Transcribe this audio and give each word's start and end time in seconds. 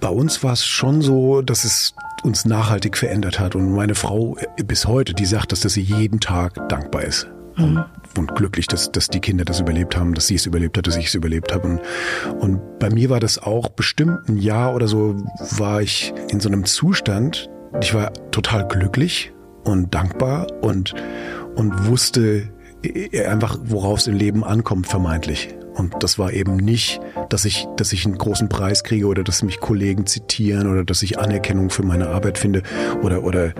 Bei 0.00 0.08
uns 0.08 0.42
war 0.42 0.52
es 0.52 0.64
schon 0.64 1.02
so, 1.02 1.42
dass 1.42 1.64
es 1.64 1.94
uns 2.22 2.44
nachhaltig 2.44 2.96
verändert 2.96 3.38
hat. 3.38 3.54
Und 3.54 3.72
meine 3.72 3.94
Frau 3.94 4.36
bis 4.64 4.86
heute, 4.86 5.14
die 5.14 5.26
sagt, 5.26 5.52
dass, 5.52 5.60
dass 5.60 5.74
sie 5.74 5.82
jeden 5.82 6.20
Tag 6.20 6.68
dankbar 6.68 7.02
ist. 7.02 7.28
Mhm. 7.56 7.84
Und, 8.16 8.34
glücklich, 8.34 8.66
dass, 8.66 8.90
dass 8.92 9.08
die 9.08 9.20
Kinder 9.20 9.44
das 9.44 9.60
überlebt 9.60 9.96
haben, 9.96 10.14
dass 10.14 10.26
sie 10.26 10.36
es 10.36 10.46
überlebt 10.46 10.78
hat, 10.78 10.86
dass 10.86 10.96
ich 10.96 11.06
es 11.06 11.14
überlebt 11.14 11.52
habe. 11.52 11.68
Und, 11.68 11.80
und 12.38 12.78
bei 12.78 12.90
mir 12.90 13.10
war 13.10 13.20
das 13.20 13.38
auch 13.38 13.68
bestimmt 13.68 14.28
ein 14.28 14.38
Jahr 14.38 14.74
oder 14.74 14.88
so, 14.88 15.16
war 15.58 15.82
ich 15.82 16.14
in 16.28 16.40
so 16.40 16.48
einem 16.48 16.64
Zustand, 16.64 17.50
ich 17.80 17.94
war 17.94 18.12
total 18.30 18.66
glücklich 18.68 19.32
und 19.64 19.94
dankbar 19.94 20.46
und, 20.62 20.94
und 21.56 21.86
wusste 21.88 22.48
einfach, 23.26 23.58
worauf 23.64 23.98
es 23.98 24.06
im 24.06 24.14
Leben 24.14 24.44
ankommt, 24.44 24.86
vermeintlich. 24.86 25.54
Und 25.76 25.94
das 26.00 26.18
war 26.18 26.32
eben 26.32 26.56
nicht, 26.56 27.00
dass 27.28 27.44
ich, 27.44 27.66
dass 27.76 27.92
ich 27.92 28.06
einen 28.06 28.16
großen 28.16 28.48
Preis 28.48 28.82
kriege 28.82 29.06
oder 29.06 29.22
dass 29.22 29.42
mich 29.42 29.60
Kollegen 29.60 30.06
zitieren 30.06 30.70
oder 30.70 30.84
dass 30.84 31.02
ich 31.02 31.18
Anerkennung 31.18 31.70
für 31.70 31.82
meine 31.82 32.08
Arbeit 32.08 32.38
finde 32.38 32.62
oder, 33.02 33.22
oder, 33.22 33.52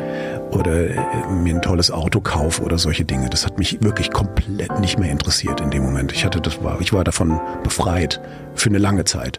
oder 0.51 0.91
äh, 0.91 1.31
mir 1.31 1.55
ein 1.55 1.63
tolles 1.63 1.91
Auto 1.91 2.21
kaufe 2.21 2.63
oder 2.63 2.79
solche 2.79 3.05
Dinge. 3.05 3.29
Das 3.29 3.45
hat 3.45 3.59
mich 3.59 3.83
wirklich 3.83 4.11
komplett 4.11 4.81
nicht 4.81 4.99
mehr 4.99 5.11
interessiert 5.11 5.61
in 5.61 5.71
dem 5.71 5.83
Moment. 5.83 6.13
Ich 6.13 6.25
hatte 6.25 6.41
das 6.41 6.63
war, 6.63 6.81
ich 6.81 6.93
war 6.93 7.05
davon 7.05 7.39
befreit 7.63 8.21
für 8.55 8.71
eine 8.71 8.79
lange 8.79 9.05
Zeit. 9.05 9.37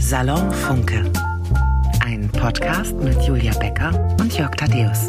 Salon 0.00 0.50
Funke. 0.50 1.04
Ein 2.04 2.28
Podcast 2.30 2.96
mit 2.96 3.20
Julia 3.22 3.52
Becker 3.58 4.16
und 4.18 4.36
Jörg 4.36 4.52
Thaddeus. 4.52 5.08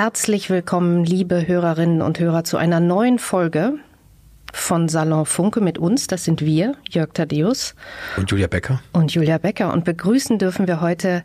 Herzlich 0.00 0.48
willkommen, 0.48 1.04
liebe 1.04 1.48
Hörerinnen 1.48 2.02
und 2.02 2.20
Hörer, 2.20 2.44
zu 2.44 2.56
einer 2.56 2.78
neuen 2.78 3.18
Folge 3.18 3.72
von 4.52 4.88
Salon 4.88 5.26
Funke 5.26 5.60
mit 5.60 5.76
uns. 5.76 6.06
Das 6.06 6.22
sind 6.22 6.40
wir, 6.40 6.76
Jörg 6.88 7.14
Thaddeus. 7.14 7.74
Und 8.16 8.30
Julia 8.30 8.46
Becker. 8.46 8.80
Und 8.92 9.12
Julia 9.12 9.38
Becker. 9.38 9.72
Und 9.72 9.84
begrüßen 9.84 10.38
dürfen 10.38 10.68
wir 10.68 10.80
heute 10.80 11.24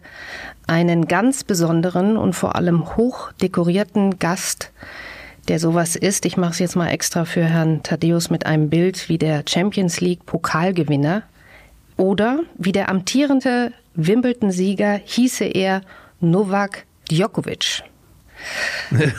einen 0.66 1.08
ganz 1.08 1.44
besonderen 1.44 2.18
und 2.18 2.34
vor 2.34 2.56
allem 2.56 2.98
hoch 2.98 3.32
dekorierten 3.34 4.18
Gast, 4.18 4.72
der 5.50 5.60
sowas 5.60 5.96
ist. 5.96 6.26
Ich 6.26 6.36
mache 6.36 6.54
es 6.54 6.60
jetzt 6.60 6.76
mal 6.76 6.90
extra 6.90 7.26
für 7.26 7.44
Herrn 7.44 7.84
Thaddeus 7.84 8.32
mit 8.32 8.48
einem 8.48 8.72
Bild 8.72 9.08
wie 9.08 9.20
der 9.20 9.44
Champions 9.48 10.02
League 10.02 10.26
Pokalgewinner 10.26 11.22
oder 11.96 12.40
wie 12.58 12.72
der 12.72 12.90
amtierende 12.90 13.72
Wimbledon-Sieger 13.94 15.00
hieße 15.06 15.46
er 15.46 15.84
Novak 16.22 16.88
Djokovic. 17.12 17.84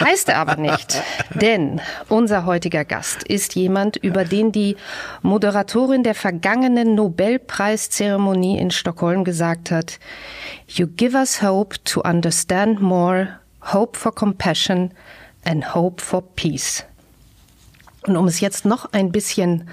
Heißt 0.00 0.30
er 0.30 0.38
aber 0.38 0.56
nicht, 0.56 1.00
denn 1.34 1.80
unser 2.08 2.46
heutiger 2.46 2.84
Gast 2.84 3.22
ist 3.22 3.54
jemand, 3.54 3.96
über 3.96 4.24
den 4.24 4.50
die 4.50 4.76
Moderatorin 5.20 6.02
der 6.02 6.14
vergangenen 6.14 6.94
Nobelpreiszeremonie 6.94 8.58
in 8.58 8.70
Stockholm 8.70 9.22
gesagt 9.22 9.70
hat, 9.70 10.00
You 10.66 10.86
give 10.86 11.16
us 11.16 11.42
hope 11.42 11.76
to 11.84 12.00
understand 12.00 12.80
more, 12.80 13.38
hope 13.72 13.98
for 13.98 14.12
compassion 14.12 14.92
and 15.44 15.74
hope 15.74 16.02
for 16.02 16.22
peace. 16.34 16.84
Und 18.06 18.16
um 18.16 18.26
es 18.26 18.40
jetzt 18.40 18.64
noch 18.64 18.92
ein 18.92 19.12
bisschen 19.12 19.68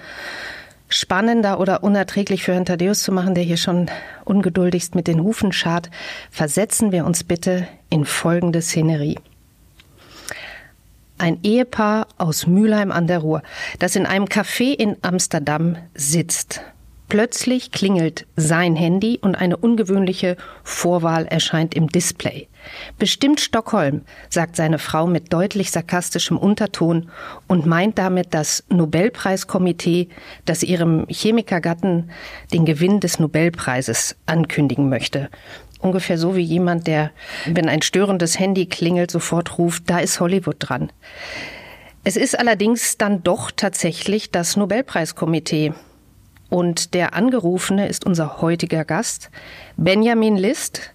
spannender 0.89 1.59
oder 1.59 1.83
unerträglich 1.83 2.43
für 2.43 2.53
Herrn 2.53 2.65
Thaddeus 2.65 3.01
zu 3.01 3.11
machen, 3.11 3.35
der 3.35 3.43
hier 3.43 3.57
schon 3.57 3.89
ungeduldigst 4.25 4.95
mit 4.95 5.07
den 5.07 5.23
Hufen 5.23 5.53
schart, 5.53 5.89
versetzen 6.31 6.91
wir 6.91 7.05
uns 7.05 7.23
bitte 7.23 7.67
in 7.89 8.05
folgende 8.05 8.61
Szenerie. 8.61 9.17
Ein 11.17 11.39
Ehepaar 11.43 12.07
aus 12.17 12.47
Mülheim 12.47 12.91
an 12.91 13.07
der 13.07 13.19
Ruhr, 13.19 13.43
das 13.77 13.95
in 13.95 14.05
einem 14.05 14.25
Café 14.25 14.73
in 14.73 14.97
Amsterdam 15.01 15.77
sitzt. 15.93 16.61
Plötzlich 17.09 17.71
klingelt 17.71 18.27
sein 18.35 18.75
Handy 18.75 19.17
und 19.19 19.33
eine 19.33 19.57
ungewöhnliche 19.57 20.37
Vorwahl 20.63 21.25
erscheint 21.25 21.73
im 21.73 21.87
Display. 21.87 22.47
Bestimmt 22.99 23.39
Stockholm, 23.39 24.03
sagt 24.29 24.55
seine 24.55 24.77
Frau 24.77 25.07
mit 25.07 25.33
deutlich 25.33 25.71
sarkastischem 25.71 26.37
Unterton 26.37 27.09
und 27.47 27.65
meint 27.65 27.97
damit 27.97 28.35
das 28.35 28.63
Nobelpreiskomitee, 28.69 30.09
das 30.45 30.61
ihrem 30.61 31.07
Chemikergatten 31.09 32.11
den 32.53 32.65
Gewinn 32.65 32.99
des 32.99 33.17
Nobelpreises 33.17 34.15
ankündigen 34.27 34.87
möchte. 34.87 35.29
Ungefähr 35.79 36.19
so 36.19 36.35
wie 36.35 36.43
jemand, 36.43 36.85
der, 36.85 37.09
wenn 37.45 37.69
ein 37.69 37.81
störendes 37.81 38.37
Handy 38.37 38.67
klingelt, 38.67 39.09
sofort 39.09 39.57
ruft, 39.57 39.89
da 39.89 39.97
ist 39.97 40.19
Hollywood 40.19 40.57
dran. 40.59 40.91
Es 42.03 42.17
ist 42.17 42.37
allerdings 42.37 42.97
dann 42.97 43.23
doch 43.23 43.49
tatsächlich 43.49 44.29
das 44.29 44.55
Nobelpreiskomitee, 44.57 45.73
und 46.49 46.93
der 46.93 47.13
Angerufene 47.13 47.87
ist 47.87 48.05
unser 48.05 48.41
heutiger 48.41 48.85
Gast, 48.85 49.29
Benjamin 49.77 50.35
List, 50.35 50.93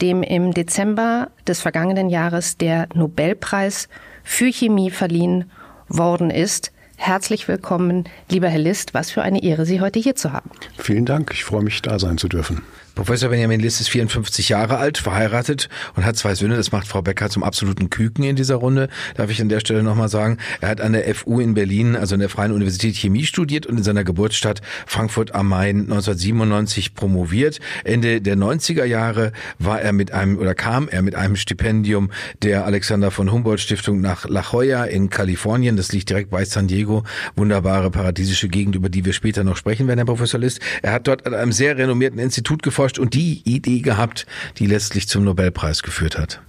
dem 0.00 0.22
im 0.22 0.52
Dezember 0.52 1.30
des 1.46 1.60
vergangenen 1.60 2.08
Jahres 2.08 2.56
der 2.56 2.88
Nobelpreis 2.94 3.88
für 4.22 4.50
Chemie 4.50 4.90
verliehen 4.90 5.50
worden 5.88 6.30
ist. 6.30 6.72
Herzlich 6.96 7.48
willkommen, 7.48 8.04
lieber 8.30 8.48
Herr 8.48 8.60
List. 8.60 8.94
Was 8.94 9.10
für 9.10 9.22
eine 9.22 9.42
Ehre, 9.42 9.66
Sie 9.66 9.80
heute 9.80 9.98
hier 9.98 10.14
zu 10.14 10.32
haben. 10.32 10.50
Vielen 10.78 11.04
Dank. 11.04 11.30
Ich 11.32 11.44
freue 11.44 11.62
mich, 11.62 11.82
da 11.82 11.98
sein 11.98 12.18
zu 12.18 12.28
dürfen. 12.28 12.62
Professor 12.94 13.28
Benjamin 13.28 13.58
List 13.58 13.80
ist 13.80 13.88
54 13.88 14.50
Jahre 14.50 14.76
alt, 14.76 14.98
verheiratet 14.98 15.68
und 15.96 16.04
hat 16.04 16.16
zwei 16.16 16.36
Söhne. 16.36 16.56
Das 16.56 16.70
macht 16.70 16.86
Frau 16.86 17.02
Becker 17.02 17.28
zum 17.28 17.42
absoluten 17.42 17.90
Küken 17.90 18.22
in 18.22 18.36
dieser 18.36 18.54
Runde. 18.54 18.88
Darf 19.16 19.30
ich 19.30 19.40
an 19.40 19.48
der 19.48 19.58
Stelle 19.58 19.82
nochmal 19.82 20.08
sagen. 20.08 20.38
Er 20.60 20.68
hat 20.68 20.80
an 20.80 20.92
der 20.92 21.12
FU 21.12 21.40
in 21.40 21.54
Berlin, 21.54 21.96
also 21.96 22.14
an 22.14 22.20
der 22.20 22.28
Freien 22.28 22.52
Universität 22.52 22.94
Chemie 22.94 23.24
studiert 23.24 23.66
und 23.66 23.78
in 23.78 23.82
seiner 23.82 24.04
Geburtsstadt 24.04 24.60
Frankfurt 24.86 25.34
am 25.34 25.48
Main 25.48 25.80
1997 25.80 26.94
promoviert. 26.94 27.58
Ende 27.82 28.20
der 28.20 28.36
90er 28.36 28.84
Jahre 28.84 29.32
war 29.58 29.80
er 29.80 29.92
mit 29.92 30.12
einem 30.12 30.38
oder 30.38 30.54
kam 30.54 30.88
er 30.88 31.02
mit 31.02 31.16
einem 31.16 31.34
Stipendium 31.34 32.12
der 32.42 32.64
Alexander 32.64 33.10
von 33.10 33.32
Humboldt 33.32 33.60
Stiftung 33.60 34.00
nach 34.00 34.28
La 34.28 34.44
Jolla 34.52 34.84
in 34.84 35.10
Kalifornien. 35.10 35.76
Das 35.76 35.90
liegt 35.90 36.10
direkt 36.10 36.30
bei 36.30 36.44
San 36.44 36.68
Diego. 36.68 37.02
Wunderbare 37.34 37.90
paradiesische 37.90 38.46
Gegend, 38.46 38.76
über 38.76 38.88
die 38.88 39.04
wir 39.04 39.14
später 39.14 39.42
noch 39.42 39.56
sprechen 39.56 39.88
werden, 39.88 39.98
Herr 39.98 40.06
Professor 40.06 40.38
List. 40.38 40.60
Er 40.82 40.92
hat 40.92 41.08
dort 41.08 41.26
an 41.26 41.34
einem 41.34 41.50
sehr 41.50 41.76
renommierten 41.76 42.20
Institut 42.20 42.62
geforscht 42.62 42.83
geforscht 42.84 42.98
und 42.98 43.14
die 43.14 43.40
Idee 43.44 43.80
gehabt, 43.80 44.26
die 44.58 44.66
letztlich 44.66 45.08
zum 45.08 45.24
Nobelpreis 45.24 45.82
geführt 45.82 46.18
hat. 46.18 46.40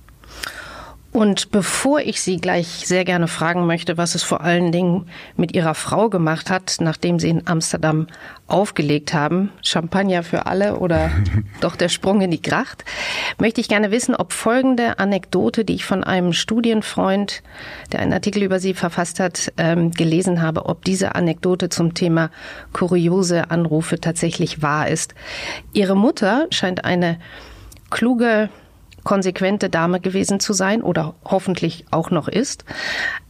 Und 1.15 1.49
bevor 1.51 2.01
ich 2.01 2.19
Sie 2.19 2.35
gleich 2.41 2.67
sehr 2.67 3.05
gerne 3.05 3.29
fragen 3.29 3.65
möchte, 3.65 3.95
was 3.95 4.15
es 4.15 4.23
vor 4.23 4.41
allen 4.41 4.73
Dingen 4.73 5.05
mit 5.37 5.55
Ihrer 5.55 5.73
Frau 5.73 6.09
gemacht 6.09 6.49
hat, 6.49 6.75
nachdem 6.81 7.19
Sie 7.19 7.29
in 7.29 7.47
Amsterdam 7.47 8.07
aufgelegt 8.47 9.13
haben, 9.13 9.49
Champagner 9.63 10.23
für 10.23 10.45
alle 10.45 10.77
oder 10.77 11.09
doch 11.61 11.77
der 11.77 11.87
Sprung 11.87 12.19
in 12.19 12.31
die 12.31 12.41
Gracht, 12.41 12.83
möchte 13.39 13.61
ich 13.61 13.69
gerne 13.69 13.91
wissen, 13.91 14.13
ob 14.13 14.33
folgende 14.33 14.99
Anekdote, 14.99 15.63
die 15.63 15.75
ich 15.75 15.85
von 15.85 16.03
einem 16.03 16.33
Studienfreund, 16.33 17.43
der 17.93 18.01
einen 18.01 18.11
Artikel 18.11 18.43
über 18.43 18.59
Sie 18.59 18.73
verfasst 18.73 19.21
hat, 19.21 19.53
ähm, 19.55 19.91
gelesen 19.91 20.41
habe, 20.41 20.65
ob 20.65 20.83
diese 20.83 21.15
Anekdote 21.15 21.69
zum 21.69 21.93
Thema 21.93 22.29
kuriose 22.73 23.51
Anrufe 23.51 24.01
tatsächlich 24.01 24.61
wahr 24.61 24.89
ist. 24.89 25.15
Ihre 25.71 25.95
Mutter 25.95 26.47
scheint 26.49 26.83
eine 26.83 27.19
kluge 27.89 28.49
konsequente 29.05 29.69
Dame 29.69 30.01
gewesen 30.01 30.41
zu 30.41 30.51
sein 30.51 30.81
oder 30.81 31.13
hoffentlich 31.23 31.85
auch 31.91 32.11
noch 32.11 32.27
ist. 32.27 32.65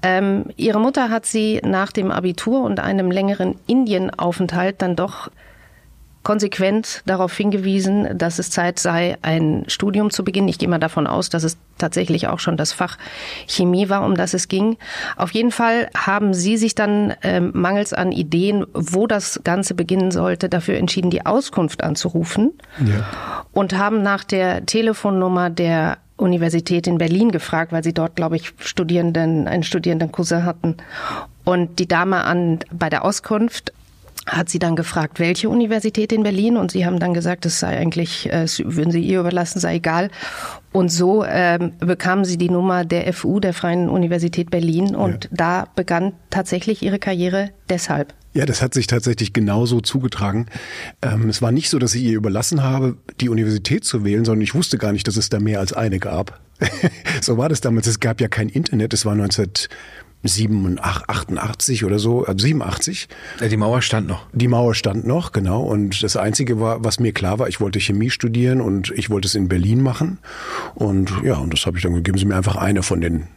Ähm, 0.01 0.45
ihre 0.55 0.79
Mutter 0.79 1.09
hat 1.11 1.27
sie 1.27 1.61
nach 1.63 1.91
dem 1.91 2.09
Abitur 2.09 2.63
und 2.63 2.79
einem 2.79 3.11
längeren 3.11 3.59
Indienaufenthalt 3.67 4.81
dann 4.81 4.95
doch 4.95 5.29
konsequent 6.25 7.03
darauf 7.05 7.37
hingewiesen, 7.37 8.17
dass 8.17 8.39
es 8.39 8.49
Zeit 8.49 8.79
sei, 8.79 9.17
ein 9.21 9.63
Studium 9.67 10.09
zu 10.09 10.25
beginnen. 10.25 10.49
Ich 10.49 10.57
gehe 10.57 10.67
mal 10.67 10.79
davon 10.79 11.07
aus, 11.07 11.29
dass 11.29 11.43
es 11.43 11.55
tatsächlich 11.77 12.27
auch 12.27 12.39
schon 12.39 12.57
das 12.57 12.73
Fach 12.73 12.97
Chemie 13.47 13.89
war, 13.89 14.03
um 14.03 14.15
das 14.15 14.33
es 14.33 14.47
ging. 14.47 14.77
Auf 15.15 15.31
jeden 15.31 15.51
Fall 15.51 15.87
haben 15.95 16.33
Sie 16.33 16.57
sich 16.57 16.73
dann 16.73 17.13
ähm, 17.21 17.51
mangels 17.53 17.93
an 17.93 18.11
Ideen, 18.11 18.65
wo 18.73 19.05
das 19.07 19.39
Ganze 19.43 19.75
beginnen 19.75 20.11
sollte, 20.11 20.49
dafür 20.49 20.77
entschieden, 20.77 21.11
die 21.11 21.25
Auskunft 21.25 21.83
anzurufen 21.83 22.53
ja. 22.79 23.05
und 23.51 23.77
haben 23.77 24.01
nach 24.01 24.23
der 24.23 24.65
Telefonnummer 24.65 25.51
der 25.51 25.99
Universität 26.17 26.87
in 26.87 26.97
Berlin 26.97 27.31
gefragt, 27.31 27.71
weil 27.71 27.83
sie 27.83 27.93
dort, 27.93 28.15
glaube 28.15 28.35
ich, 28.35 28.53
Studierenden, 28.57 29.47
einen 29.47 29.63
Studierenden 29.63 30.11
Cousin 30.11 30.43
hatten. 30.43 30.77
Und 31.43 31.77
die 31.77 31.87
Dame 31.87 32.23
an, 32.23 32.59
bei 32.71 32.89
der 32.89 33.05
Auskunft 33.05 33.73
hat 34.25 34.49
sie 34.49 34.59
dann 34.59 34.75
gefragt, 34.75 35.19
welche 35.19 35.49
Universität 35.49 36.11
in 36.11 36.23
Berlin 36.23 36.57
und 36.57 36.71
sie 36.71 36.85
haben 36.85 36.99
dann 36.99 37.13
gesagt, 37.13 37.45
es 37.45 37.59
sei 37.59 37.77
eigentlich, 37.77 38.31
äh, 38.31 38.47
würden 38.63 38.91
sie 38.91 39.01
ihr 39.01 39.19
überlassen, 39.19 39.59
sei 39.59 39.75
egal. 39.75 40.09
Und 40.71 40.89
so 40.89 41.23
ähm, 41.23 41.73
bekamen 41.79 42.25
sie 42.25 42.37
die 42.37 42.49
Nummer 42.49 42.85
der 42.85 43.11
FU, 43.13 43.39
der 43.39 43.53
Freien 43.53 43.87
Universität 43.87 44.49
Berlin 44.49 44.95
und 44.95 45.25
ja. 45.25 45.29
da 45.31 45.67
begann 45.75 46.13
tatsächlich 46.29 46.81
ihre 46.81 46.99
Karriere 46.99 47.51
deshalb. 47.69 48.13
Ja, 48.33 48.45
das 48.45 48.61
hat 48.61 48.73
sich 48.73 48.87
tatsächlich 48.87 49.31
genauso 49.31 49.79
zugetragen. 49.79 50.47
Ähm, 51.01 51.29
es 51.29 51.41
war 51.41 51.53
nicht 51.53 51.69
so, 51.69 51.79
dass 51.79 51.95
ich 51.95 52.03
ihr 52.03 52.17
überlassen 52.17 52.63
habe, 52.63 52.97
die 53.21 53.29
Universität 53.29 53.85
zu 53.85 54.03
wählen, 54.03 54.25
sondern 54.25 54.41
ich 54.41 54.53
wusste 54.53 54.77
gar 54.77 54.91
nicht, 54.91 55.07
dass 55.07 55.15
es 55.15 55.29
da 55.29 55.39
mehr 55.39 55.61
als 55.61 55.71
eine 55.71 55.99
gab. 55.99 56.41
so 57.21 57.37
war 57.37 57.47
das 57.47 57.61
damals. 57.61 57.87
Es 57.87 58.01
gab 58.01 58.19
ja 58.19 58.27
kein 58.27 58.49
Internet. 58.49 58.93
Es 58.93 59.05
war 59.05 59.15
1987 60.25 61.85
oder 61.85 61.99
so, 61.99 62.25
also 62.25 62.37
87. 62.45 63.07
Ja, 63.39 63.47
die 63.47 63.57
Mauer 63.57 63.81
stand 63.81 64.07
noch. 64.07 64.25
Die 64.33 64.47
Mauer 64.47 64.73
stand 64.73 65.05
noch, 65.05 65.31
genau. 65.31 65.61
Und 65.61 66.03
das 66.03 66.17
Einzige 66.17 66.59
war, 66.59 66.83
was 66.83 66.99
mir 66.99 67.13
klar 67.13 67.39
war, 67.39 67.47
ich 67.47 67.61
wollte 67.61 67.79
Chemie 67.79 68.09
studieren 68.09 68.61
und 68.61 68.91
ich 68.91 69.09
wollte 69.09 69.27
es 69.27 69.35
in 69.35 69.47
Berlin 69.47 69.81
machen. 69.81 70.17
Und 70.73 71.11
ja, 71.23 71.35
und 71.35 71.53
das 71.53 71.65
habe 71.65 71.77
ich 71.77 71.83
dann 71.83 71.93
gegeben. 71.93 72.17
Sie 72.17 72.25
mir 72.25 72.35
einfach 72.35 72.55
eine 72.55 72.83
von 72.83 73.01
den 73.01 73.27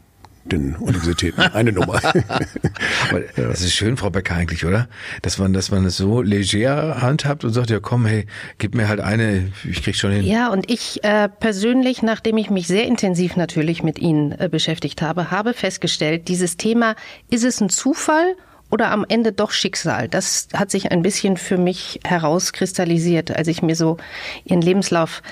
den 0.52 0.76
Universitäten. 0.76 1.40
Eine 1.40 1.72
Nummer. 1.72 2.00
Aber 3.10 3.20
das 3.36 3.60
ist 3.60 3.74
schön, 3.74 3.96
Frau 3.96 4.10
Becker, 4.10 4.34
eigentlich, 4.34 4.64
oder? 4.64 4.88
Dass 5.22 5.38
man, 5.38 5.52
dass 5.52 5.70
man 5.70 5.84
es 5.84 5.96
so 5.96 6.22
leger 6.22 7.00
handhabt 7.00 7.44
und 7.44 7.52
sagt, 7.52 7.70
ja 7.70 7.80
komm, 7.80 8.06
hey, 8.06 8.26
gib 8.58 8.74
mir 8.74 8.88
halt 8.88 9.00
eine, 9.00 9.52
ich 9.68 9.82
krieg 9.82 9.96
schon 9.96 10.12
hin. 10.12 10.24
Ja, 10.24 10.48
und 10.50 10.70
ich 10.70 11.02
äh, 11.04 11.28
persönlich, 11.28 12.02
nachdem 12.02 12.36
ich 12.36 12.50
mich 12.50 12.66
sehr 12.66 12.86
intensiv 12.86 13.36
natürlich 13.36 13.82
mit 13.82 13.98
Ihnen 13.98 14.32
äh, 14.32 14.48
beschäftigt 14.50 15.02
habe, 15.02 15.30
habe 15.30 15.54
festgestellt, 15.54 16.28
dieses 16.28 16.56
Thema, 16.56 16.94
ist 17.30 17.44
es 17.44 17.60
ein 17.60 17.68
Zufall 17.68 18.36
oder 18.70 18.90
am 18.90 19.04
Ende 19.08 19.32
doch 19.32 19.50
Schicksal? 19.50 20.08
Das 20.08 20.48
hat 20.54 20.70
sich 20.70 20.92
ein 20.92 21.02
bisschen 21.02 21.36
für 21.36 21.56
mich 21.56 22.00
herauskristallisiert, 22.04 23.34
als 23.34 23.48
ich 23.48 23.62
mir 23.62 23.74
so 23.74 23.96
ihren 24.44 24.62
Lebenslauf 24.62 25.22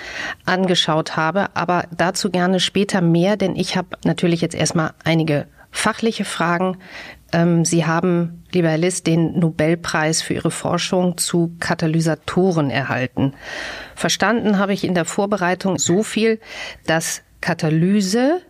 angeschaut 0.45 1.17
habe. 1.17 1.49
Aber 1.55 1.85
dazu 1.97 2.31
gerne 2.31 2.61
später 2.61 3.01
mehr, 3.01 3.37
denn 3.37 3.57
ich 3.57 3.77
habe 3.77 3.89
natürlich 4.05 4.41
jetzt 4.41 4.55
erstmal 4.55 4.93
einige 5.05 5.47
fachliche 5.71 6.25
Fragen. 6.25 6.79
Ähm, 7.33 7.65
Sie 7.65 7.85
haben, 7.85 8.45
lieber 8.53 8.69
Herr 8.69 8.79
Liss, 8.79 9.03
den 9.03 9.39
Nobelpreis 9.39 10.23
für 10.23 10.35
Ihre 10.35 10.51
Forschung 10.51 11.19
zu 11.19 11.55
Katalysatoren 11.61 12.71
erhalten. 12.71 13.35
Verstanden 13.95 14.59
habe 14.59 14.73
ich 14.73 14.85
in 14.85 14.95
der 14.95 15.05
Vorbereitung 15.05 15.79
so 15.79 16.03
viel, 16.03 16.41
dass 16.87 17.23
Katalyse 17.41 18.41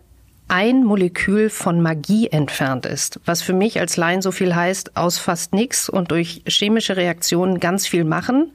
ein 0.47 0.83
Molekül 0.83 1.49
von 1.49 1.81
Magie 1.81 2.27
entfernt 2.27 2.85
ist, 2.85 3.19
was 3.25 3.41
für 3.41 3.53
mich 3.53 3.79
als 3.79 3.97
Laien 3.97 4.21
so 4.21 4.31
viel 4.31 4.55
heißt, 4.55 4.95
aus 4.95 5.19
fast 5.19 5.53
nichts 5.53 5.89
und 5.89 6.11
durch 6.11 6.41
chemische 6.47 6.95
Reaktionen 6.95 7.59
ganz 7.59 7.87
viel 7.87 8.03
machen, 8.03 8.53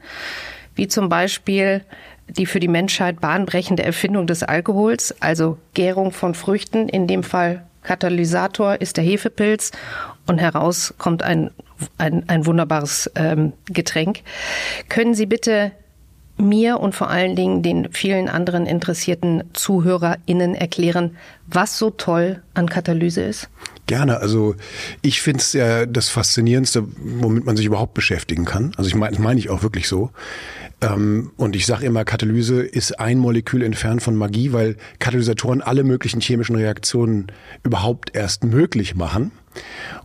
wie 0.75 0.87
zum 0.87 1.09
Beispiel 1.09 1.83
die 2.27 2.45
für 2.45 2.59
die 2.59 2.67
Menschheit 2.67 3.19
bahnbrechende 3.19 3.83
Erfindung 3.83 4.27
des 4.27 4.43
Alkohols, 4.43 5.13
also 5.21 5.57
Gärung 5.73 6.11
von 6.11 6.33
Früchten, 6.33 6.89
in 6.89 7.07
dem 7.07 7.23
Fall 7.23 7.63
Katalysator 7.83 8.79
ist 8.79 8.97
der 8.97 9.03
Hefepilz 9.03 9.71
und 10.25 10.39
heraus 10.39 10.93
kommt 10.97 11.21
ein, 11.21 11.51
ein, 11.97 12.27
ein 12.29 12.45
wunderbares 12.45 13.11
ähm, 13.15 13.53
Getränk. 13.65 14.21
Können 14.89 15.13
Sie 15.13 15.25
bitte 15.25 15.73
mir 16.43 16.79
und 16.79 16.95
vor 16.95 17.09
allen 17.09 17.35
Dingen 17.35 17.63
den 17.63 17.91
vielen 17.91 18.29
anderen 18.29 18.65
interessierten 18.65 19.43
ZuhörerInnen 19.53 20.55
erklären, 20.55 21.17
was 21.47 21.77
so 21.77 21.89
toll 21.89 22.41
an 22.53 22.69
Katalyse 22.69 23.21
ist? 23.21 23.49
Gerne. 23.85 24.19
Also 24.19 24.55
ich 25.01 25.21
finde 25.21 25.39
es 25.39 25.53
ja 25.53 25.85
das 25.85 26.09
Faszinierendste, 26.09 26.85
womit 26.97 27.45
man 27.45 27.57
sich 27.57 27.65
überhaupt 27.65 27.93
beschäftigen 27.93 28.45
kann. 28.45 28.73
Also 28.77 28.87
ich 28.87 28.95
meine, 28.95 29.11
das 29.11 29.19
meine 29.19 29.39
ich 29.39 29.49
auch 29.49 29.61
wirklich 29.61 29.87
so. 29.87 30.11
Ähm, 30.81 31.31
und 31.37 31.55
ich 31.55 31.65
sage 31.65 31.85
immer, 31.85 32.05
Katalyse 32.05 32.61
ist 32.61 32.99
ein 32.99 33.19
Molekül 33.19 33.61
entfernt 33.61 34.01
von 34.01 34.15
Magie, 34.15 34.53
weil 34.53 34.77
Katalysatoren 34.99 35.61
alle 35.61 35.83
möglichen 35.83 36.21
chemischen 36.21 36.55
Reaktionen 36.55 37.27
überhaupt 37.63 38.15
erst 38.15 38.43
möglich 38.43 38.95
machen. 38.95 39.31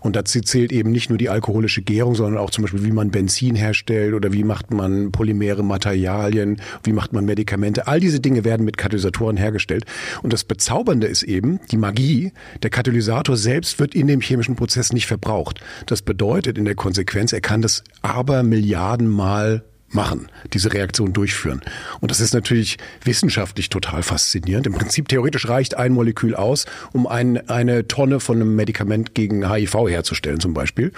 Und 0.00 0.16
dazu 0.16 0.40
zählt 0.40 0.72
eben 0.72 0.90
nicht 0.90 1.08
nur 1.08 1.18
die 1.18 1.28
alkoholische 1.28 1.82
Gärung, 1.82 2.14
sondern 2.14 2.38
auch 2.38 2.50
zum 2.50 2.62
Beispiel, 2.62 2.84
wie 2.84 2.92
man 2.92 3.10
Benzin 3.10 3.54
herstellt 3.54 4.14
oder 4.14 4.32
wie 4.32 4.44
macht 4.44 4.70
man 4.70 5.12
polymere 5.12 5.62
Materialien, 5.62 6.60
wie 6.84 6.92
macht 6.92 7.12
man 7.12 7.24
Medikamente. 7.24 7.86
All 7.86 8.00
diese 8.00 8.20
Dinge 8.20 8.44
werden 8.44 8.64
mit 8.64 8.76
Katalysatoren 8.76 9.36
hergestellt. 9.36 9.84
Und 10.22 10.32
das 10.32 10.44
Bezaubernde 10.44 11.06
ist 11.06 11.22
eben 11.22 11.60
die 11.70 11.76
Magie. 11.76 12.32
Der 12.62 12.70
Katalysator 12.70 13.36
selbst 13.36 13.78
wird 13.78 13.94
in 13.94 14.06
dem 14.06 14.20
chemischen 14.20 14.56
Prozess 14.56 14.92
nicht 14.92 15.06
verbraucht. 15.06 15.60
Das 15.86 16.02
bedeutet 16.02 16.58
in 16.58 16.64
der 16.64 16.74
Konsequenz, 16.74 17.32
er 17.32 17.40
kann 17.40 17.62
das 17.62 17.82
aber 18.02 18.42
Milliardenmal 18.42 19.64
machen, 19.90 20.29
diese 20.52 20.73
Reaktion 20.73 21.12
durchführen. 21.12 21.62
Und 22.00 22.11
das 22.11 22.20
ist 22.20 22.35
natürlich 22.35 22.79
wissenschaftlich 23.05 23.69
total 23.69 24.02
faszinierend. 24.02 24.67
Im 24.67 24.75
Prinzip 24.75 25.08
theoretisch 25.08 25.49
reicht 25.49 25.76
ein 25.76 25.93
Molekül 25.93 26.35
aus, 26.35 26.67
um 26.93 27.06
ein, 27.06 27.49
eine 27.49 27.88
Tonne 27.88 28.20
von 28.20 28.37
einem 28.37 28.55
Medikament 28.55 29.14
gegen 29.14 29.50
HIV 29.50 29.88
herzustellen 29.88 30.40
zum 30.40 30.55
Beispiel. 30.55 30.93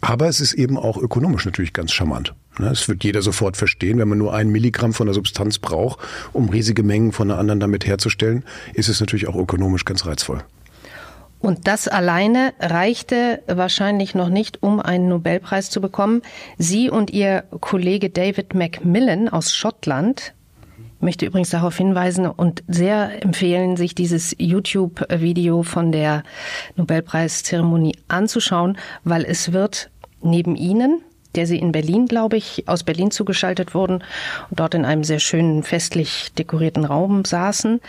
Aber 0.00 0.28
es 0.28 0.40
ist 0.40 0.54
eben 0.54 0.76
auch 0.76 0.96
ökonomisch 0.96 1.44
natürlich 1.44 1.72
ganz 1.72 1.92
charmant. 1.92 2.34
Ne, 2.58 2.72
wird 2.86 3.04
jeder 3.04 3.22
sofort 3.22 3.56
verstehen. 3.56 3.98
Wenn 3.98 4.08
man 4.08 4.18
nur 4.18 4.34
ein 4.34 4.48
Milligramm 4.48 4.92
von 4.92 5.06
der 5.06 5.14
Substanz 5.14 5.58
braucht, 5.58 6.00
um 6.32 6.48
riesige 6.48 6.82
Mengen 6.82 7.12
von 7.12 7.30
einer 7.30 7.38
anderen 7.38 7.60
damit 7.60 7.86
herzustellen, 7.86 8.44
ist 8.74 8.88
es 8.88 9.00
natürlich 9.00 9.28
auch 9.28 9.36
ökonomisch 9.36 9.84
ganz 9.84 10.06
reizvoll. 10.06 10.42
Und 11.40 11.68
das 11.68 11.88
alleine 11.88 12.52
reichte 12.58 13.42
wahrscheinlich 13.46 14.14
noch 14.14 14.28
nicht, 14.28 14.62
um 14.62 14.80
einen 14.80 15.08
Nobelpreis 15.08 15.70
zu 15.70 15.80
bekommen. 15.80 16.22
Sie 16.58 16.90
und 16.90 17.10
Ihr 17.10 17.44
Kollege 17.60 18.10
David 18.10 18.54
Macmillan 18.54 19.28
aus 19.28 19.54
Schottland 19.54 20.34
ich 20.98 21.02
möchte 21.02 21.26
übrigens 21.26 21.50
darauf 21.50 21.76
hinweisen 21.76 22.26
und 22.26 22.64
sehr 22.66 23.22
empfehlen, 23.22 23.76
sich 23.76 23.94
dieses 23.94 24.34
YouTube-Video 24.36 25.62
von 25.62 25.92
der 25.92 26.24
Nobelpreiszeremonie 26.74 27.94
anzuschauen, 28.08 28.76
weil 29.04 29.24
es 29.24 29.52
wird 29.52 29.90
neben 30.22 30.56
Ihnen 30.56 31.00
der 31.38 31.46
sie 31.46 31.58
in 31.60 31.70
Berlin, 31.70 32.06
glaube 32.06 32.36
ich, 32.36 32.64
aus 32.66 32.82
Berlin 32.82 33.12
zugeschaltet 33.12 33.72
wurden 33.72 34.02
und 34.50 34.58
dort 34.58 34.74
in 34.74 34.84
einem 34.84 35.04
sehr 35.04 35.20
schönen 35.20 35.62
festlich 35.62 36.32
dekorierten 36.36 36.84
Raum 36.84 37.24
saßen, 37.24 37.80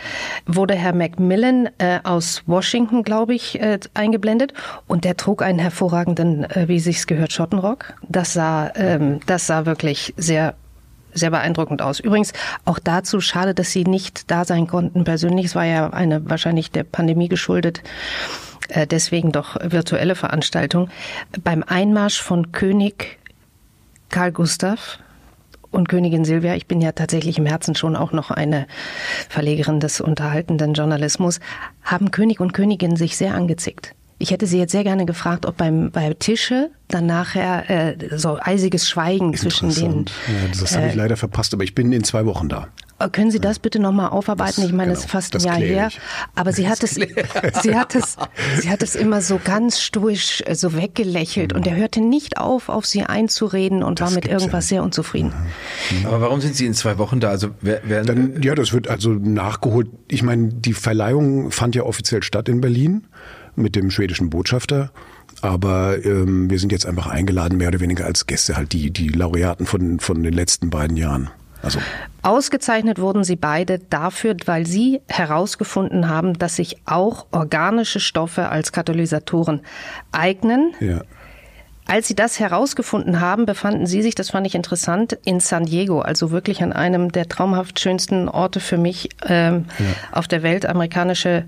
wurde 0.46 0.74
Herr 0.74 0.94
Macmillan 0.94 1.68
äh, 1.78 1.98
aus 2.04 2.44
Washington, 2.46 3.02
glaube 3.02 3.34
ich, 3.34 3.60
äh, 3.60 3.80
eingeblendet 3.92 4.54
und 4.86 5.04
der 5.04 5.16
trug 5.16 5.42
einen 5.42 5.58
hervorragenden, 5.58 6.44
äh, 6.44 6.68
wie 6.68 6.78
sich's 6.78 7.08
gehört, 7.08 7.32
Schottenrock. 7.32 7.94
Das 8.08 8.34
sah, 8.34 8.70
ähm, 8.76 9.18
das 9.26 9.48
sah 9.48 9.66
wirklich 9.66 10.14
sehr 10.16 10.54
sehr 11.12 11.30
beeindruckend 11.32 11.82
aus. 11.82 11.98
Übrigens 11.98 12.32
auch 12.64 12.78
dazu 12.78 13.20
schade, 13.20 13.52
dass 13.52 13.72
Sie 13.72 13.82
nicht 13.82 14.30
da 14.30 14.44
sein 14.44 14.68
konnten 14.68 15.02
persönlich. 15.02 15.46
Es 15.46 15.56
war 15.56 15.64
ja 15.64 15.90
eine 15.90 16.30
wahrscheinlich 16.30 16.70
der 16.70 16.84
Pandemie 16.84 17.28
geschuldet 17.28 17.82
äh, 18.70 18.86
deswegen 18.86 19.32
doch 19.32 19.56
virtuelle 19.60 20.14
Veranstaltung. 20.14 20.88
Beim 21.42 21.64
Einmarsch 21.66 22.20
von 22.20 22.52
König 22.52 23.19
Karl 24.10 24.32
Gustav 24.32 24.98
und 25.70 25.88
Königin 25.88 26.24
Silvia, 26.24 26.54
ich 26.56 26.66
bin 26.66 26.80
ja 26.80 26.92
tatsächlich 26.92 27.38
im 27.38 27.46
Herzen 27.46 27.74
schon 27.74 27.96
auch 27.96 28.12
noch 28.12 28.30
eine 28.30 28.66
Verlegerin 29.28 29.80
des 29.80 30.00
unterhaltenden 30.00 30.74
Journalismus, 30.74 31.40
haben 31.82 32.10
König 32.10 32.40
und 32.40 32.52
Königin 32.52 32.96
sich 32.96 33.16
sehr 33.16 33.34
angezickt. 33.34 33.94
Ich 34.18 34.32
hätte 34.32 34.46
Sie 34.46 34.58
jetzt 34.58 34.72
sehr 34.72 34.84
gerne 34.84 35.06
gefragt, 35.06 35.46
ob 35.46 35.56
beim 35.56 35.90
bei 35.92 36.12
Tische 36.12 36.70
dann 36.88 37.06
nachher 37.06 37.70
äh, 37.70 38.18
so 38.18 38.38
eisiges 38.38 38.86
Schweigen 38.86 39.34
zwischen 39.34 39.74
den. 39.74 40.04
Ja, 40.26 40.58
das 40.60 40.76
habe 40.76 40.88
ich 40.88 40.92
äh, 40.92 40.96
leider 40.96 41.16
verpasst, 41.16 41.54
aber 41.54 41.64
ich 41.64 41.74
bin 41.74 41.90
in 41.92 42.04
zwei 42.04 42.26
Wochen 42.26 42.50
da. 42.50 42.68
Können 43.08 43.30
Sie 43.30 43.40
das 43.40 43.58
bitte 43.58 43.78
nochmal 43.78 44.10
aufarbeiten? 44.10 44.62
Das, 44.62 44.66
ich 44.66 44.72
meine, 44.72 44.92
es 44.92 45.00
genau, 45.00 45.06
ist 45.06 45.12
fast 45.12 45.36
ein 45.36 45.42
Jahr 45.42 45.56
her. 45.56 45.88
Ich. 45.88 46.00
Aber 46.34 46.52
sie 46.52 46.68
hat 46.68 46.82
es, 46.82 46.94
sie 47.62 47.76
hat 47.76 47.94
es, 47.94 48.16
sie 48.60 48.68
hat 48.68 48.82
es 48.82 48.94
immer 48.94 49.22
so 49.22 49.40
ganz 49.42 49.80
stoisch 49.80 50.42
äh, 50.46 50.54
so 50.54 50.74
weggelächelt 50.74 51.52
mhm. 51.52 51.58
und 51.58 51.66
er 51.66 51.76
hörte 51.76 52.00
nicht 52.00 52.38
auf, 52.38 52.68
auf 52.68 52.86
sie 52.86 53.02
einzureden 53.02 53.82
und 53.82 54.00
das 54.00 54.10
war 54.10 54.14
mit 54.14 54.26
irgendwas 54.26 54.68
ja 54.70 54.76
sehr 54.76 54.82
unzufrieden. 54.82 55.32
Mhm. 55.90 56.06
Aber 56.06 56.20
warum 56.20 56.40
sind 56.40 56.56
Sie 56.56 56.66
in 56.66 56.74
zwei 56.74 56.98
Wochen 56.98 57.20
da? 57.20 57.30
Also 57.30 57.50
werden 57.60 58.06
Dann, 58.06 58.42
ja, 58.42 58.54
das 58.54 58.72
wird 58.72 58.88
also 58.88 59.10
nachgeholt. 59.10 59.88
Ich 60.08 60.22
meine, 60.22 60.48
die 60.48 60.72
Verleihung 60.72 61.50
fand 61.50 61.74
ja 61.74 61.84
offiziell 61.84 62.22
statt 62.22 62.48
in 62.48 62.60
Berlin 62.60 63.06
mit 63.56 63.76
dem 63.76 63.90
schwedischen 63.90 64.30
Botschafter. 64.30 64.90
Aber 65.42 66.04
ähm, 66.04 66.50
wir 66.50 66.58
sind 66.58 66.72
jetzt 66.72 66.86
einfach 66.86 67.06
eingeladen, 67.06 67.56
mehr 67.56 67.68
oder 67.68 67.80
weniger 67.80 68.04
als 68.04 68.26
Gäste, 68.26 68.56
halt 68.56 68.72
die, 68.72 68.90
die 68.90 69.08
Laureaten 69.08 69.64
von, 69.64 70.00
von 70.00 70.22
den 70.22 70.34
letzten 70.34 70.70
beiden 70.70 70.96
Jahren. 70.96 71.30
Also. 71.62 71.78
Ausgezeichnet 72.22 72.98
wurden 72.98 73.24
sie 73.24 73.36
beide 73.36 73.78
dafür, 73.78 74.36
weil 74.46 74.66
sie 74.66 75.00
herausgefunden 75.08 76.08
haben, 76.08 76.38
dass 76.38 76.56
sich 76.56 76.76
auch 76.86 77.26
organische 77.32 78.00
Stoffe 78.00 78.48
als 78.48 78.72
Katalysatoren 78.72 79.60
eignen. 80.12 80.72
Ja. 80.80 81.02
Als 81.86 82.06
sie 82.06 82.14
das 82.14 82.38
herausgefunden 82.38 83.20
haben, 83.20 83.46
befanden 83.46 83.86
sie 83.86 84.02
sich, 84.02 84.14
das 84.14 84.30
fand 84.30 84.46
ich 84.46 84.54
interessant, 84.54 85.18
in 85.24 85.40
San 85.40 85.64
Diego, 85.64 86.00
also 86.00 86.30
wirklich 86.30 86.62
an 86.62 86.72
einem 86.72 87.10
der 87.10 87.28
traumhaft 87.28 87.80
schönsten 87.80 88.28
Orte 88.28 88.60
für 88.60 88.78
mich 88.78 89.08
ähm, 89.26 89.64
ja. 89.78 89.86
auf 90.12 90.28
der 90.28 90.42
Welt, 90.42 90.66
amerikanische 90.66 91.46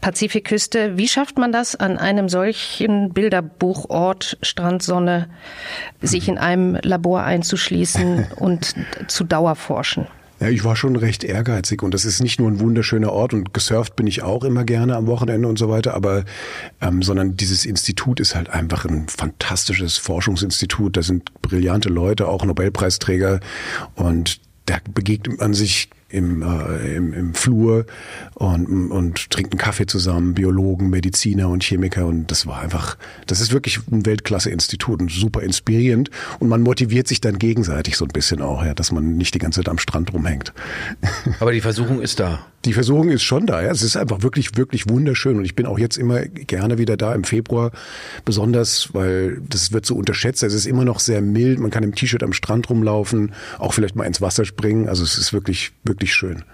Pazifikküste. 0.00 0.96
Wie 0.96 1.08
schafft 1.08 1.38
man 1.38 1.52
das, 1.52 1.74
an 1.76 1.98
einem 1.98 2.28
solchen 2.28 3.12
Bilderbuchort, 3.12 4.38
Strandsonne, 4.42 5.28
sich 6.00 6.28
in 6.28 6.38
einem 6.38 6.78
Labor 6.82 7.22
einzuschließen 7.22 8.26
und 8.36 8.74
zu 9.08 9.24
Dauerforschen? 9.24 10.06
Ja, 10.40 10.48
ich 10.48 10.62
war 10.62 10.76
schon 10.76 10.94
recht 10.94 11.24
ehrgeizig 11.24 11.82
und 11.82 11.94
das 11.94 12.04
ist 12.04 12.22
nicht 12.22 12.38
nur 12.38 12.48
ein 12.48 12.60
wunderschöner 12.60 13.12
Ort 13.12 13.34
und 13.34 13.52
gesurft 13.52 13.96
bin 13.96 14.06
ich 14.06 14.22
auch 14.22 14.44
immer 14.44 14.62
gerne 14.62 14.94
am 14.94 15.08
Wochenende 15.08 15.48
und 15.48 15.58
so 15.58 15.68
weiter, 15.68 15.94
aber 15.94 16.24
ähm, 16.80 17.02
sondern 17.02 17.36
dieses 17.36 17.66
Institut 17.66 18.20
ist 18.20 18.36
halt 18.36 18.48
einfach 18.48 18.84
ein 18.84 19.08
fantastisches 19.08 19.96
Forschungsinstitut. 19.96 20.96
Da 20.96 21.02
sind 21.02 21.32
brillante 21.42 21.88
Leute, 21.88 22.28
auch 22.28 22.44
Nobelpreisträger 22.44 23.40
und 23.96 24.40
da 24.66 24.76
begegnet 24.94 25.40
man 25.40 25.54
sich 25.54 25.90
im, 26.10 26.42
äh, 26.42 26.96
im, 26.96 27.12
im 27.12 27.34
Flur 27.34 27.84
und, 28.34 28.90
und 28.90 29.30
trinkt 29.30 29.52
einen 29.52 29.58
Kaffee 29.58 29.86
zusammen, 29.86 30.34
Biologen, 30.34 30.88
Mediziner 30.88 31.48
und 31.48 31.62
Chemiker 31.62 32.06
und 32.06 32.30
das 32.30 32.46
war 32.46 32.60
einfach, 32.60 32.96
das 33.26 33.40
ist 33.40 33.52
wirklich 33.52 33.80
ein 33.90 34.06
Weltklasse-Institut 34.06 35.00
und 35.00 35.10
super 35.10 35.42
inspirierend 35.42 36.10
und 36.38 36.48
man 36.48 36.62
motiviert 36.62 37.08
sich 37.08 37.20
dann 37.20 37.38
gegenseitig 37.38 37.96
so 37.96 38.06
ein 38.06 38.12
bisschen 38.12 38.40
auch, 38.40 38.64
ja, 38.64 38.74
dass 38.74 38.90
man 38.90 39.16
nicht 39.16 39.34
die 39.34 39.38
ganze 39.38 39.60
Zeit 39.60 39.68
am 39.68 39.78
Strand 39.78 40.12
rumhängt. 40.14 40.52
Aber 41.40 41.52
die 41.52 41.60
Versuchung 41.60 42.00
ist 42.00 42.20
da. 42.20 42.40
Die 42.64 42.72
Versuchung 42.72 43.10
ist 43.10 43.22
schon 43.22 43.46
da, 43.46 43.62
ja. 43.62 43.70
Es 43.70 43.82
ist 43.82 43.96
einfach 43.96 44.22
wirklich, 44.22 44.56
wirklich 44.56 44.88
wunderschön 44.88 45.36
und 45.36 45.44
ich 45.44 45.54
bin 45.54 45.66
auch 45.66 45.78
jetzt 45.78 45.96
immer 45.96 46.22
gerne 46.22 46.78
wieder 46.78 46.96
da 46.96 47.14
im 47.14 47.24
Februar, 47.24 47.70
besonders, 48.24 48.94
weil 48.94 49.40
das 49.48 49.72
wird 49.72 49.86
so 49.86 49.94
unterschätzt. 49.94 50.42
Es 50.42 50.54
ist 50.54 50.66
immer 50.66 50.84
noch 50.84 50.98
sehr 51.00 51.20
mild, 51.20 51.60
man 51.60 51.70
kann 51.70 51.84
im 51.84 51.94
T-Shirt 51.94 52.22
am 52.22 52.32
Strand 52.32 52.68
rumlaufen, 52.70 53.32
auch 53.58 53.74
vielleicht 53.74 53.94
mal 53.94 54.04
ins 54.04 54.20
Wasser 54.20 54.44
springen. 54.44 54.88
Also 54.88 55.04
es 55.04 55.18
ist 55.18 55.32
wirklich, 55.32 55.72
wirklich 55.84 55.97
schön. 56.06 56.44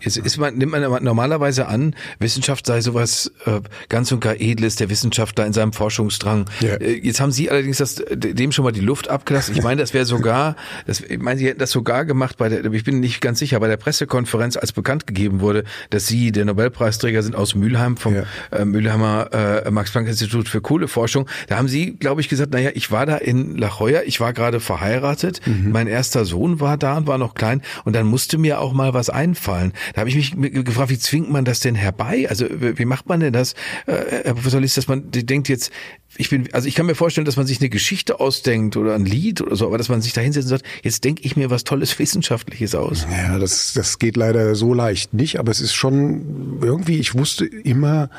Jetzt 0.00 0.18
ist 0.18 0.36
man, 0.36 0.56
nimmt 0.56 0.72
man 0.72 1.02
normalerweise 1.02 1.68
an, 1.68 1.94
Wissenschaft 2.18 2.66
sei 2.66 2.80
sowas 2.80 3.32
äh, 3.46 3.60
ganz 3.88 4.12
und 4.12 4.20
gar 4.20 4.38
Edles, 4.38 4.76
der 4.76 4.90
Wissenschaftler 4.90 5.46
in 5.46 5.52
seinem 5.52 5.72
Forschungsdrang. 5.72 6.46
Ja. 6.60 6.74
Äh, 6.74 7.00
jetzt 7.02 7.20
haben 7.20 7.32
Sie 7.32 7.50
allerdings 7.50 7.78
das, 7.78 8.02
dem 8.10 8.52
schon 8.52 8.64
mal 8.64 8.72
die 8.72 8.80
Luft 8.80 9.08
abgelassen. 9.08 9.56
Ich 9.56 9.62
meine, 9.62 9.80
das 9.80 9.94
wäre 9.94 10.04
sogar, 10.04 10.56
das, 10.86 11.00
ich 11.00 11.18
meine, 11.18 11.38
Sie 11.38 11.46
hätten 11.46 11.58
das 11.58 11.70
sogar 11.70 12.04
gemacht 12.04 12.36
bei 12.36 12.48
der, 12.48 12.64
ich 12.64 12.84
bin 12.84 13.00
nicht 13.00 13.20
ganz 13.20 13.38
sicher, 13.38 13.58
bei 13.58 13.68
der 13.68 13.78
Pressekonferenz, 13.78 14.56
als 14.56 14.72
bekannt 14.72 15.06
gegeben 15.06 15.40
wurde, 15.40 15.64
dass 15.90 16.06
Sie 16.06 16.30
der 16.30 16.44
Nobelpreisträger 16.44 17.22
sind 17.22 17.34
aus 17.34 17.54
Mülheim 17.54 17.96
vom 17.96 18.16
ja. 18.16 18.24
äh, 18.50 18.64
Mülheimer 18.64 19.30
äh, 19.32 19.70
Max-Planck-Institut 19.70 20.48
für 20.48 20.60
Kohleforschung. 20.60 21.26
Da 21.48 21.56
haben 21.56 21.68
Sie, 21.68 21.96
glaube 21.96 22.20
ich, 22.20 22.28
gesagt, 22.28 22.52
naja, 22.52 22.70
ich 22.74 22.90
war 22.90 23.06
da 23.06 23.16
in 23.16 23.56
La 23.56 23.70
Jolla, 23.78 24.02
ich 24.04 24.20
war 24.20 24.34
gerade 24.34 24.60
verheiratet, 24.60 25.40
mhm. 25.46 25.72
mein 25.72 25.86
erster 25.86 26.26
Sohn 26.26 26.60
war 26.60 26.76
da 26.76 26.98
und 26.98 27.06
war 27.06 27.16
noch 27.16 27.34
klein 27.34 27.62
und 27.84 27.96
dann 27.96 28.06
musste 28.06 28.36
mir 28.36 28.60
auch 28.60 28.72
mal 28.72 28.92
was 28.92 29.08
einfallen. 29.08 29.72
Da 29.94 30.00
habe 30.00 30.10
ich 30.10 30.16
mich 30.16 30.64
gefragt, 30.64 30.90
wie 30.90 30.98
zwingt 30.98 31.30
man 31.30 31.44
das 31.44 31.60
denn 31.60 31.74
herbei? 31.74 32.26
Also 32.28 32.46
wie 32.50 32.84
macht 32.84 33.08
man 33.08 33.20
denn 33.20 33.32
das, 33.32 33.52
äh, 33.86 34.22
Herr 34.24 34.34
Professor 34.34 34.60
Liss, 34.60 34.74
dass 34.74 34.88
man 34.88 35.10
denkt 35.10 35.48
jetzt, 35.48 35.70
ich 36.16 36.30
bin, 36.30 36.48
also 36.52 36.68
ich 36.68 36.74
kann 36.74 36.86
mir 36.86 36.94
vorstellen, 36.94 37.24
dass 37.24 37.36
man 37.36 37.46
sich 37.46 37.60
eine 37.60 37.68
Geschichte 37.68 38.20
ausdenkt 38.20 38.76
oder 38.76 38.94
ein 38.94 39.04
Lied 39.04 39.40
oder 39.40 39.56
so, 39.56 39.66
aber 39.66 39.78
dass 39.78 39.88
man 39.88 40.00
sich 40.00 40.12
da 40.12 40.20
hinsetzt 40.20 40.46
und 40.46 40.50
sagt, 40.50 40.64
jetzt 40.82 41.04
denke 41.04 41.22
ich 41.24 41.36
mir 41.36 41.50
was 41.50 41.64
Tolles 41.64 41.98
Wissenschaftliches 41.98 42.74
aus. 42.74 43.06
Ja, 43.10 43.38
das, 43.38 43.72
das 43.74 43.98
geht 43.98 44.16
leider 44.16 44.54
so 44.54 44.74
leicht 44.74 45.14
nicht, 45.14 45.38
aber 45.38 45.50
es 45.50 45.60
ist 45.60 45.74
schon 45.74 46.58
irgendwie, 46.62 46.98
ich 46.98 47.14
wusste 47.14 47.46
immer, 47.46 48.10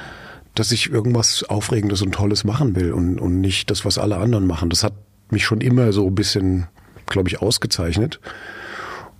dass 0.55 0.71
ich 0.71 0.89
irgendwas 0.89 1.43
Aufregendes 1.43 2.01
und 2.01 2.13
Tolles 2.13 2.43
machen 2.43 2.75
will 2.75 2.91
und, 2.91 3.19
und 3.19 3.41
nicht 3.41 3.69
das, 3.69 3.85
was 3.85 3.97
alle 3.97 4.17
anderen 4.17 4.47
machen. 4.47 4.69
Das 4.69 4.83
hat 4.83 4.93
mich 5.29 5.45
schon 5.45 5.61
immer 5.61 5.93
so 5.93 6.07
ein 6.07 6.15
bisschen, 6.15 6.67
glaube 7.07 7.29
ich, 7.29 7.41
ausgezeichnet. 7.41 8.19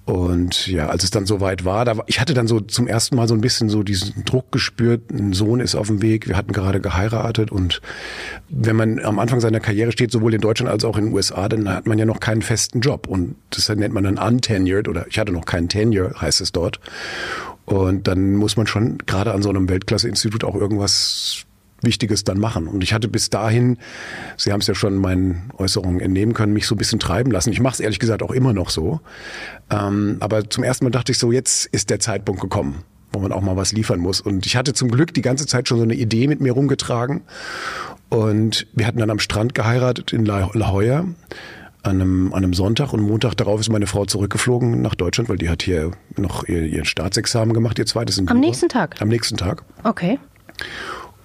Und 0.07 0.67
ja, 0.67 0.87
als 0.87 1.03
es 1.03 1.11
dann 1.11 1.25
soweit 1.25 1.65
war, 1.65 1.83
da 1.83 1.97
war, 1.97 2.05
ich 2.07 2.21
hatte 2.21 2.33
dann 2.33 2.47
so 2.47 2.61
zum 2.61 2.87
ersten 2.87 3.17
Mal 3.17 3.27
so 3.27 3.33
ein 3.33 3.41
bisschen 3.41 3.67
so 3.67 3.83
diesen 3.83 4.23
Druck 4.23 4.53
gespürt, 4.53 5.11
ein 5.11 5.33
Sohn 5.33 5.59
ist 5.59 5.75
auf 5.75 5.87
dem 5.87 6.01
Weg, 6.01 6.29
wir 6.29 6.37
hatten 6.37 6.53
gerade 6.53 6.79
geheiratet 6.79 7.51
und 7.51 7.81
wenn 8.47 8.77
man 8.77 9.03
am 9.03 9.19
Anfang 9.19 9.41
seiner 9.41 9.59
Karriere 9.59 9.91
steht, 9.91 10.13
sowohl 10.13 10.33
in 10.33 10.39
Deutschland 10.39 10.71
als 10.71 10.85
auch 10.85 10.97
in 10.97 11.07
den 11.07 11.13
USA, 11.13 11.49
dann 11.49 11.67
hat 11.67 11.87
man 11.87 11.99
ja 11.99 12.05
noch 12.05 12.21
keinen 12.21 12.41
festen 12.41 12.79
Job 12.79 13.05
und 13.05 13.35
das 13.49 13.67
nennt 13.67 13.93
man 13.93 14.05
dann 14.05 14.17
untenured 14.17 14.87
oder 14.87 15.05
ich 15.09 15.19
hatte 15.19 15.33
noch 15.33 15.43
keinen 15.43 15.67
Tenure, 15.67 16.13
heißt 16.21 16.39
es 16.39 16.53
dort. 16.53 16.79
Und 17.65 18.07
dann 18.07 18.35
muss 18.35 18.55
man 18.55 18.65
schon 18.65 18.99
gerade 18.99 19.33
an 19.33 19.41
so 19.41 19.49
einem 19.49 19.67
Weltklasse-Institut 19.67 20.45
auch 20.45 20.55
irgendwas 20.55 21.46
Wichtiges 21.81 22.23
dann 22.23 22.39
machen. 22.39 22.67
Und 22.67 22.83
ich 22.83 22.93
hatte 22.93 23.07
bis 23.07 23.29
dahin, 23.29 23.77
Sie 24.35 24.51
haben 24.51 24.61
es 24.61 24.67
ja 24.67 24.75
schon 24.75 24.95
meinen 24.95 25.51
Äußerungen 25.57 25.99
entnehmen 25.99 26.33
können, 26.33 26.53
mich 26.53 26.67
so 26.67 26.75
ein 26.75 26.77
bisschen 26.77 26.99
treiben 26.99 27.31
lassen. 27.31 27.51
Ich 27.51 27.59
mache 27.59 27.73
es 27.73 27.79
ehrlich 27.79 27.99
gesagt 27.99 28.23
auch 28.23 28.31
immer 28.31 28.53
noch 28.53 28.69
so. 28.69 28.99
Ähm, 29.69 30.17
aber 30.19 30.49
zum 30.49 30.63
ersten 30.63 30.85
Mal 30.85 30.91
dachte 30.91 31.11
ich 31.11 31.17
so, 31.17 31.31
jetzt 31.31 31.65
ist 31.67 31.89
der 31.89 31.99
Zeitpunkt 31.99 32.41
gekommen 32.41 32.83
wo 33.13 33.19
man 33.19 33.31
auch 33.31 33.41
mal 33.41 33.55
was 33.55 33.71
liefern 33.71 33.99
muss. 33.99 34.21
Und 34.21 34.45
ich 34.45 34.55
hatte 34.57 34.73
zum 34.73 34.91
Glück 34.91 35.13
die 35.13 35.21
ganze 35.21 35.47
Zeit 35.47 35.67
schon 35.67 35.77
so 35.77 35.83
eine 35.83 35.95
Idee 35.95 36.27
mit 36.27 36.41
mir 36.41 36.51
rumgetragen. 36.51 37.21
Und 38.09 38.67
wir 38.73 38.85
hatten 38.85 38.99
dann 38.99 39.09
am 39.09 39.19
Strand 39.19 39.55
geheiratet 39.55 40.13
in 40.13 40.25
La, 40.25 40.49
La 40.53 40.71
Jolla 40.71 41.05
an 41.83 42.01
einem, 42.01 42.33
an 42.33 42.43
einem 42.43 42.53
Sonntag 42.53 42.93
und 42.93 43.01
Montag 43.01 43.35
darauf 43.35 43.59
ist 43.59 43.69
meine 43.69 43.87
Frau 43.87 44.05
zurückgeflogen 44.05 44.81
nach 44.81 44.95
Deutschland, 44.95 45.29
weil 45.29 45.37
die 45.37 45.49
hat 45.49 45.63
hier 45.63 45.91
noch 46.17 46.47
ihr, 46.47 46.63
ihr 46.63 46.85
Staatsexamen 46.85 47.53
gemacht, 47.53 47.79
ihr 47.79 47.85
zweites 47.85 48.17
in 48.17 48.27
Am 48.27 48.39
nächsten 48.39 48.69
Tag? 48.69 49.01
Am 49.01 49.07
nächsten 49.07 49.37
Tag. 49.37 49.63
Okay. 49.83 50.19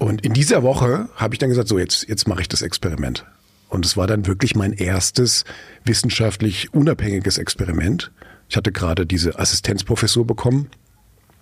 Und 0.02 0.24
in 0.26 0.32
dieser 0.32 0.64
Woche 0.64 1.08
habe 1.14 1.36
ich 1.36 1.38
dann 1.38 1.48
gesagt, 1.48 1.68
so 1.68 1.78
jetzt, 1.78 2.08
jetzt 2.08 2.26
mache 2.26 2.40
ich 2.40 2.48
das 2.48 2.60
Experiment. 2.60 3.24
Und 3.68 3.86
es 3.86 3.96
war 3.96 4.08
dann 4.08 4.26
wirklich 4.26 4.56
mein 4.56 4.72
erstes 4.72 5.44
wissenschaftlich 5.84 6.74
unabhängiges 6.74 7.38
Experiment. 7.38 8.10
Ich 8.48 8.56
hatte 8.56 8.72
gerade 8.72 9.06
diese 9.06 9.38
Assistenzprofessur 9.38 10.26
bekommen 10.26 10.70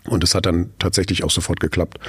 und 0.04 0.22
es 0.24 0.34
hat 0.34 0.44
dann 0.44 0.74
tatsächlich 0.78 1.24
auch 1.24 1.30
sofort 1.30 1.58
geklappt 1.58 2.00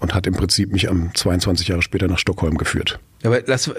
und 0.00 0.14
hat 0.14 0.26
im 0.26 0.34
Prinzip 0.34 0.72
mich 0.72 0.90
am 0.90 1.14
22 1.14 1.68
Jahre 1.68 1.82
später 1.82 2.08
nach 2.08 2.18
Stockholm 2.18 2.58
geführt. 2.58 2.98
Aber 3.24 3.40
lass, 3.46 3.70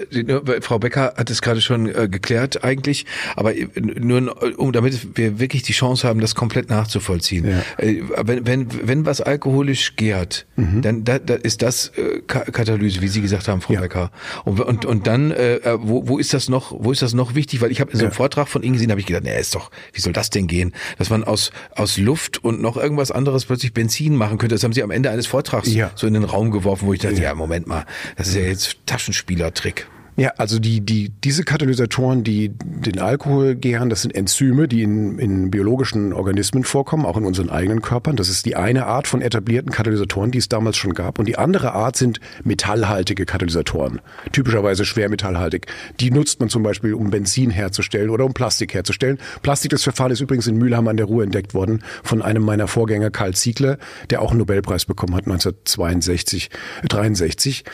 Frau 0.60 0.78
Becker 0.78 1.14
hat 1.16 1.30
es 1.30 1.40
gerade 1.40 1.60
schon 1.60 1.86
äh, 1.86 2.08
geklärt 2.08 2.64
eigentlich, 2.64 3.06
aber 3.36 3.52
nur 3.80 4.58
um, 4.58 4.72
damit 4.72 5.16
wir 5.16 5.38
wirklich 5.38 5.62
die 5.62 5.72
Chance 5.72 6.06
haben, 6.06 6.20
das 6.20 6.34
komplett 6.34 6.68
nachzuvollziehen. 6.68 7.48
Ja. 7.48 7.62
Äh, 7.78 8.02
wenn, 8.24 8.46
wenn, 8.46 8.88
wenn 8.88 9.06
was 9.06 9.20
alkoholisch 9.20 9.94
gärt, 9.96 10.46
mhm. 10.56 10.82
dann 10.82 11.04
da, 11.04 11.18
da 11.18 11.34
ist 11.34 11.62
das 11.62 11.92
äh, 11.96 12.20
Katalyse, 12.26 13.00
wie 13.00 13.08
Sie 13.08 13.20
gesagt 13.20 13.46
haben, 13.46 13.60
Frau 13.60 13.74
ja. 13.74 13.80
Becker. 13.80 14.10
Und, 14.44 14.60
und, 14.60 14.84
und 14.84 15.06
dann, 15.06 15.30
äh, 15.30 15.56
äh, 15.56 15.78
wo, 15.80 16.08
wo 16.08 16.18
ist 16.18 16.34
das 16.34 16.48
noch, 16.48 16.72
wo 16.76 16.90
ist 16.90 17.02
das 17.02 17.14
noch 17.14 17.34
wichtig? 17.34 17.60
Weil 17.60 17.70
ich 17.70 17.80
habe 17.80 17.92
in 17.92 17.98
so 17.98 18.04
einem 18.04 18.12
ja. 18.12 18.16
Vortrag 18.16 18.48
von 18.48 18.62
Ihnen 18.62 18.72
gesehen, 18.72 18.90
habe 18.90 19.00
ich 19.00 19.06
gedacht, 19.06 19.24
naja, 19.24 19.38
ist 19.38 19.54
doch, 19.54 19.70
wie 19.92 20.00
soll 20.00 20.12
das 20.12 20.30
denn 20.30 20.48
gehen? 20.48 20.72
Dass 20.98 21.08
man 21.10 21.22
aus, 21.22 21.52
aus 21.70 21.98
Luft 21.98 22.42
und 22.42 22.60
noch 22.60 22.76
irgendwas 22.76 23.12
anderes 23.12 23.44
plötzlich 23.44 23.72
Benzin 23.72 24.16
machen 24.16 24.38
könnte. 24.38 24.56
Das 24.56 24.64
haben 24.64 24.72
Sie 24.72 24.82
am 24.82 24.90
Ende 24.90 25.10
eines 25.10 25.26
Vortrags 25.26 25.70
so 25.94 26.06
in 26.06 26.14
den 26.14 26.24
Raum 26.24 26.50
geworfen, 26.50 26.88
wo 26.88 26.92
ich 26.92 27.00
dachte, 27.00 27.22
ja, 27.22 27.34
Moment 27.34 27.68
mal, 27.68 27.86
das 28.16 28.28
ist 28.28 28.34
ja 28.34 28.42
jetzt 28.42 28.78
Taschenspiel. 28.86 29.35
Spielertrick. 29.36 29.86
Ja, 30.18 30.30
also 30.38 30.58
die, 30.58 30.80
die, 30.80 31.10
diese 31.10 31.44
Katalysatoren, 31.44 32.24
die 32.24 32.48
den 32.48 33.00
Alkohol 33.00 33.54
gären, 33.54 33.90
das 33.90 34.00
sind 34.00 34.14
Enzyme, 34.14 34.66
die 34.66 34.82
in, 34.82 35.18
in 35.18 35.50
biologischen 35.50 36.14
Organismen 36.14 36.64
vorkommen, 36.64 37.04
auch 37.04 37.18
in 37.18 37.26
unseren 37.26 37.50
eigenen 37.50 37.82
Körpern. 37.82 38.16
Das 38.16 38.30
ist 38.30 38.46
die 38.46 38.56
eine 38.56 38.86
Art 38.86 39.08
von 39.08 39.20
etablierten 39.20 39.72
Katalysatoren, 39.72 40.30
die 40.30 40.38
es 40.38 40.48
damals 40.48 40.78
schon 40.78 40.94
gab. 40.94 41.18
Und 41.18 41.28
die 41.28 41.36
andere 41.36 41.74
Art 41.74 41.96
sind 41.96 42.20
metallhaltige 42.44 43.26
Katalysatoren, 43.26 44.00
typischerweise 44.32 44.86
schwermetallhaltig. 44.86 45.66
Die 46.00 46.10
nutzt 46.10 46.40
man 46.40 46.48
zum 46.48 46.62
Beispiel, 46.62 46.94
um 46.94 47.10
Benzin 47.10 47.50
herzustellen 47.50 48.08
oder 48.08 48.24
um 48.24 48.32
Plastik 48.32 48.72
herzustellen. 48.72 49.18
Plastik, 49.42 49.70
das 49.72 49.82
Verfahren 49.82 50.12
ist 50.12 50.20
übrigens 50.20 50.46
in 50.46 50.56
Mülheim 50.56 50.88
an 50.88 50.96
der 50.96 51.06
Ruhr 51.06 51.24
entdeckt 51.24 51.52
worden 51.52 51.82
von 52.02 52.22
einem 52.22 52.42
meiner 52.42 52.68
Vorgänger, 52.68 53.10
Karl 53.10 53.34
Ziegler, 53.34 53.76
der 54.08 54.22
auch 54.22 54.30
einen 54.30 54.38
Nobelpreis 54.38 54.86
bekommen 54.86 55.14
hat 55.14 55.24
1962, 55.24 56.48
63. 56.88 57.64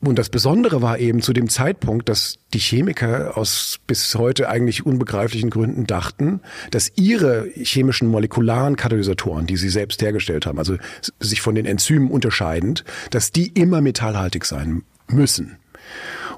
Und 0.00 0.18
das 0.18 0.28
Besondere 0.28 0.82
war 0.82 0.98
eben 0.98 1.22
zu 1.22 1.32
dem 1.32 1.48
Zeitpunkt, 1.48 2.08
dass 2.08 2.36
die 2.52 2.58
Chemiker 2.58 3.36
aus 3.36 3.78
bis 3.86 4.14
heute 4.14 4.48
eigentlich 4.48 4.84
unbegreiflichen 4.84 5.50
Gründen 5.50 5.86
dachten, 5.86 6.40
dass 6.70 6.92
ihre 6.96 7.48
chemischen 7.54 8.08
molekularen 8.08 8.76
Katalysatoren, 8.76 9.46
die 9.46 9.56
sie 9.56 9.70
selbst 9.70 10.02
hergestellt 10.02 10.46
haben, 10.46 10.58
also 10.58 10.76
sich 11.18 11.40
von 11.40 11.54
den 11.54 11.66
Enzymen 11.66 12.10
unterscheidend, 12.10 12.84
dass 13.10 13.32
die 13.32 13.48
immer 13.48 13.80
metallhaltig 13.80 14.44
sein 14.44 14.82
müssen. 15.08 15.56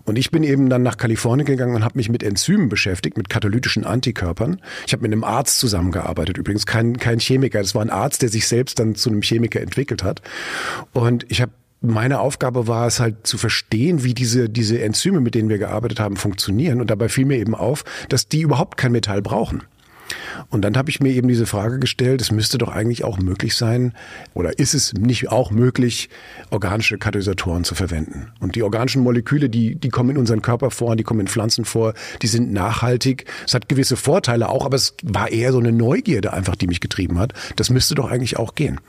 Und 0.05 0.17
ich 0.17 0.31
bin 0.31 0.43
eben 0.43 0.71
dann 0.71 0.83
nach 0.83 0.97
Kalifornien 0.97 1.45
gegangen 1.45 1.75
und 1.75 1.85
habe 1.85 1.99
mich 1.99 2.09
mit 2.09 2.23
Enzymen 2.23 2.69
beschäftigt, 2.69 3.17
mit 3.17 3.29
katalytischen 3.29 3.85
Antikörpern. 3.85 4.61
Ich 4.87 4.93
habe 4.93 5.03
mit 5.03 5.13
einem 5.13 5.25
Arzt 5.25 5.59
zusammengearbeitet, 5.59 6.39
übrigens 6.39 6.65
kein, 6.65 6.97
kein 6.99 7.19
Chemiker. 7.19 7.61
Das 7.61 7.75
war 7.75 7.83
ein 7.83 7.91
Arzt, 7.91 8.23
der 8.23 8.29
sich 8.29 8.47
selbst 8.47 8.79
dann 8.79 8.95
zu 8.95 9.11
einem 9.11 9.23
Chemiker 9.23 9.61
entwickelt 9.61 10.03
hat. 10.03 10.23
Und 10.93 11.27
ich 11.29 11.43
habe 11.43 11.53
meine 11.81 12.21
Aufgabe 12.21 12.67
war 12.67 12.87
es 12.87 13.01
halt 13.01 13.27
zu 13.27 13.39
verstehen, 13.39 14.03
wie 14.03 14.15
diese, 14.15 14.49
diese 14.49 14.81
Enzyme, 14.81 15.21
mit 15.21 15.35
denen 15.35 15.49
wir 15.49 15.59
gearbeitet 15.59 16.01
haben, 16.01 16.17
funktionieren. 16.17 16.81
Und 16.81 16.91
dabei 16.91 17.09
fiel 17.09 17.25
mir 17.25 17.39
eben 17.39 17.55
auf, 17.55 17.85
dass 18.09 18.29
die 18.29 18.41
überhaupt 18.41 18.77
kein 18.77 18.93
Metall 18.93 19.23
brauchen. 19.23 19.63
Und 20.51 20.63
dann 20.63 20.77
habe 20.77 20.91
ich 20.91 21.01
mir 21.01 21.13
eben 21.13 21.29
diese 21.29 21.47
Frage 21.47 21.79
gestellt, 21.79 22.21
es 22.21 22.33
müsste 22.33 22.59
doch 22.59 22.69
eigentlich 22.69 23.05
auch 23.05 23.19
möglich 23.19 23.55
sein, 23.55 23.93
oder 24.35 24.59
ist 24.59 24.75
es 24.75 24.95
nicht 24.95 25.29
auch 25.29 25.51
möglich, 25.51 26.09
organische 26.51 26.99
Katalysatoren 26.99 27.65
zu 27.65 27.75
verwenden? 27.75 28.29
Und 28.41 28.55
die 28.55 28.63
organischen 28.63 29.03
Moleküle, 29.03 29.51
die, 29.51 29.75
die 29.75 29.91
kommen 29.91 30.11
in 30.11 30.19
unseren 30.19 30.43
Körper 30.43 30.71
vor, 30.71 30.97
die 30.97 31.03
kommen 31.03 31.21
in 31.21 31.29
Pflanzen 31.29 31.65
vor, 31.65 31.95
die 32.23 32.27
sind 32.27 32.53
nachhaltig. 32.53 33.27
Es 33.47 33.55
hat 33.55 33.69
gewisse 33.69 33.97
Vorteile 33.97 34.49
auch, 34.49 34.65
aber 34.65 34.77
es 34.77 34.95
war 35.03 35.31
eher 35.31 35.53
so 35.53 35.59
eine 35.59 35.73
Neugierde 35.73 36.33
einfach, 36.33 36.57
die 36.57 36.67
mich 36.67 36.81
getrieben 36.81 37.19
hat. 37.19 37.35
Das 37.57 37.71
müsste 37.71 37.95
doch 37.95 38.11
eigentlich 38.11 38.39
auch 38.39 38.55
gehen. 38.55 38.81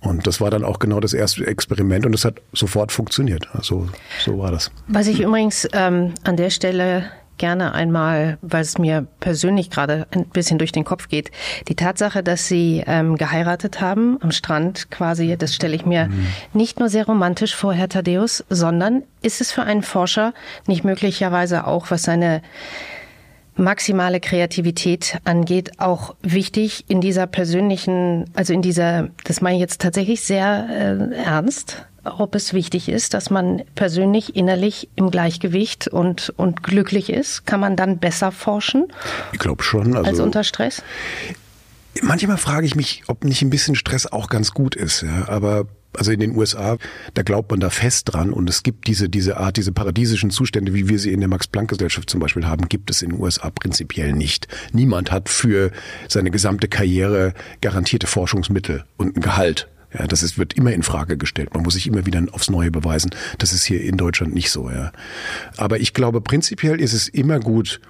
Und 0.00 0.26
das 0.26 0.40
war 0.40 0.50
dann 0.50 0.64
auch 0.64 0.78
genau 0.78 0.98
das 1.00 1.12
erste 1.12 1.46
Experiment 1.46 2.06
und 2.06 2.14
es 2.14 2.24
hat 2.24 2.40
sofort 2.52 2.90
funktioniert. 2.90 3.48
Also 3.52 3.88
so 4.24 4.38
war 4.38 4.50
das. 4.50 4.70
Was 4.88 5.06
ich 5.06 5.20
übrigens 5.20 5.68
ähm, 5.72 6.14
an 6.24 6.36
der 6.36 6.50
Stelle 6.50 7.10
gerne 7.40 7.72
einmal, 7.72 8.38
weil 8.42 8.60
es 8.60 8.78
mir 8.78 9.06
persönlich 9.18 9.70
gerade 9.70 10.06
ein 10.10 10.26
bisschen 10.26 10.58
durch 10.58 10.72
den 10.72 10.84
Kopf 10.84 11.08
geht, 11.08 11.30
die 11.68 11.74
Tatsache, 11.74 12.22
dass 12.22 12.46
Sie 12.46 12.84
ähm, 12.86 13.16
geheiratet 13.16 13.80
haben 13.80 14.18
am 14.20 14.30
Strand 14.30 14.90
quasi, 14.90 15.36
das 15.38 15.54
stelle 15.54 15.74
ich 15.74 15.86
mir 15.86 16.06
mhm. 16.06 16.26
nicht 16.52 16.78
nur 16.78 16.90
sehr 16.90 17.06
romantisch 17.06 17.56
vor, 17.56 17.72
Herr 17.72 17.88
Thaddeus, 17.88 18.44
sondern 18.50 19.04
ist 19.22 19.40
es 19.40 19.52
für 19.52 19.62
einen 19.62 19.82
Forscher 19.82 20.34
nicht 20.66 20.84
möglicherweise 20.84 21.66
auch, 21.66 21.90
was 21.90 22.02
seine 22.02 22.42
maximale 23.56 24.20
Kreativität 24.20 25.18
angeht, 25.24 25.72
auch 25.78 26.14
wichtig 26.22 26.84
in 26.88 27.00
dieser 27.00 27.26
persönlichen, 27.26 28.24
also 28.34 28.52
in 28.52 28.62
dieser, 28.62 29.08
das 29.24 29.40
meine 29.40 29.56
ich 29.56 29.60
jetzt 29.60 29.80
tatsächlich 29.80 30.22
sehr 30.22 30.68
äh, 30.70 31.14
ernst, 31.14 31.84
ob 32.04 32.34
es 32.34 32.54
wichtig 32.54 32.88
ist, 32.88 33.14
dass 33.14 33.30
man 33.30 33.62
persönlich 33.74 34.36
innerlich 34.36 34.88
im 34.96 35.10
Gleichgewicht 35.10 35.88
und, 35.88 36.32
und 36.36 36.62
glücklich 36.62 37.10
ist? 37.10 37.46
Kann 37.46 37.60
man 37.60 37.76
dann 37.76 37.98
besser 37.98 38.32
forschen? 38.32 38.88
Ich 39.32 39.38
glaube 39.38 39.62
schon. 39.62 39.96
Also, 39.96 40.08
als 40.08 40.20
unter 40.20 40.44
Stress? 40.44 40.82
Manchmal 42.02 42.38
frage 42.38 42.66
ich 42.66 42.74
mich, 42.74 43.02
ob 43.08 43.24
nicht 43.24 43.42
ein 43.42 43.50
bisschen 43.50 43.74
Stress 43.74 44.06
auch 44.06 44.28
ganz 44.28 44.52
gut 44.52 44.76
ist. 44.76 45.02
Ja? 45.02 45.28
Aber 45.28 45.66
also 45.96 46.12
in 46.12 46.20
den 46.20 46.36
USA, 46.36 46.78
da 47.14 47.22
glaubt 47.22 47.50
man 47.50 47.60
da 47.60 47.70
fest 47.70 48.12
dran 48.12 48.32
und 48.32 48.48
es 48.48 48.62
gibt 48.62 48.86
diese, 48.86 49.08
diese 49.08 49.36
Art, 49.38 49.56
diese 49.56 49.72
paradiesischen 49.72 50.30
Zustände, 50.30 50.74
wie 50.74 50.88
wir 50.88 50.98
sie 50.98 51.12
in 51.12 51.20
der 51.20 51.28
Max-Planck-Gesellschaft 51.28 52.08
zum 52.08 52.20
Beispiel 52.20 52.46
haben, 52.46 52.68
gibt 52.68 52.90
es 52.90 53.02
in 53.02 53.10
den 53.10 53.20
USA 53.20 53.50
prinzipiell 53.50 54.12
nicht. 54.12 54.48
Niemand 54.72 55.10
hat 55.10 55.28
für 55.28 55.70
seine 56.08 56.30
gesamte 56.30 56.68
Karriere 56.68 57.34
garantierte 57.60 58.06
Forschungsmittel 58.06 58.84
und 58.96 59.16
ein 59.16 59.20
Gehalt. 59.20 59.68
Ja, 59.92 60.06
das 60.06 60.22
ist, 60.22 60.38
wird 60.38 60.52
immer 60.52 60.72
in 60.72 60.84
Frage 60.84 61.16
gestellt. 61.16 61.52
Man 61.52 61.64
muss 61.64 61.74
sich 61.74 61.88
immer 61.88 62.06
wieder 62.06 62.22
aufs 62.30 62.48
Neue 62.48 62.70
beweisen. 62.70 63.10
Das 63.38 63.52
ist 63.52 63.64
hier 63.64 63.82
in 63.82 63.96
Deutschland 63.96 64.34
nicht 64.34 64.50
so. 64.50 64.70
Ja. 64.70 64.92
Aber 65.56 65.80
ich 65.80 65.94
glaube, 65.94 66.20
prinzipiell 66.20 66.80
ist 66.80 66.92
es 66.92 67.08
immer 67.08 67.40
gut, 67.40 67.80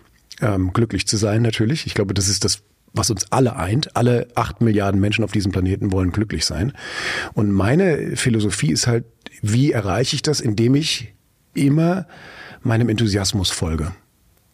ähm, 0.41 0.73
glücklich 0.73 1.07
zu 1.07 1.19
sein, 1.19 1.43
natürlich. 1.43 1.87
Ich 1.87 1.95
glaube, 1.95 2.15
das 2.15 2.29
ist 2.29 2.45
das 2.45 2.63
was 2.93 3.11
uns 3.11 3.31
alle 3.31 3.57
eint. 3.57 3.97
Alle 3.97 4.29
acht 4.35 4.61
Milliarden 4.61 5.01
Menschen 5.01 5.25
auf 5.25 5.33
diesem 5.33 5.53
Planeten 5.53 5.93
wollen 5.93 6.13
glücklich 6.13 6.45
sein. 6.45 6.73
Und 7.35 7.53
meine 7.53 8.17
Philosophie 8.17 8.73
ist 8.73 8.87
halt, 8.87 9.05
wie 9.43 9.73
erreiche 9.73 10.17
ich 10.17 10.23
das, 10.23 10.41
indem 10.41 10.75
ich 10.75 11.15
immer 11.55 12.07
meinem 12.63 12.89
Enthusiasmus 12.89 13.51
folge 13.51 13.93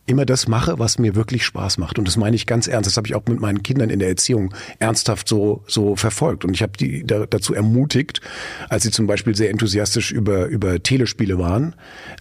immer 0.06 0.24
das 0.24 0.46
mache, 0.48 0.78
was 0.78 0.98
mir 0.98 1.14
wirklich 1.14 1.44
Spaß 1.44 1.78
macht. 1.78 1.98
Und 1.98 2.06
das 2.06 2.16
meine 2.16 2.36
ich 2.36 2.46
ganz 2.46 2.68
ernst. 2.68 2.86
Das 2.86 2.96
habe 2.96 3.08
ich 3.08 3.14
auch 3.14 3.24
mit 3.26 3.40
meinen 3.40 3.62
Kindern 3.62 3.90
in 3.90 3.98
der 3.98 4.08
Erziehung 4.08 4.54
ernsthaft 4.78 5.28
so, 5.28 5.64
so 5.66 5.96
verfolgt. 5.96 6.44
Und 6.44 6.54
ich 6.54 6.62
habe 6.62 6.72
die 6.78 7.04
da, 7.04 7.26
dazu 7.26 7.54
ermutigt, 7.54 8.20
als 8.68 8.84
sie 8.84 8.90
zum 8.90 9.06
Beispiel 9.06 9.34
sehr 9.34 9.50
enthusiastisch 9.50 10.12
über, 10.12 10.46
über 10.46 10.82
Telespiele 10.82 11.38
waren, 11.38 11.74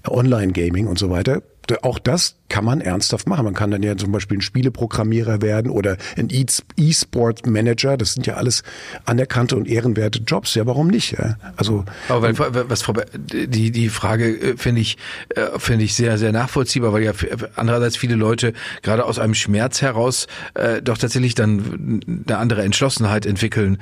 Online-Gaming 0.08 0.88
und 0.88 0.98
so 0.98 1.12
weiter, 1.12 1.44
auch 1.82 2.00
das 2.00 2.36
kann 2.48 2.64
man 2.64 2.80
ernsthaft 2.80 3.28
machen. 3.28 3.44
Man 3.44 3.56
kann 3.56 3.72
dann 3.72 3.82
ja 3.82 3.98
zum 3.98 4.12
Beispiel 4.12 4.38
ein 4.38 4.42
Spieleprogrammierer 4.42 5.42
werden 5.42 5.72
oder 5.72 5.98
ein 6.16 6.30
E-Sport-Manager. 6.30 7.98
Das 7.98 8.14
sind 8.14 8.28
ja 8.28 8.36
alles 8.36 8.64
anerkannte 9.06 9.56
und 9.56 9.68
ehrenwerte 9.68 10.20
Jobs. 10.20 10.54
Ja, 10.54 10.66
warum 10.68 10.88
nicht? 10.88 11.14
Ja? 11.14 11.38
Also 11.56 11.86
Aber 12.08 12.38
weil, 12.38 12.70
was 12.70 12.84
Frau 12.84 12.94
die 13.18 13.72
die 13.72 13.90
Frage 13.90 14.28
äh, 14.28 14.58
finde 14.58 14.82
ich 14.82 14.98
äh, 15.30 15.58
finde 15.58 15.86
ich 15.86 15.96
sehr 15.96 16.18
sehr 16.18 16.32
nachvollziehbar, 16.32 16.94
weil 16.94 17.04
ja 17.04 17.14
andererseits 17.56 17.98
viele 17.98 18.16
Leute 18.16 18.54
gerade 18.84 19.06
aus 19.06 19.18
einem 19.18 19.34
Schmerz 19.34 19.82
heraus 19.82 20.28
äh, 20.54 20.82
doch 20.82 20.98
tatsächlich 20.98 21.34
dann 21.34 22.02
eine 22.28 22.38
andere 22.38 22.62
Entschlossenheit 22.62 23.26
entwickeln, 23.26 23.80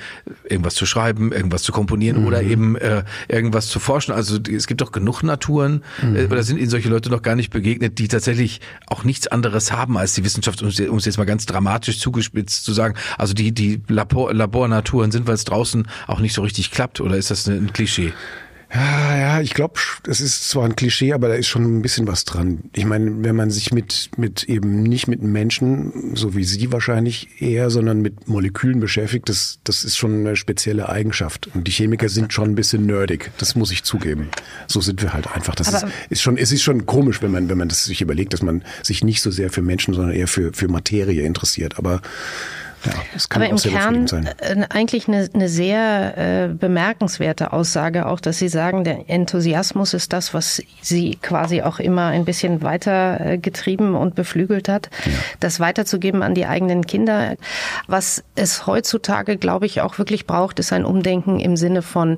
irgendwas 0.50 0.76
zu 0.76 0.86
schreiben, 0.86 1.34
irgendwas 1.34 1.64
zu 1.64 1.74
komponieren 1.74 2.22
mhm. 2.22 2.28
oder 2.28 2.42
eben 2.42 2.76
äh, 2.78 3.04
irgendwas 3.28 3.68
zu 3.68 3.80
forschen. 3.80 4.14
Also 4.14 4.40
es 4.52 4.68
gibt 4.68 4.80
doch 4.82 4.94
genug 4.94 5.22
Naturen 5.22 5.84
mhm. 6.02 6.16
äh, 6.16 6.26
oder 6.26 6.44
sind 6.44 6.58
Ihnen 6.58 6.70
solche 6.70 6.90
Leute 6.90 7.10
noch 7.10 7.22
gar 7.22 7.36
nicht 7.36 7.52
begegnet? 7.52 7.73
Begegnet, 7.74 8.00
die 8.00 8.08
tatsächlich 8.08 8.62
auch 8.88 9.04
nichts 9.04 9.28
anderes 9.28 9.72
haben 9.72 9.98
als 9.98 10.14
die 10.14 10.24
Wissenschaft, 10.24 10.62
um 10.62 10.68
es 10.68 11.06
jetzt 11.06 11.18
mal 11.18 11.26
ganz 11.26 11.46
dramatisch 11.46 12.00
zugespitzt 12.00 12.66
zu 12.66 12.74
sagen. 12.74 12.96
Also 13.18 13.34
die, 13.34 13.52
die 13.52 13.82
Labor, 13.88 14.34
Labornaturen 14.34 15.12
sind, 15.12 15.28
weil 15.28 15.36
es 15.36 15.44
draußen 15.44 15.88
auch 16.08 16.20
nicht 16.20 16.34
so 16.34 16.42
richtig 16.42 16.72
klappt, 16.72 17.02
oder 17.02 17.18
ist 17.18 17.32
das 17.32 17.48
ein 17.48 17.74
Klischee? 17.74 18.14
Ja, 18.74 19.18
ja, 19.18 19.42
ich 19.42 19.54
glaube, 19.54 19.76
es 20.08 20.20
ist 20.20 20.50
zwar 20.50 20.66
ein 20.66 20.76
Klischee, 20.76 21.14
aber 21.14 21.28
da 21.28 21.36
ist 21.36 21.48
schon 21.48 21.64
ein 21.64 21.82
bisschen 21.84 22.08
was 22.08 22.26
dran. 22.26 22.70
Ich 22.74 22.86
meine, 22.86 23.24
wenn 23.24 23.36
man 23.36 23.52
sich 23.52 23.72
mit, 23.72 24.10
mit 24.18 24.46
eben 24.46 24.82
nicht 24.82 25.08
mit 25.08 25.22
Menschen, 25.22 26.16
so 26.16 26.36
wie 26.36 26.44
Sie 26.44 26.72
wahrscheinlich 26.72 27.40
eher, 27.40 27.70
sondern 27.70 28.02
mit 28.02 28.28
Molekülen 28.28 28.80
beschäftigt, 28.80 29.30
das, 29.30 29.60
das 29.64 29.84
ist 29.84 29.96
schon 29.96 30.22
eine 30.22 30.36
spezielle 30.36 30.90
Eigenschaft. 30.90 31.50
Und 31.54 31.68
die 31.68 31.72
Chemiker 31.72 32.10
sind 32.10 32.34
schon 32.34 32.50
ein 32.52 32.56
bisschen 32.56 32.88
nerdig, 32.88 33.32
das 33.38 33.56
muss 33.56 33.72
ich 33.72 33.84
zugeben. 33.84 34.30
So 34.68 34.82
sind 34.82 35.04
wir 35.04 35.14
halt 35.14 35.32
einfach. 35.32 35.54
Das 35.54 35.72
ist, 35.72 35.86
ist 36.10 36.22
schon, 36.24 36.38
es 36.38 36.52
ist 36.52 36.64
schon 36.64 36.88
komisch, 36.88 37.22
wenn 37.22 37.32
man, 37.32 37.50
wenn 37.50 37.58
man 37.60 37.70
das 37.70 37.86
sich 37.86 38.02
überlegt, 38.02 38.34
dass 38.34 38.42
man 38.42 38.64
sich 38.82 39.04
nicht 39.04 39.22
so 39.22 39.30
sehr 39.30 39.52
für 39.52 39.62
Menschen, 39.62 39.94
sondern 39.94 40.16
eher 40.16 40.28
für, 40.28 40.52
für 40.52 40.68
Materie 40.68 41.22
interessiert. 41.22 41.78
Aber 41.78 42.02
ja, 42.86 42.94
das 43.14 43.30
kann 43.30 43.42
Aber 43.42 43.52
im 43.52 43.58
Kern 43.58 44.08
sein. 44.08 44.30
Äh, 44.40 44.66
eigentlich 44.70 45.08
eine, 45.08 45.30
eine 45.34 45.50
sehr 45.50 46.18
äh, 46.18 46.48
bemerkenswerte 46.48 47.54
Aussage 47.54 48.06
auch, 48.06 48.20
dass 48.20 48.40
Sie 48.40 48.50
sagen, 48.50 48.84
der 48.84 49.10
Enthusiasmus 49.10 49.94
ist 49.94 50.14
das, 50.14 50.34
was 50.34 50.62
Sie 50.82 51.18
quasi 51.22 51.62
auch 51.62 51.80
immer 51.80 52.08
ein 52.08 52.26
bisschen 52.26 52.62
weiter 52.62 53.20
äh, 53.20 53.38
getrieben 53.38 53.96
und 53.96 54.16
beflügelt 54.16 54.70
hat, 54.70 54.90
ja. 55.06 55.12
das 55.40 55.60
weiterzugeben 55.60 56.24
an 56.24 56.36
die 56.36 56.46
eigenen 56.46 56.86
Kinder. 56.86 57.36
Was 57.88 58.24
es 58.36 58.68
heutzutage, 58.68 59.38
glaube 59.38 59.66
ich, 59.66 59.82
auch 59.82 59.98
wirklich 59.98 60.28
braucht, 60.28 60.60
ist 60.60 60.74
ein 60.74 60.86
Umdenken 60.86 61.40
im 61.40 61.58
Sinne 61.58 61.82
von 61.82 62.18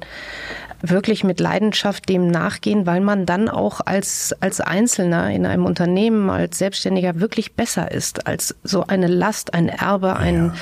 wirklich 0.82 1.24
mit 1.24 1.40
Leidenschaft 1.40 2.10
dem 2.10 2.28
nachgehen, 2.28 2.86
weil 2.86 3.02
man 3.02 3.26
dann 3.26 3.50
auch 3.50 3.82
als, 3.86 4.36
als 4.40 4.62
Einzelner 4.62 5.32
in 5.32 5.46
einem 5.46 5.66
Unternehmen, 5.66 6.30
als 6.30 6.58
Selbstständiger 6.58 7.20
wirklich 7.20 7.54
besser 7.56 7.92
ist 7.92 8.26
als 8.28 8.56
so 8.64 8.86
eine 8.86 9.08
Last, 9.08 9.54
ein 9.54 9.70
Erbe, 9.70 10.16
ein, 10.18 10.46
ja. 10.46 10.54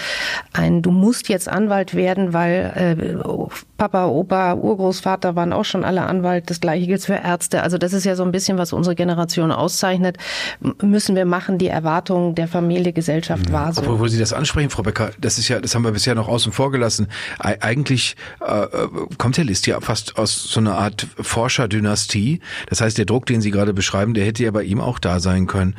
ein 0.53 0.81
du 0.81 0.91
musst 0.91 1.29
jetzt 1.29 1.47
Anwalt 1.47 1.95
werden, 1.95 2.33
weil 2.33 2.97
äh, 2.99 3.57
Papa, 3.77 4.07
Opa, 4.07 4.53
Urgroßvater 4.55 5.35
waren 5.35 5.53
auch 5.53 5.65
schon 5.65 5.83
alle 5.83 6.03
Anwalt. 6.03 6.49
Das 6.49 6.59
gleiche 6.59 6.87
gilt 6.87 7.03
für 7.03 7.15
Ärzte. 7.15 7.63
Also 7.63 7.77
das 7.77 7.93
ist 7.93 8.05
ja 8.05 8.15
so 8.15 8.23
ein 8.23 8.31
bisschen, 8.31 8.57
was 8.57 8.73
unsere 8.73 8.95
Generation 8.95 9.51
auszeichnet. 9.51 10.17
Müssen 10.81 11.15
wir 11.15 11.25
machen, 11.25 11.57
die 11.57 11.67
Erwartungen 11.67 12.35
der 12.35 12.47
Familie, 12.47 12.93
Gesellschaft 12.93 13.47
ja. 13.47 13.53
war 13.53 13.73
so. 13.73 13.81
Obwohl, 13.81 13.99
wo 13.99 14.07
Sie 14.07 14.19
das 14.19 14.33
ansprechen, 14.33 14.69
Frau 14.69 14.83
Becker, 14.83 15.11
das 15.19 15.37
ist 15.37 15.47
ja, 15.47 15.59
das 15.59 15.75
haben 15.75 15.83
wir 15.83 15.91
bisher 15.91 16.15
noch 16.15 16.27
außen 16.27 16.51
vor 16.51 16.71
gelassen. 16.71 17.07
Eigentlich 17.39 18.15
äh, 18.39 18.67
kommt 19.17 19.37
Herr 19.37 19.45
List 19.45 19.67
ja 19.67 19.81
fast 19.81 20.02
aus 20.15 20.43
so 20.43 20.59
einer 20.59 20.77
Art 20.77 21.07
Forskerdynastie. 21.19 22.39
Das 22.69 22.81
heißt, 22.81 22.97
der 22.97 23.05
Druck, 23.05 23.25
den 23.25 23.41
Sie 23.41 23.51
gerade 23.51 23.73
beschreiben, 23.73 24.13
der 24.13 24.25
hätte 24.25 24.43
ja 24.43 24.51
bei 24.51 24.63
ihm 24.63 24.79
auch 24.79 24.99
da 24.99 25.19
sein 25.19 25.47
können. 25.47 25.75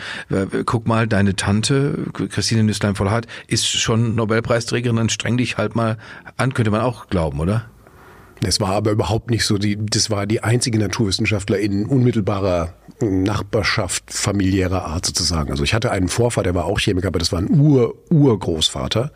Guck 0.67 0.87
mal, 0.87 1.07
deine 1.07 1.37
Tante, 1.37 2.07
Christine 2.13 2.65
Nüßlein-Vollhardt, 2.65 3.27
ist 3.47 3.67
schon 3.67 4.15
Nobelpreisträgerin, 4.15 4.97
dann 4.97 5.09
streng 5.09 5.37
dich 5.37 5.57
halt 5.57 5.77
mal 5.77 5.99
an, 6.37 6.55
könnte 6.55 6.71
man 6.71 6.81
auch 6.81 7.09
glauben, 7.09 7.41
oder? 7.41 7.67
Es 8.47 8.61
war 8.61 8.71
aber 8.71 8.91
überhaupt 8.91 9.31
nicht 9.31 9.45
so, 9.45 9.59
die, 9.59 9.79
das 9.79 10.11
war 10.11 10.27
die 10.27 10.43
einzige 10.43 10.79
Naturwissenschaftler 10.79 11.59
in 11.59 11.87
unmittelbarer 11.87 12.75
Nachbarschaft 13.01 14.13
familiärer 14.13 14.85
Art 14.85 15.07
sozusagen. 15.07 15.51
Also 15.51 15.65
ich 15.65 15.75
hatte 15.75 15.91
einen 15.91 16.09
Vorvater, 16.09 16.45
der 16.45 16.55
war 16.55 16.65
auch 16.65 16.79
Chemiker, 16.79 17.09
aber 17.09 17.19
das 17.19 17.33
war 17.33 17.41
ein 17.41 17.51
Ur, 17.51 17.95
Urgroßvater. 18.11 19.13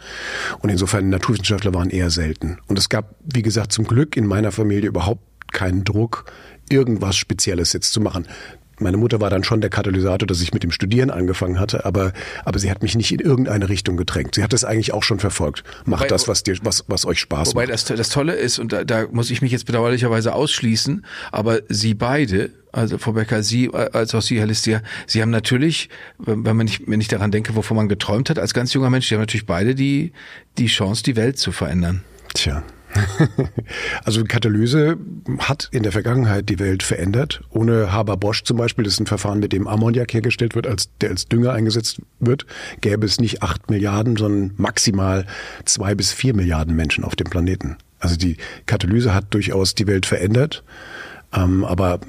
Und 0.61 0.71
insofern 0.71 1.09
Naturwissenschaftler 1.09 1.75
waren 1.75 1.91
eher 1.91 2.11
selten. 2.11 2.59
Und 2.67 2.79
es 2.79 2.89
gab, 2.89 3.15
wie 3.23 3.43
gesagt, 3.43 3.73
zum 3.73 3.87
Glück 3.87 4.17
in 4.17 4.27
meiner 4.27 4.53
Familie 4.53 4.89
überhaupt 4.89 5.23
keinen 5.53 5.85
Druck, 5.85 6.31
irgendwas 6.69 7.17
Spezielles 7.17 7.73
jetzt 7.73 7.93
zu 7.93 8.01
machen 8.01 8.27
meine 8.81 8.97
Mutter 8.97 9.21
war 9.21 9.31
dann 9.31 9.45
schon 9.45 9.61
der 9.61 9.71
Katalysator, 9.71 10.27
dass 10.27 10.41
ich 10.41 10.53
mit 10.53 10.63
dem 10.63 10.71
Studieren 10.71 11.11
angefangen 11.11 11.59
hatte, 11.59 11.85
aber, 11.85 12.13
aber 12.45 12.59
sie 12.59 12.71
hat 12.71 12.83
mich 12.83 12.95
nicht 12.97 13.13
in 13.13 13.21
irgendeine 13.21 13.69
Richtung 13.69 13.97
gedrängt. 13.97 14.35
Sie 14.35 14.43
hat 14.43 14.53
es 14.53 14.65
eigentlich 14.65 14.93
auch 14.93 15.03
schon 15.03 15.19
verfolgt. 15.19 15.65
Macht 15.85 16.03
wobei, 16.03 16.09
das, 16.09 16.29
was 16.29 16.43
dir, 16.43 16.57
was, 16.63 16.85
was 16.89 17.07
euch 17.07 17.21
Spaß 17.21 17.49
wobei 17.51 17.63
macht. 17.63 17.69
Wobei 17.69 17.73
das, 17.73 17.85
das 17.85 18.09
Tolle 18.09 18.35
ist, 18.35 18.59
und 18.59 18.73
da, 18.73 18.85
da 18.85 19.07
muss 19.11 19.31
ich 19.31 19.43
mich 19.43 19.53
jetzt 19.53 19.67
bedauerlicherweise 19.67 20.35
ausschließen, 20.35 21.05
aber 21.33 21.61
Sie 21.69 21.95
beide, 21.95 22.51
also 22.73 22.99
Frau 22.99 23.13
Becker, 23.13 23.43
Sie 23.43 23.73
als 23.73 24.15
auch 24.15 24.23
Sie, 24.23 24.39
Herr 24.39 24.47
Listia, 24.47 24.83
Sie 25.07 25.23
haben 25.23 25.31
natürlich, 25.31 25.89
wenn 26.19 26.43
man 26.43 26.67
nicht, 26.67 26.83
wenn 26.87 27.01
ich 27.01 27.09
daran 27.09 27.31
denke, 27.31 27.55
wovon 27.57 27.77
man 27.77 27.89
geträumt 27.89 28.31
hat 28.31 28.39
als 28.39 28.55
ganz 28.55 28.73
junger 28.73 28.91
Mensch, 28.91 29.09
Sie 29.09 29.15
haben 29.15 29.23
natürlich 29.23 29.47
beide 29.47 29.75
die, 29.75 30.13
die 30.59 30.67
Chance, 30.67 31.03
die 31.03 31.17
Welt 31.17 31.39
zu 31.39 31.53
verändern. 31.53 32.03
Tja. 32.35 32.63
Also 34.05 34.25
Katalyse 34.25 34.97
hat 35.41 35.69
in 35.73 35.83
der 35.83 35.93
Vergangenheit 35.93 36.49
die 36.49 36.59
Welt 36.59 36.83
verändert. 36.83 37.43
Ohne 37.51 37.93
Haber-Bosch 37.93 38.45
zum 38.45 38.57
Beispiel, 38.57 38.85
das 38.85 38.95
ist 38.95 39.01
ein 39.01 39.07
Verfahren, 39.07 39.41
mit 39.41 39.53
dem 39.53 39.69
Ammoniak 39.69 40.13
hergestellt 40.15 40.55
wird, 40.55 40.67
als, 40.67 40.89
der 41.01 41.11
als 41.11 41.27
Dünger 41.27 41.53
eingesetzt 41.53 42.01
wird, 42.21 42.47
gäbe 42.81 43.05
es 43.05 43.21
nicht 43.21 43.43
acht 43.43 43.71
Milliarden, 43.71 44.17
sondern 44.17 44.53
maximal 44.57 45.27
zwei 45.65 45.95
bis 45.95 46.13
vier 46.13 46.35
Milliarden 46.35 46.75
Menschen 46.75 47.05
auf 47.05 47.17
dem 47.17 47.29
Planeten. 47.29 47.77
Also 48.01 48.17
die 48.17 48.37
Katalyse 48.67 49.13
hat 49.13 49.35
durchaus 49.35 49.75
die 49.75 49.87
Welt 49.87 50.07
verändert. 50.07 50.63
Ähm, 51.35 51.65
aber 51.65 52.01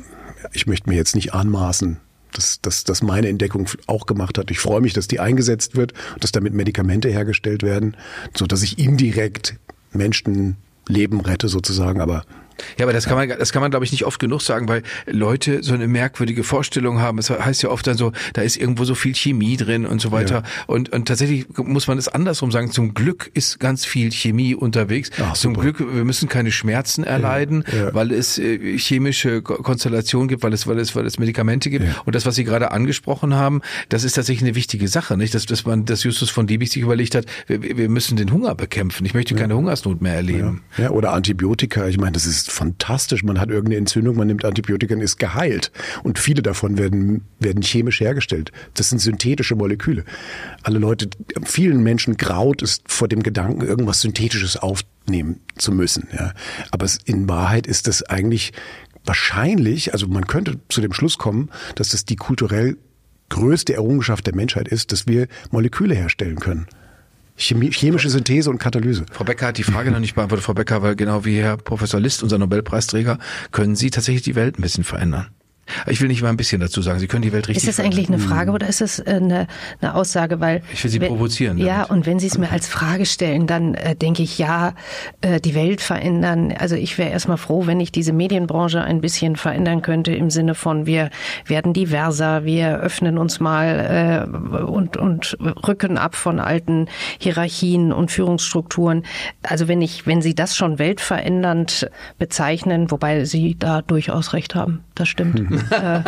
ich 0.54 0.68
möchte 0.68 0.90
mir 0.90 0.96
jetzt 0.96 1.16
nicht 1.16 1.34
anmaßen, 1.34 1.98
dass, 2.34 2.62
dass, 2.62 2.84
dass 2.84 3.02
meine 3.02 3.28
Entdeckung 3.28 3.68
auch 3.88 4.06
gemacht 4.06 4.38
hat. 4.38 4.52
Ich 4.52 4.60
freue 4.60 4.82
mich, 4.82 4.94
dass 4.94 5.08
die 5.08 5.20
eingesetzt 5.20 5.76
wird 5.76 5.94
dass 6.20 6.32
damit 6.32 6.54
Medikamente 6.54 7.10
hergestellt 7.10 7.64
werden, 7.64 7.96
so 8.36 8.46
dass 8.46 8.64
ich 8.64 8.80
indirekt 8.80 9.58
Menschen 9.92 10.58
Leben 10.88 11.22
rette 11.22 11.50
sozusagen, 11.50 12.02
aber 12.02 12.24
Ja, 12.78 12.86
aber 12.86 12.94
das 12.94 13.06
kann 13.06 13.16
man, 13.16 13.30
das 13.30 13.52
kann 13.52 13.62
man, 13.62 13.72
glaube 13.72 13.86
ich, 13.86 13.92
nicht 13.92 14.06
oft 14.06 14.20
genug 14.20 14.42
sagen, 14.42 14.68
weil 14.68 14.84
Leute 15.06 15.64
so 15.64 15.74
eine 15.74 15.88
merkwürdige 15.88 16.44
Vorstellung 16.44 17.00
haben. 17.00 17.18
Es 17.18 17.30
heißt 17.30 17.64
ja 17.64 17.70
oft 17.70 17.86
dann 17.88 17.98
so, 17.98 18.12
da 18.34 18.42
ist 18.42 18.58
irgendwo 18.58 18.84
so 18.86 18.96
viel 18.96 19.16
Chemie 19.16 19.58
drin 19.58 19.86
und 19.86 20.02
so 20.02 20.12
weiter. 20.12 20.36
Ja. 20.36 20.44
Und, 20.68 20.90
und 20.90 21.08
tatsächlich 21.08 21.46
muss 21.58 21.88
man 21.88 21.98
es 21.98 22.08
andersrum 22.08 22.52
sagen. 22.52 22.72
Zum 22.72 22.94
Glück 22.94 23.30
ist 23.34 23.60
ganz 23.60 23.86
viel 23.86 24.12
Chemie 24.12 24.56
unterwegs. 24.56 25.10
Ach, 25.22 25.34
Zum 25.34 25.56
super. 25.56 25.72
Glück, 25.72 25.96
wir 25.96 26.06
müssen 26.06 26.30
keine 26.30 26.52
Schmerzen 26.52 27.04
erleiden, 27.04 27.64
ja, 27.72 27.86
ja. 27.86 27.94
weil 27.94 28.12
es 28.12 28.38
äh, 28.38 28.78
chemische 28.78 29.42
Konstellationen 29.42 30.28
gibt, 30.28 30.44
weil 30.44 30.54
es, 30.54 30.68
weil 30.68 30.80
es, 30.80 30.96
weil 30.96 31.06
es 31.06 31.20
Medikamente 31.20 31.70
gibt. 31.70 31.86
Und 32.06 32.16
das, 32.16 32.26
was 32.26 32.36
Sie 32.36 32.44
gerade 32.44 32.72
angesprochen 32.72 33.36
haben, 33.36 33.62
das 33.90 34.04
ist 34.04 34.14
tatsächlich 34.14 34.48
eine 34.48 34.56
wichtige 34.56 34.88
Sache, 34.88 35.18
nicht? 35.18 35.34
Dass, 35.34 35.46
dass 35.46 35.66
man, 35.66 35.86
dass 35.86 36.04
Justus 36.04 36.30
von 36.30 36.48
Liebig 36.48 36.72
sich 36.72 36.82
überlegt 36.82 37.16
hat, 37.16 37.26
wir, 37.48 37.62
wir 37.62 37.90
müssen 37.90 38.18
den 38.18 38.32
Hunger 38.32 38.56
bekämpfen. 38.56 39.06
Ich 39.06 39.14
möchte 39.14 39.36
keine 39.36 39.56
Hungersnot 39.56 40.02
mehr 40.02 40.16
erleben. 40.16 40.62
Ja. 40.78 40.90
oder 40.92 41.14
Antibiotika. 41.14 41.88
Ich 41.88 41.98
meine, 41.98 42.14
das 42.14 42.26
ist 42.26 42.49
fantastisch. 42.52 43.24
Man 43.24 43.40
hat 43.40 43.50
irgendeine 43.50 43.78
Entzündung, 43.78 44.16
man 44.16 44.28
nimmt 44.28 44.46
Antibiotika 44.46 44.96
und 44.96 45.02
ist 45.02 45.18
geheilt. 45.18 45.72
Und 46.04 46.20
viele 46.20 46.42
davon 46.42 46.78
werden, 46.78 47.26
werden 47.40 47.62
chemisch 47.62 48.00
hergestellt. 48.00 48.52
Das 48.74 48.90
sind 48.90 49.00
synthetische 49.00 49.56
Moleküle. 49.56 50.04
Alle 50.64 50.80
Leute, 50.80 51.10
vielen 51.44 51.82
Menschen 51.82 52.18
graut 52.18 52.62
es 52.62 52.82
vor 52.86 53.08
dem 53.08 53.24
Gedanken, 53.24 53.62
irgendwas 53.62 54.02
Synthetisches 54.02 54.58
aufnehmen 54.58 55.40
zu 55.58 55.72
müssen. 55.72 56.08
Ja. 56.14 56.34
Aber 56.72 56.88
in 57.06 57.28
Wahrheit 57.30 57.68
ist 57.68 57.88
das 57.88 58.04
eigentlich 58.04 58.54
wahrscheinlich, 59.06 59.94
also 59.94 60.08
man 60.08 60.28
könnte 60.28 60.60
zu 60.70 60.82
dem 60.82 60.94
Schluss 60.94 61.18
kommen, 61.18 61.50
dass 61.76 61.90
das 61.90 62.06
die 62.06 62.16
kulturell 62.16 62.78
größte 63.30 63.74
Errungenschaft 63.74 64.26
der 64.28 64.36
Menschheit 64.36 64.68
ist, 64.68 64.92
dass 64.92 65.08
wir 65.08 65.28
Moleküle 65.52 65.96
herstellen 65.96 66.40
können. 66.40 66.68
Chemie, 67.40 67.72
chemische 67.72 68.10
Synthese 68.10 68.50
und 68.50 68.60
Katalyse. 68.60 69.06
Frau 69.12 69.24
Becker 69.24 69.48
hat 69.48 69.58
die 69.58 69.64
Frage 69.64 69.92
noch 69.92 70.00
nicht 70.00 70.16
beantwortet. 70.16 70.46
Frau 70.46 70.54
Becker, 70.54 70.82
weil 70.82 70.96
genau 70.96 71.26
wie 71.26 71.38
Herr 71.38 71.58
Professor 71.58 72.00
List, 72.00 72.22
unser 72.22 72.38
Nobelpreisträger, 72.38 73.18
können 73.52 73.76
Sie 73.76 73.90
tatsächlich 73.90 74.24
die 74.24 74.36
Welt 74.36 74.60
ein 74.60 74.62
bisschen 74.62 74.84
verändern. 74.84 75.28
Ich 75.88 76.02
will 76.02 76.08
nicht 76.08 76.22
mal 76.22 76.30
ein 76.30 76.38
bisschen 76.38 76.62
dazu 76.62 76.82
sagen. 76.82 77.00
Sie 77.00 77.08
können 77.08 77.22
die 77.22 77.32
Welt 77.32 77.48
richtig. 77.48 77.68
Ist 77.68 77.80
das 77.80 77.84
eigentlich 77.84 78.08
eine 78.08 78.20
Frage 78.20 78.52
oder 78.52 78.68
ist 78.68 78.82
das 78.82 79.00
äh, 79.00 79.14
eine, 79.16 79.48
eine 79.82 79.96
Aussage? 79.96 80.40
Weil 80.40 80.62
ich 80.74 80.84
will 80.84 80.92
Sie 80.92 81.00
provozieren. 81.00 81.58
Damit. 81.58 81.68
Ja, 81.68 81.84
und 81.84 82.06
wenn 82.06 82.20
Sie 82.20 82.28
es 82.28 82.38
mir 82.38 82.52
als 82.52 82.68
Frage 82.68 83.06
stellen, 83.06 83.48
dann 83.48 83.76
äh, 83.76 83.96
denke 83.96 84.24
ich, 84.24 84.38
ja, 84.38 84.74
äh, 85.22 85.40
die 85.40 85.56
Welt 85.56 85.82
verändern. 85.82 86.54
Also 86.58 86.76
ich 86.76 86.98
wäre 86.98 87.10
erstmal 87.10 87.38
froh, 87.38 87.68
wenn 87.68 87.80
ich 87.80 87.92
diese 87.92 88.14
Medienbranche 88.14 88.82
ein 88.82 89.02
bisschen 89.02 89.36
verändern 89.36 89.82
könnte 89.82 90.14
im 90.14 90.30
Sinne 90.30 90.56
von, 90.56 90.86
wir 90.86 91.10
werden 91.46 91.74
diverser, 91.74 92.46
wir 92.46 92.80
öffnen 92.80 93.18
uns 93.18 93.40
mal 93.40 94.28
äh, 94.28 94.60
und, 94.62 94.98
und 94.98 95.38
rücken 95.68 95.98
ab 95.98 96.16
von 96.16 96.40
alten 96.40 96.88
Hierarchien 97.20 97.92
und 97.92 98.12
Führungsstrukturen. 98.12 99.04
Also 99.44 99.68
wenn 99.68 99.82
ich, 99.82 100.06
wenn 100.08 100.22
Sie 100.22 100.36
das 100.36 100.56
schon 100.56 100.80
weltverändernd 100.80 101.90
bezeichnen, 102.18 102.92
wobei 102.92 103.26
Sie 103.26 103.56
da 103.58 103.82
durchaus 103.82 104.34
recht 104.34 104.56
haben, 104.56 104.84
das 104.96 105.08
stimmt. 105.08 105.42
äh, 105.70 106.02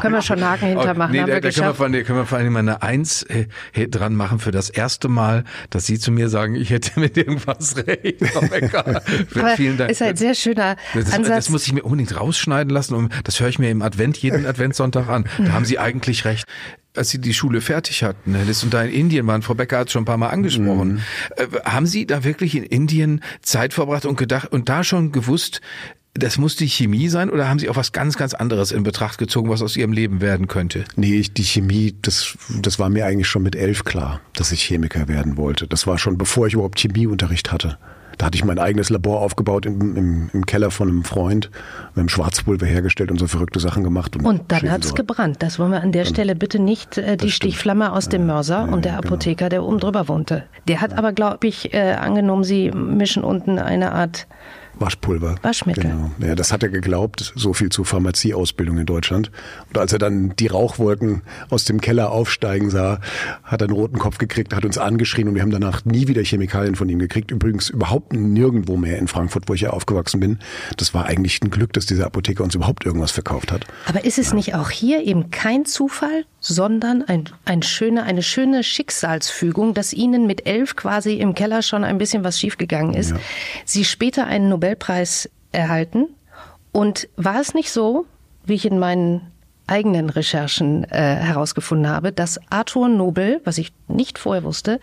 können 0.00 0.14
wir 0.14 0.22
schon 0.22 0.42
Haken 0.44 0.68
hintermachen. 0.68 1.12
Nee, 1.12 1.18
da, 1.18 1.40
da 1.40 1.50
können, 1.50 1.66
wir 1.66 1.74
vor, 1.74 1.86
allem, 1.86 2.04
können 2.04 2.18
wir 2.18 2.26
vor 2.26 2.38
allem 2.38 2.52
mal 2.52 2.60
eine 2.60 2.82
Eins 2.82 3.22
äh, 3.24 3.46
dran 3.88 4.14
machen 4.14 4.38
für 4.38 4.50
das 4.50 4.70
erste 4.70 5.08
Mal, 5.08 5.44
dass 5.70 5.86
Sie 5.86 5.98
zu 5.98 6.10
mir 6.10 6.28
sagen, 6.28 6.54
ich 6.54 6.70
hätte 6.70 6.98
mit 7.00 7.16
irgendwas 7.16 7.76
recht. 7.76 8.22
Oh 8.34 8.40
Vielen 9.56 9.76
Dank. 9.76 9.90
Ist 9.90 10.02
ein 10.02 10.16
sehr 10.16 10.34
schöner 10.34 10.76
das, 10.94 11.12
Ansatz. 11.12 11.36
Das 11.36 11.50
muss 11.50 11.66
ich 11.66 11.72
mir 11.72 11.82
unbedingt 11.82 12.18
rausschneiden 12.18 12.72
lassen 12.72 12.94
und 12.94 13.12
das 13.24 13.40
höre 13.40 13.48
ich 13.48 13.58
mir 13.58 13.70
im 13.70 13.82
Advent 13.82 14.16
jeden 14.18 14.46
Adventssonntag 14.46 15.08
an. 15.08 15.24
Da 15.38 15.52
haben 15.52 15.64
Sie 15.64 15.78
eigentlich 15.78 16.24
recht 16.24 16.44
als 16.96 17.10
Sie 17.10 17.20
die 17.20 17.34
Schule 17.34 17.60
fertig 17.60 18.02
hatten, 18.04 18.34
Herr 18.34 18.44
Liss, 18.44 18.62
und 18.62 18.72
da 18.72 18.82
in 18.82 18.92
Indien 18.92 19.26
waren, 19.26 19.42
Frau 19.42 19.54
Becker 19.54 19.78
hat 19.78 19.88
es 19.88 19.92
schon 19.92 20.02
ein 20.02 20.06
paar 20.06 20.16
Mal 20.16 20.28
angesprochen, 20.28 20.94
mhm. 20.94 21.00
äh, 21.36 21.60
haben 21.64 21.86
Sie 21.86 22.06
da 22.06 22.24
wirklich 22.24 22.54
in 22.54 22.62
Indien 22.62 23.20
Zeit 23.42 23.74
verbracht 23.74 24.06
und 24.06 24.16
gedacht 24.16 24.52
und 24.52 24.68
da 24.68 24.84
schon 24.84 25.12
gewusst, 25.12 25.60
das 26.14 26.38
muss 26.38 26.54
die 26.54 26.68
Chemie 26.68 27.08
sein 27.08 27.28
oder 27.28 27.48
haben 27.48 27.58
Sie 27.58 27.68
auch 27.68 27.76
was 27.76 27.90
ganz, 27.90 28.16
ganz 28.16 28.34
anderes 28.34 28.70
in 28.70 28.84
Betracht 28.84 29.18
gezogen, 29.18 29.50
was 29.50 29.62
aus 29.62 29.76
Ihrem 29.76 29.92
Leben 29.92 30.20
werden 30.20 30.46
könnte? 30.46 30.84
Nee, 30.94 31.16
ich, 31.16 31.34
die 31.34 31.42
Chemie, 31.42 31.96
das, 32.02 32.38
das 32.62 32.78
war 32.78 32.88
mir 32.88 33.04
eigentlich 33.04 33.28
schon 33.28 33.42
mit 33.42 33.56
elf 33.56 33.84
klar, 33.84 34.20
dass 34.34 34.52
ich 34.52 34.62
Chemiker 34.62 35.08
werden 35.08 35.36
wollte. 35.36 35.66
Das 35.66 35.86
war 35.86 35.98
schon 35.98 36.16
bevor 36.16 36.46
ich 36.46 36.54
überhaupt 36.54 36.78
Chemieunterricht 36.78 37.50
hatte. 37.50 37.78
Da 38.16 38.26
hatte 38.26 38.36
ich 38.36 38.44
mein 38.44 38.60
eigenes 38.60 38.90
Labor 38.90 39.22
aufgebaut 39.22 39.66
im, 39.66 39.96
im, 39.96 40.30
im 40.32 40.46
Keller 40.46 40.70
von 40.70 40.88
einem 40.88 41.02
Freund. 41.02 41.50
Wir 41.94 42.02
haben 42.02 42.08
Schwarzpulver 42.08 42.64
hergestellt 42.64 43.10
und 43.10 43.18
so 43.18 43.26
verrückte 43.26 43.58
Sachen 43.58 43.82
gemacht. 43.82 44.14
Und, 44.14 44.24
und 44.24 44.52
dann 44.52 44.70
hat's 44.70 44.90
so. 44.90 44.94
gebrannt. 44.94 45.42
Das 45.42 45.58
wollen 45.58 45.72
wir 45.72 45.82
an 45.82 45.90
der 45.90 46.04
Stelle 46.04 46.36
bitte 46.36 46.60
nicht, 46.60 46.96
äh, 46.96 47.16
die 47.16 47.32
Stichflamme 47.32 47.92
aus 47.92 48.08
dem 48.08 48.26
Mörser 48.26 48.66
ja, 48.66 48.72
und 48.72 48.84
der 48.84 48.92
genau. 48.92 49.08
Apotheker, 49.08 49.48
der 49.48 49.64
oben 49.64 49.80
drüber 49.80 50.06
wohnte. 50.06 50.44
Der 50.68 50.80
hat 50.80 50.96
aber, 50.96 51.12
glaube 51.12 51.48
ich, 51.48 51.74
äh, 51.74 51.94
angenommen, 51.94 52.44
Sie 52.44 52.70
mischen 52.70 53.24
unten 53.24 53.58
eine 53.58 53.90
Art 53.90 54.28
Waschpulver. 54.78 55.36
Waschmittel. 55.42 55.84
Genau. 55.84 56.10
Ja, 56.18 56.34
das 56.34 56.52
hat 56.52 56.62
er 56.62 56.68
geglaubt, 56.68 57.32
so 57.36 57.52
viel 57.52 57.68
zur 57.68 57.84
Pharmazieausbildung 57.84 58.78
in 58.78 58.86
Deutschland. 58.86 59.30
Und 59.68 59.78
als 59.78 59.92
er 59.92 59.98
dann 59.98 60.34
die 60.36 60.48
Rauchwolken 60.48 61.22
aus 61.50 61.64
dem 61.64 61.80
Keller 61.80 62.10
aufsteigen 62.10 62.70
sah, 62.70 63.00
hat 63.42 63.62
er 63.62 63.68
einen 63.68 63.76
roten 63.76 63.98
Kopf 63.98 64.18
gekriegt, 64.18 64.54
hat 64.54 64.64
uns 64.64 64.78
angeschrien 64.78 65.28
und 65.28 65.34
wir 65.34 65.42
haben 65.42 65.50
danach 65.50 65.84
nie 65.84 66.08
wieder 66.08 66.22
Chemikalien 66.22 66.74
von 66.74 66.88
ihm 66.88 66.98
gekriegt. 66.98 67.30
Übrigens 67.30 67.70
überhaupt 67.70 68.12
nirgendwo 68.12 68.76
mehr 68.76 68.98
in 68.98 69.08
Frankfurt, 69.08 69.48
wo 69.48 69.54
ich 69.54 69.62
ja 69.62 69.70
aufgewachsen 69.70 70.20
bin. 70.20 70.38
Das 70.76 70.94
war 70.94 71.06
eigentlich 71.06 71.40
ein 71.42 71.50
Glück, 71.50 71.72
dass 71.72 71.86
dieser 71.86 72.06
Apotheker 72.06 72.42
uns 72.42 72.54
überhaupt 72.54 72.84
irgendwas 72.84 73.12
verkauft 73.12 73.52
hat. 73.52 73.66
Aber 73.86 74.04
ist 74.04 74.18
es 74.18 74.30
ja. 74.30 74.34
nicht 74.34 74.54
auch 74.54 74.70
hier 74.70 75.04
eben 75.04 75.30
kein 75.30 75.64
Zufall, 75.64 76.24
sondern 76.40 77.02
ein, 77.02 77.24
ein 77.44 77.62
schöne, 77.62 78.02
eine 78.02 78.22
schöne 78.22 78.62
Schicksalsfügung, 78.62 79.72
dass 79.72 79.92
Ihnen 79.92 80.26
mit 80.26 80.46
elf 80.46 80.76
quasi 80.76 81.14
im 81.14 81.34
Keller 81.34 81.62
schon 81.62 81.84
ein 81.84 81.96
bisschen 81.96 82.24
was 82.24 82.38
schiefgegangen 82.38 82.94
ist. 82.94 83.12
Ja. 83.12 83.16
Sie 83.64 83.84
später 83.84 84.26
einen 84.26 84.48
Nobel 84.48 84.63
Nobelpreis 84.64 85.28
erhalten. 85.52 86.08
Und 86.72 87.08
war 87.16 87.40
es 87.40 87.54
nicht 87.54 87.70
so, 87.70 88.06
wie 88.44 88.54
ich 88.54 88.66
in 88.66 88.78
meinen 88.78 89.30
eigenen 89.66 90.10
Recherchen 90.10 90.84
äh, 90.84 91.16
herausgefunden 91.16 91.88
habe, 91.88 92.12
dass 92.12 92.40
Arthur 92.50 92.88
Nobel, 92.88 93.40
was 93.44 93.58
ich 93.58 93.72
nicht 93.88 94.18
vorher 94.18 94.42
wusste, 94.42 94.80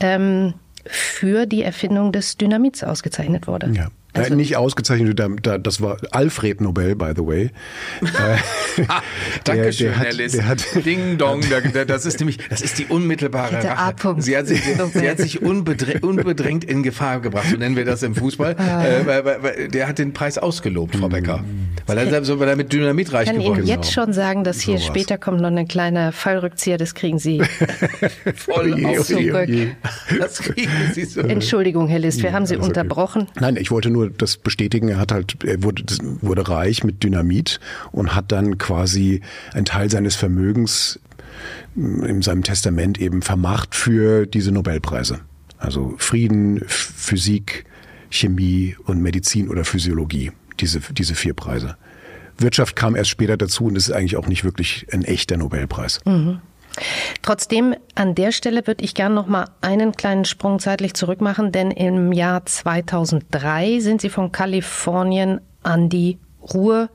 ähm, 0.00 0.54
für 0.86 1.46
die 1.46 1.62
Erfindung 1.62 2.12
des 2.12 2.36
Dynamits 2.36 2.82
ausgezeichnet 2.82 3.46
wurde. 3.46 3.70
Ja. 3.72 3.88
Also, 4.14 4.34
nicht 4.34 4.56
ausgezeichnet, 4.56 5.20
das 5.62 5.80
war 5.80 5.96
Alfred 6.10 6.60
Nobel, 6.60 6.94
by 6.96 7.12
the 7.16 7.26
way. 7.26 7.50
Dankeschön, 9.44 9.86
der, 9.88 9.96
der 9.96 10.04
Herr 10.04 10.12
Liss. 10.12 10.32
Der 10.32 10.46
hat, 10.46 10.64
Ding 10.84 11.16
Dong, 11.16 11.40
das 11.86 12.04
ist 12.04 12.20
nämlich, 12.20 12.38
das 12.50 12.60
ist 12.60 12.78
die 12.78 12.86
unmittelbare 12.86 13.64
Rache. 13.64 14.16
Sie 14.18 14.36
hat 14.36 14.46
sich, 14.46 14.62
sie 14.92 15.08
hat 15.08 15.18
sich 15.18 15.40
unbedrängt, 15.40 16.02
unbedrängt 16.02 16.64
in 16.64 16.82
Gefahr 16.82 17.20
gebracht, 17.20 17.46
so 17.50 17.56
nennen 17.56 17.74
wir 17.74 17.86
das 17.86 18.02
im 18.02 18.14
Fußball. 18.14 18.56
Ah. 18.58 18.84
Äh, 18.84 19.06
weil, 19.06 19.24
weil, 19.24 19.68
der 19.68 19.88
hat 19.88 19.98
den 19.98 20.12
Preis 20.12 20.36
ausgelobt, 20.36 20.96
Frau 20.96 21.08
Becker. 21.08 21.42
Weil 21.86 21.98
er, 21.98 22.24
so, 22.24 22.38
weil 22.38 22.48
er 22.48 22.56
mit 22.56 22.70
Dynamit 22.72 23.12
reich 23.12 23.30
geworden 23.30 23.38
ist. 23.38 23.44
Ich 23.44 23.54
kann 23.54 23.64
Ihnen 23.64 23.66
jetzt 23.66 23.92
schon 23.92 24.12
sagen, 24.12 24.44
dass 24.44 24.60
hier 24.60 24.78
so 24.78 24.86
später 24.86 25.16
kommt 25.16 25.40
noch 25.40 25.50
ein 25.50 25.68
kleiner 25.68 26.12
Fallrückzieher, 26.12 26.76
das 26.76 26.94
kriegen 26.94 27.18
Sie 27.18 27.42
voll 28.34 28.78
oh 28.84 28.88
auf 28.88 29.06
zurück. 29.06 29.48
Das 30.18 30.38
kriegen 30.38 30.70
Sie 30.92 31.04
so. 31.06 31.22
Entschuldigung, 31.22 31.88
Herr 31.88 31.98
List, 31.98 32.22
wir 32.22 32.32
haben 32.32 32.44
Sie 32.44 32.56
unterbrochen. 32.56 33.28
Nein, 33.40 33.56
ich 33.56 33.70
wollte 33.70 33.90
nur 33.90 34.01
nur 34.02 34.10
das 34.10 34.36
bestätigen. 34.36 34.88
Er 34.88 34.98
hat 34.98 35.12
halt, 35.12 35.44
er 35.44 35.62
wurde, 35.62 35.84
wurde 36.20 36.48
reich 36.48 36.84
mit 36.84 37.02
Dynamit 37.02 37.60
und 37.90 38.14
hat 38.14 38.32
dann 38.32 38.58
quasi 38.58 39.22
einen 39.52 39.64
Teil 39.64 39.90
seines 39.90 40.16
Vermögens 40.16 41.00
in 41.74 42.22
seinem 42.22 42.42
Testament 42.42 43.00
eben 43.00 43.22
vermacht 43.22 43.74
für 43.74 44.26
diese 44.26 44.52
Nobelpreise. 44.52 45.20
Also 45.58 45.94
Frieden, 45.98 46.62
Physik, 46.66 47.64
Chemie 48.10 48.76
und 48.84 49.00
Medizin 49.00 49.48
oder 49.48 49.64
Physiologie. 49.64 50.32
Diese, 50.60 50.80
diese 50.80 51.14
vier 51.14 51.34
Preise. 51.34 51.76
Wirtschaft 52.36 52.76
kam 52.76 52.94
erst 52.94 53.10
später 53.10 53.36
dazu 53.36 53.64
und 53.64 53.76
ist 53.76 53.90
eigentlich 53.90 54.16
auch 54.16 54.26
nicht 54.26 54.44
wirklich 54.44 54.86
ein 54.92 55.04
echter 55.04 55.36
Nobelpreis. 55.36 56.00
Mhm. 56.04 56.40
Trotzdem, 57.22 57.74
an 57.94 58.14
der 58.14 58.32
Stelle 58.32 58.66
würde 58.66 58.84
ich 58.84 58.94
gerne 58.94 59.14
noch 59.14 59.26
mal 59.26 59.46
einen 59.60 59.92
kleinen 59.92 60.24
Sprung 60.24 60.58
zeitlich 60.58 60.94
zurück 60.94 61.20
machen, 61.20 61.52
denn 61.52 61.70
im 61.70 62.12
Jahr 62.12 62.44
2003 62.44 63.80
sind 63.80 64.00
Sie 64.00 64.08
von 64.08 64.32
Kalifornien 64.32 65.40
an 65.62 65.88
die 65.88 66.18
Ruhr 66.54 66.88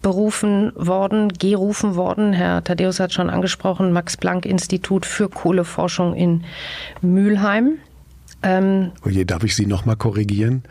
berufen 0.00 0.72
worden, 0.76 1.32
gerufen 1.32 1.96
worden. 1.96 2.32
Herr 2.32 2.62
Thaddeus 2.62 3.00
hat 3.00 3.12
schon 3.12 3.30
angesprochen, 3.30 3.92
Max-Planck-Institut 3.92 5.04
für 5.04 5.28
Kohleforschung 5.28 6.14
in 6.14 6.44
Mülheim. 7.00 7.78
Ähm, 8.42 8.92
oh 9.04 9.08
je, 9.08 9.24
darf 9.24 9.42
ich 9.42 9.56
Sie 9.56 9.66
nochmal 9.66 9.96
korrigieren? 9.96 10.62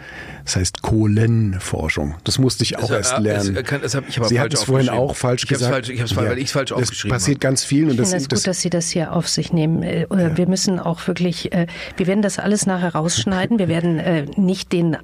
Das 0.45 0.55
heißt 0.55 0.81
Kohlenforschung. 0.81 2.15
Das 2.23 2.39
musste 2.39 2.63
ich 2.63 2.77
auch 2.77 2.87
das, 2.87 3.11
erst 3.11 3.19
lernen. 3.19 3.55
Das, 3.55 3.81
das 3.81 3.95
hab, 3.95 4.07
ich 4.07 4.19
Sie 4.23 4.39
hatten 4.39 4.53
es 4.53 4.63
vorhin 4.63 4.89
auch 4.89 5.15
falsch 5.15 5.43
ich 5.43 5.49
gesagt. 5.49 5.73
Falsch, 5.73 5.89
ich 5.89 5.99
habe 5.99 6.05
es 6.05 6.13
falsch, 6.13 6.29
weil 6.29 6.37
ich 6.37 6.45
es 6.45 6.51
falsch 6.51 6.71
aufgeschrieben 6.71 7.11
habe. 7.11 7.19
passiert 7.19 7.41
ganz 7.41 7.65
viel. 7.65 7.85
Und 7.85 7.91
ich 7.91 7.95
finde 7.97 8.17
es 8.17 8.27
das 8.27 8.39
gut, 8.39 8.47
dass 8.47 8.61
Sie 8.61 8.69
das 8.69 8.89
hier 8.89 9.13
auf 9.13 9.27
sich 9.27 9.51
nehmen. 9.51 9.83
Äh, 9.83 10.07
ja. 10.09 10.37
Wir 10.37 10.47
müssen 10.47 10.79
auch 10.79 11.05
wirklich, 11.07 11.51
äh, 11.51 11.67
wir 11.97 12.07
werden 12.07 12.21
das 12.21 12.39
alles 12.39 12.65
nachher 12.65 12.95
rausschneiden. 12.95 13.59
Wir 13.59 13.67
werden 13.67 13.99
äh, 13.99 14.25
nicht 14.37 14.71
den 14.71 14.97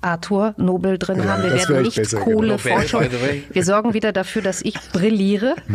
Arthur 0.00 0.54
Nobel 0.58 0.98
drin 0.98 1.18
Ja, 1.18 1.24
haben. 1.24 1.42
Wir 1.42 1.52
werden 1.54 1.82
nicht 1.82 1.96
besser, 1.96 2.18
genau. 2.20 2.32
Kohleforschung. 2.36 3.00
Way. 3.00 3.42
Wir 3.52 3.64
sorgen 3.64 3.94
wieder 3.94 4.12
dafür, 4.12 4.42
dass 4.42 4.62
ich 4.62 4.74
brilliere. 4.92 5.56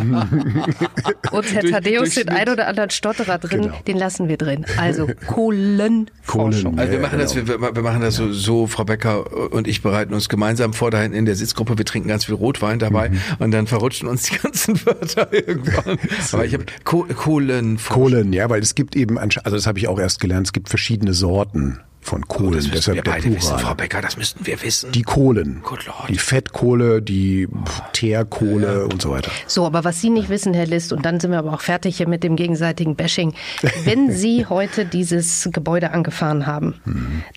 Und 1.30 1.52
Herr 1.52 1.60
Durch- 1.62 1.72
Thaddeus, 1.72 2.14
den 2.14 2.28
ein 2.30 2.48
oder 2.48 2.66
anderen 2.68 2.90
Stotterer 2.90 3.38
drin, 3.38 3.62
Genau. 3.62 3.74
den 3.86 3.96
lassen 3.98 4.28
wir 4.28 4.36
drin. 4.36 4.64
Also 4.78 5.08
Kohlenforschung. 5.26 6.76
Kohlen. 6.76 6.78
Also 6.78 6.92
wir 6.92 7.00
machen 7.00 7.18
das, 7.18 7.34
genau. 7.34 7.48
wir, 7.60 7.74
wir 7.76 7.82
machen 7.82 8.00
das 8.00 8.14
so, 8.16 8.32
so, 8.32 8.66
Frau 8.66 8.84
Becker 8.84 9.52
und 9.52 9.68
ich 9.68 9.82
bereiten 9.82 10.14
uns 10.14 10.28
gemeinsam 10.28 10.72
vor, 10.72 10.90
da 10.90 11.00
hinten 11.00 11.16
in 11.16 11.24
der 11.26 11.34
Sitzgruppe, 11.36 11.76
wir 11.78 11.84
trinken 11.84 12.08
ganz 12.08 12.24
viel 12.24 12.34
Rotwein 12.34 12.78
dabei 12.78 13.10
Mhm. 13.10 13.18
und 13.40 13.50
dann 13.50 13.66
verrutschen 13.66 14.08
uns 14.08 14.22
die 14.24 14.36
ganzen 14.38 14.84
Wörter 14.86 15.32
irgendwann. 15.32 15.98
Aber 16.32 16.44
ich 16.44 16.54
habe 16.54 16.64
Ko 16.84 17.06
Kohlen, 17.14 17.78
Kohlen, 17.88 18.32
ja, 18.32 18.48
weil 18.48 18.62
es 18.62 18.74
gibt 18.74 18.96
eben, 18.96 19.18
also 19.18 19.40
das 19.50 19.66
habe 19.66 19.78
ich 19.78 19.88
auch 19.88 19.98
erst 19.98 20.20
gelernt, 20.20 20.46
es 20.46 20.52
gibt 20.52 20.68
verschiedene 20.68 21.12
Sorten 21.14 21.80
von 22.04 22.28
Kohlen. 22.28 22.48
Oh, 22.48 22.54
das 22.54 22.64
müssen 22.64 22.72
wir 22.72 22.76
deshalb 22.76 23.04
der 23.04 23.10
beide 23.10 23.34
wissen. 23.34 23.58
Frau 23.58 23.74
Becker, 23.74 24.00
das 24.00 24.16
müssten 24.16 24.46
wir 24.46 24.62
wissen. 24.62 24.92
Die 24.92 25.02
Kohlen. 25.02 25.60
Good 25.62 25.86
Lord. 25.86 26.08
Die 26.08 26.18
Fettkohle, 26.18 27.02
die 27.02 27.48
Teerkohle 27.92 28.86
und 28.86 29.02
so 29.02 29.10
weiter. 29.10 29.30
So, 29.46 29.64
aber 29.66 29.84
was 29.84 30.00
Sie 30.00 30.10
nicht 30.10 30.28
wissen, 30.28 30.54
Herr 30.54 30.66
List, 30.66 30.92
und 30.92 31.04
dann 31.04 31.18
sind 31.18 31.30
wir 31.30 31.38
aber 31.38 31.54
auch 31.54 31.62
fertig 31.62 31.96
hier 31.96 32.08
mit 32.08 32.22
dem 32.22 32.36
gegenseitigen 32.36 32.94
Bashing. 32.94 33.34
Wenn 33.84 34.12
Sie 34.12 34.46
heute 34.46 34.84
dieses 34.84 35.48
Gebäude 35.52 35.90
angefahren 35.92 36.46
haben, 36.46 36.74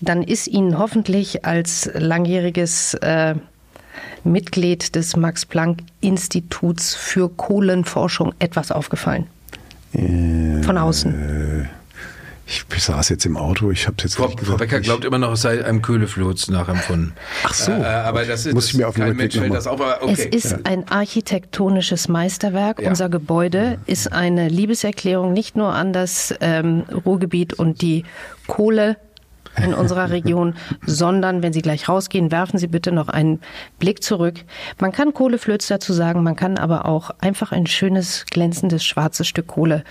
dann 0.00 0.22
ist 0.22 0.46
Ihnen 0.46 0.78
hoffentlich 0.78 1.44
als 1.44 1.90
langjähriges 1.94 2.94
äh, 2.94 3.34
Mitglied 4.24 4.94
des 4.94 5.16
Max-Planck-Instituts 5.16 6.94
für 6.94 7.28
Kohlenforschung 7.30 8.34
etwas 8.38 8.70
aufgefallen. 8.70 9.26
Von 9.92 10.78
außen. 10.78 11.68
Ich 12.48 12.82
saß 12.82 13.10
jetzt 13.10 13.26
im 13.26 13.36
Auto, 13.36 13.70
ich 13.70 13.86
habe 13.86 13.96
jetzt 14.02 14.16
Frau, 14.16 14.24
ehrlich 14.24 14.38
Frau 14.38 14.56
gesagt 14.56 14.58
Becker 14.58 14.80
glaubt 14.80 15.04
immer 15.04 15.18
noch, 15.18 15.32
es 15.32 15.42
sei 15.42 15.62
einem 15.62 15.82
Köhleflurz 15.82 16.48
nachempfunden. 16.48 17.12
Ach 17.44 17.52
so. 17.52 17.72
Äh, 17.72 17.84
aber 17.84 18.24
das 18.24 18.46
ist, 18.46 18.54
Muss 18.54 18.68
ich 18.68 18.74
mir 18.74 18.88
auf 18.88 18.94
kein 18.94 19.14
Mensch 19.14 19.36
fällt 19.36 19.52
das 19.52 19.66
auf, 19.66 19.80
aber 19.80 20.02
okay. 20.02 20.30
Es 20.32 20.46
ist 20.46 20.66
ein 20.66 20.88
architektonisches 20.88 22.08
Meisterwerk. 22.08 22.80
Ja. 22.80 22.88
Unser 22.88 23.10
Gebäude 23.10 23.78
ist 23.84 24.10
eine 24.12 24.48
Liebeserklärung 24.48 25.34
nicht 25.34 25.56
nur 25.56 25.74
an 25.74 25.92
das 25.92 26.34
ähm, 26.40 26.84
Ruhrgebiet 27.04 27.52
und 27.52 27.82
die 27.82 28.04
Kohle 28.46 28.96
in 29.62 29.74
unserer 29.74 30.10
Region, 30.10 30.54
sondern 30.86 31.42
wenn 31.42 31.52
Sie 31.52 31.62
gleich 31.62 31.88
rausgehen, 31.88 32.30
werfen 32.30 32.58
Sie 32.58 32.66
bitte 32.66 32.92
noch 32.92 33.08
einen 33.08 33.40
Blick 33.78 34.02
zurück. 34.02 34.40
Man 34.80 34.92
kann 34.92 35.14
Kohleflöz 35.14 35.66
dazu 35.66 35.92
sagen, 35.92 36.22
man 36.22 36.36
kann 36.36 36.58
aber 36.58 36.86
auch 36.86 37.10
einfach 37.20 37.52
ein 37.52 37.66
schönes, 37.66 38.24
glänzendes, 38.30 38.84
schwarzes 38.84 39.26
Stück 39.26 39.48
Kohle 39.48 39.84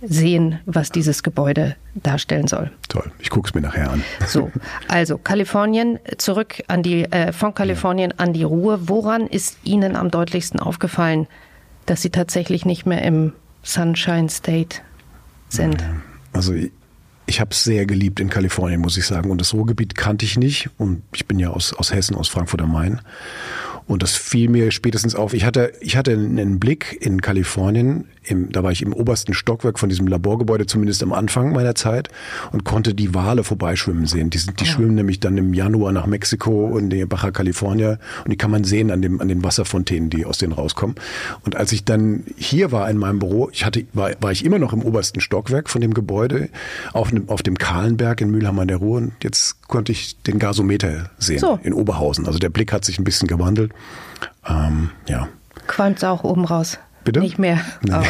sehen, 0.00 0.60
was 0.64 0.90
dieses 0.90 1.22
Gebäude 1.22 1.76
darstellen 1.94 2.46
soll. 2.46 2.70
Toll, 2.88 3.10
ich 3.18 3.30
guck's 3.30 3.54
mir 3.54 3.60
nachher 3.60 3.90
an. 3.90 4.04
So, 4.26 4.50
also 4.86 5.18
Kalifornien, 5.18 5.98
zurück 6.18 6.62
an 6.68 6.82
die, 6.82 7.04
äh, 7.04 7.32
von 7.32 7.54
Kalifornien 7.54 8.14
an 8.18 8.32
die 8.32 8.44
Ruhe. 8.44 8.88
Woran 8.88 9.26
ist 9.26 9.58
Ihnen 9.64 9.96
am 9.96 10.10
deutlichsten 10.10 10.60
aufgefallen, 10.60 11.26
dass 11.86 12.02
Sie 12.02 12.10
tatsächlich 12.10 12.64
nicht 12.64 12.86
mehr 12.86 13.02
im 13.02 13.32
Sunshine 13.62 14.28
State 14.28 14.78
sind? 15.48 15.82
Also 16.32 16.54
ich, 17.28 17.40
habe 17.40 17.50
es 17.50 17.64
sehr 17.64 17.86
geliebt 17.86 18.20
in 18.20 18.28
Kalifornien, 18.28 18.80
muss 18.80 18.96
ich 18.96 19.06
sagen. 19.06 19.30
Und 19.30 19.40
das 19.40 19.54
Ruhrgebiet 19.54 19.94
kannte 19.94 20.24
ich 20.24 20.38
nicht. 20.38 20.70
Und 20.78 21.02
ich 21.14 21.26
bin 21.26 21.38
ja 21.38 21.50
aus, 21.50 21.72
aus 21.72 21.92
Hessen, 21.92 22.16
aus 22.16 22.28
Frankfurt 22.28 22.62
am 22.62 22.72
Main. 22.72 23.00
Und 23.86 24.02
das 24.02 24.16
fiel 24.16 24.50
mir 24.50 24.70
spätestens 24.70 25.14
auf. 25.14 25.32
Ich 25.32 25.44
hatte, 25.44 25.72
ich 25.80 25.96
hatte 25.96 26.12
einen 26.12 26.60
Blick 26.60 26.98
in 27.00 27.22
Kalifornien, 27.22 28.04
im, 28.30 28.52
da 28.52 28.62
war 28.62 28.72
ich 28.72 28.82
im 28.82 28.92
obersten 28.92 29.34
Stockwerk 29.34 29.78
von 29.78 29.88
diesem 29.88 30.06
Laborgebäude, 30.06 30.66
zumindest 30.66 31.02
am 31.02 31.12
Anfang 31.12 31.52
meiner 31.52 31.74
Zeit, 31.74 32.08
und 32.52 32.64
konnte 32.64 32.94
die 32.94 33.14
Wale 33.14 33.44
vorbeischwimmen 33.44 34.06
sehen. 34.06 34.30
Die, 34.30 34.38
sind, 34.38 34.60
die 34.60 34.66
schwimmen 34.66 34.94
nämlich 34.94 35.20
dann 35.20 35.36
im 35.38 35.54
Januar 35.54 35.92
nach 35.92 36.06
Mexiko 36.06 36.66
und 36.66 36.92
in 36.92 37.08
Baja 37.08 37.30
California. 37.30 37.98
Und 38.24 38.30
die 38.30 38.36
kann 38.36 38.50
man 38.50 38.64
sehen 38.64 38.90
an, 38.90 39.02
dem, 39.02 39.20
an 39.20 39.28
den 39.28 39.42
Wasserfontänen, 39.42 40.10
die 40.10 40.26
aus 40.26 40.38
denen 40.38 40.52
rauskommen. 40.52 40.96
Und 41.44 41.56
als 41.56 41.72
ich 41.72 41.84
dann 41.84 42.24
hier 42.36 42.72
war 42.72 42.88
in 42.90 42.98
meinem 42.98 43.18
Büro, 43.18 43.48
ich 43.52 43.64
hatte, 43.64 43.86
war, 43.92 44.10
war 44.20 44.32
ich 44.32 44.44
immer 44.44 44.58
noch 44.58 44.72
im 44.72 44.82
obersten 44.82 45.20
Stockwerk 45.20 45.70
von 45.70 45.80
dem 45.80 45.94
Gebäude, 45.94 46.48
auf, 46.92 47.10
einem, 47.10 47.28
auf 47.28 47.42
dem 47.42 47.56
Kahlenberg 47.58 48.20
in 48.20 48.30
Mülheim 48.30 48.58
an 48.58 48.68
der 48.68 48.78
Ruhr. 48.78 48.98
Und 48.98 49.12
jetzt 49.22 49.66
konnte 49.68 49.92
ich 49.92 50.20
den 50.22 50.38
Gasometer 50.38 51.10
sehen 51.18 51.38
So. 51.38 51.58
in 51.62 51.72
Oberhausen. 51.72 52.26
Also 52.26 52.38
der 52.38 52.50
Blick 52.50 52.72
hat 52.72 52.84
sich 52.84 52.98
ein 52.98 53.04
bisschen 53.04 53.28
gewandelt. 53.28 53.72
Ähm, 54.46 54.90
ja. 55.08 55.28
Qualmt 55.66 56.04
auch 56.04 56.24
oben 56.24 56.44
raus? 56.44 56.78
Bitte? 57.08 57.20
Nicht 57.20 57.38
mehr. 57.38 57.60
Nee. 57.82 57.92
Aber, 57.92 58.06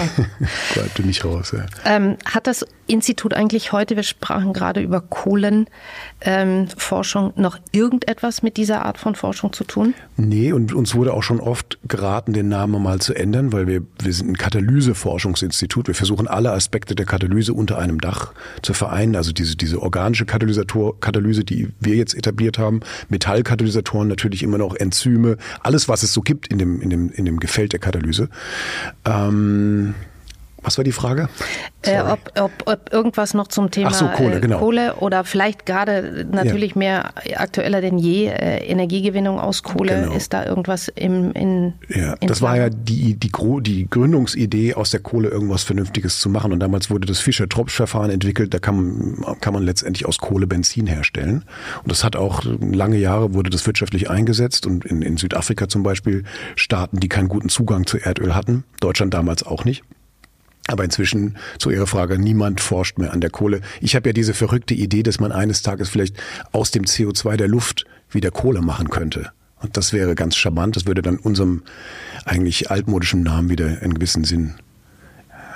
Bleibte 0.74 1.02
nicht 1.02 1.24
raus. 1.24 1.54
Ja. 1.56 1.66
ähm, 1.84 2.16
hat 2.24 2.48
das 2.48 2.66
Institut 2.88 3.32
eigentlich 3.32 3.70
heute, 3.72 3.96
wir 3.96 4.02
sprachen 4.02 4.52
gerade 4.52 4.80
über 4.80 5.00
Kohlenforschung, 5.00 7.32
ähm, 7.36 7.42
noch 7.42 7.58
irgendetwas 7.70 8.42
mit 8.42 8.56
dieser 8.56 8.84
Art 8.84 8.98
von 8.98 9.14
Forschung 9.14 9.52
zu 9.52 9.62
tun? 9.62 9.94
Nee, 10.16 10.52
und 10.52 10.72
uns 10.72 10.96
wurde 10.96 11.12
auch 11.12 11.22
schon 11.22 11.38
oft 11.38 11.78
geraten, 11.86 12.32
den 12.32 12.48
Namen 12.48 12.82
mal 12.82 12.98
zu 12.98 13.14
ändern, 13.14 13.52
weil 13.52 13.68
wir, 13.68 13.82
wir 14.02 14.12
sind 14.12 14.30
ein 14.30 14.36
Katalyseforschungsinstitut. 14.36 15.86
Wir 15.86 15.94
versuchen 15.94 16.26
alle 16.26 16.50
Aspekte 16.52 16.96
der 16.96 17.06
Katalyse 17.06 17.52
unter 17.52 17.78
einem 17.78 18.00
Dach 18.00 18.32
zu 18.62 18.74
vereinen. 18.74 19.14
Also 19.16 19.32
diese, 19.32 19.56
diese 19.56 19.80
organische 19.80 20.24
Katalysator, 20.24 20.98
Katalyse, 20.98 21.44
die 21.44 21.68
wir 21.78 21.94
jetzt 21.94 22.14
etabliert 22.14 22.58
haben, 22.58 22.80
Metallkatalysatoren, 23.10 24.08
natürlich 24.08 24.42
immer 24.42 24.58
noch 24.58 24.74
Enzyme, 24.74 25.36
alles, 25.62 25.88
was 25.88 26.02
es 26.02 26.12
so 26.12 26.22
gibt 26.22 26.48
in 26.48 26.58
dem, 26.58 26.80
in 26.80 26.90
dem, 26.90 27.10
in 27.10 27.26
dem 27.26 27.38
Gefällt 27.38 27.72
der 27.72 27.78
Katalyse. 27.80 28.28
Ähm, 29.04 29.94
was 30.62 30.76
war 30.76 30.84
die 30.84 30.92
Frage? 30.92 31.28
Äh, 31.82 32.00
ob, 32.02 32.18
ob, 32.38 32.50
ob 32.66 32.92
irgendwas 32.92 33.34
noch 33.34 33.48
zum 33.48 33.70
Thema 33.70 33.92
so, 33.92 34.08
Kohle, 34.08 34.36
äh, 34.36 34.40
genau. 34.40 34.58
Kohle 34.58 34.96
oder 34.96 35.24
vielleicht 35.24 35.66
gerade 35.66 36.26
natürlich 36.30 36.74
mehr 36.74 37.12
aktueller 37.36 37.80
denn 37.80 37.98
je 37.98 38.26
äh, 38.26 38.64
Energiegewinnung 38.66 39.38
aus 39.38 39.62
Kohle. 39.62 40.02
Genau. 40.02 40.14
Ist 40.14 40.32
da 40.32 40.44
irgendwas 40.44 40.88
im 40.88 41.32
in 41.32 41.74
Ja, 41.88 42.14
in 42.20 42.28
das 42.28 42.42
war 42.42 42.56
ja 42.56 42.70
die, 42.70 43.14
die, 43.14 43.30
die 43.62 43.88
Gründungsidee, 43.88 44.74
aus 44.74 44.90
der 44.90 45.00
Kohle 45.00 45.28
irgendwas 45.28 45.62
Vernünftiges 45.62 46.20
zu 46.20 46.28
machen. 46.28 46.52
Und 46.52 46.60
damals 46.60 46.90
wurde 46.90 47.06
das 47.06 47.20
Fischer-Tropsch-Verfahren 47.20 48.10
entwickelt. 48.10 48.52
Da 48.52 48.58
kann, 48.58 48.76
man- 49.20 49.40
kann 49.40 49.54
man 49.54 49.62
letztendlich 49.62 50.06
aus 50.06 50.18
Kohle 50.18 50.46
Benzin 50.46 50.86
herstellen. 50.86 51.44
Und 51.82 51.90
das 51.92 52.04
hat 52.04 52.16
auch 52.16 52.42
lange 52.44 52.96
Jahre 52.96 53.34
wurde 53.34 53.50
das 53.50 53.66
wirtschaftlich 53.66 54.10
eingesetzt. 54.10 54.66
Und 54.66 54.84
in, 54.84 55.02
in 55.02 55.16
Südafrika 55.16 55.68
zum 55.68 55.82
Beispiel 55.82 56.24
Staaten, 56.56 56.98
die 57.00 57.08
keinen 57.08 57.28
guten 57.28 57.48
Zugang 57.48 57.86
zu 57.86 57.98
Erdöl 57.98 58.34
hatten. 58.34 58.64
Deutschland 58.80 59.14
damals 59.14 59.44
auch 59.44 59.64
nicht. 59.64 59.84
Aber 60.68 60.84
inzwischen, 60.84 61.36
zu 61.58 61.70
Ihrer 61.70 61.86
Frage, 61.86 62.18
niemand 62.18 62.60
forscht 62.60 62.98
mehr 62.98 63.12
an 63.12 63.20
der 63.20 63.30
Kohle. 63.30 63.62
Ich 63.80 63.96
habe 63.96 64.10
ja 64.10 64.12
diese 64.12 64.34
verrückte 64.34 64.74
Idee, 64.74 65.02
dass 65.02 65.18
man 65.18 65.32
eines 65.32 65.62
Tages 65.62 65.88
vielleicht 65.88 66.14
aus 66.52 66.70
dem 66.70 66.84
CO2 66.84 67.36
der 67.36 67.48
Luft 67.48 67.86
wieder 68.10 68.30
Kohle 68.30 68.60
machen 68.60 68.90
könnte. 68.90 69.30
Und 69.60 69.76
das 69.76 69.92
wäre 69.92 70.14
ganz 70.14 70.36
charmant. 70.36 70.76
Das 70.76 70.86
würde 70.86 71.02
dann 71.02 71.16
unserem 71.16 71.62
eigentlich 72.26 72.70
altmodischen 72.70 73.22
Namen 73.22 73.48
wieder 73.48 73.66
einen 73.66 73.94
gewissen 73.94 74.24
Sinn 74.24 74.54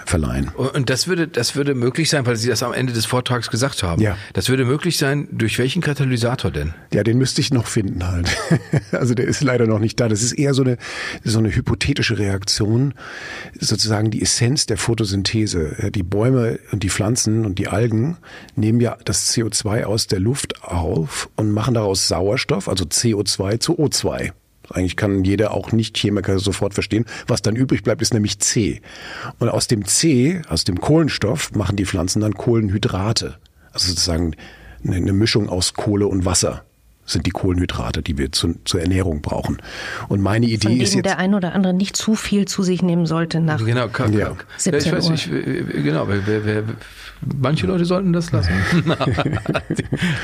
verleihen. 0.05 0.49
Und 0.49 0.91
das 0.91 1.07
würde, 1.07 1.29
das 1.29 1.57
würde 1.57 1.75
möglich 1.75 2.11
sein, 2.11 2.27
weil 2.27 2.37
Sie 2.37 2.49
das 2.49 2.63
am 2.63 2.73
Ende 2.73 2.93
des 2.93 3.07
Vortrags 3.07 3.51
gesagt 3.51 3.83
haben. 3.83 4.01
Ja. 4.03 4.17
Das 4.33 4.49
würde 4.49 4.65
möglich 4.65 4.99
sein, 4.99 5.29
durch 5.31 5.59
welchen 5.59 5.83
Katalysator 5.83 6.51
denn? 6.51 6.75
Ja, 6.93 7.03
den 7.03 7.19
müsste 7.19 7.41
ich 7.41 7.53
noch 7.53 7.67
finden 7.67 8.07
halt. 8.07 8.37
Also 8.93 9.15
der 9.15 9.27
ist 9.27 9.43
leider 9.43 9.67
noch 9.67 9.79
nicht 9.79 9.99
da. 10.01 10.09
Das 10.09 10.23
ist 10.23 10.33
eher 10.33 10.55
so 10.55 10.63
eine, 10.63 10.77
so 11.25 11.39
eine 11.39 11.55
hypothetische 11.55 12.19
Reaktion, 12.19 12.95
sozusagen 13.59 14.11
die 14.11 14.23
Essenz 14.23 14.67
der 14.67 14.77
Photosynthese. 14.77 15.91
Die 15.91 16.03
Bäume 16.03 16.59
und 16.73 16.83
die 16.83 16.91
Pflanzen 16.91 17.45
und 17.45 17.59
die 17.59 17.69
Algen 17.69 18.19
nehmen 18.55 18.81
ja 18.81 18.97
das 19.05 19.33
CO2 19.33 19.85
aus 19.85 20.07
der 20.07 20.21
Luft 20.21 20.63
auf 20.63 21.31
und 21.37 21.51
machen 21.53 21.75
daraus 21.75 22.09
Sauerstoff, 22.09 22.69
also 22.69 22.85
CO2 22.85 23.61
zu 23.61 23.79
O2. 23.79 24.33
Eigentlich 24.71 24.97
kann 24.97 25.25
jeder 25.25 25.53
auch 25.53 25.73
Nicht-Chemiker 25.73 26.39
sofort 26.39 26.75
verstehen. 26.75 27.05
Was 27.27 27.43
dann 27.43 27.57
übrig 27.57 27.83
bleibt, 27.83 28.03
ist 28.03 28.15
nämlich 28.15 28.39
C. 28.39 28.81
Und 29.39 29.49
aus 29.49 29.67
dem 29.67 29.85
C, 29.85 30.43
aus 30.49 30.65
dem 30.65 30.81
Kohlenstoff, 30.81 31.53
machen 31.53 31.77
die 31.77 31.87
Pflanzen 31.87 32.21
dann 32.21 32.35
Kohlenhydrate. 32.35 33.39
Also 33.73 33.89
sozusagen 33.89 34.35
eine, 34.85 34.97
eine 34.97 35.13
Mischung 35.13 35.49
aus 35.49 35.75
Kohle 35.75 36.07
und 36.07 36.25
Wasser 36.25 36.65
sind 37.05 37.27
die 37.27 37.31
Kohlenhydrate, 37.31 38.01
die 38.03 38.17
wir 38.17 38.31
zu, 38.33 38.55
zur 38.65 38.81
Ernährung 38.81 39.23
brauchen. 39.23 39.59
Und 40.09 40.21
meine 40.21 40.47
von 40.47 40.53
Idee 40.55 40.83
ist 40.83 40.93
denen 40.95 41.05
jetzt, 41.05 41.05
der 41.07 41.19
ein 41.19 41.35
oder 41.35 41.53
andere 41.55 41.75
nicht 41.75 41.97
zu 41.97 42.15
viel 42.15 42.47
zu 42.47 42.63
sich 42.63 42.83
nehmen 42.83 43.07
sollte 43.07 43.41
nach 43.41 43.65
Genau, 43.65 43.89
ka- 43.89 44.07
Ja. 44.07 44.31
ka- 44.31 44.45
17 44.57 44.81
ich 44.89 44.93
weiß 44.97 45.05
Uhr. 45.07 45.11
nicht, 45.13 45.31
äh, 45.33 45.83
genau, 45.83 46.07
wer, 46.09 46.27
wer, 46.27 46.45
wer, 46.47 46.63
manche 47.41 47.67
Leute 47.67 47.85
sollten 47.85 48.13
das 48.13 48.31
lassen. 48.33 48.53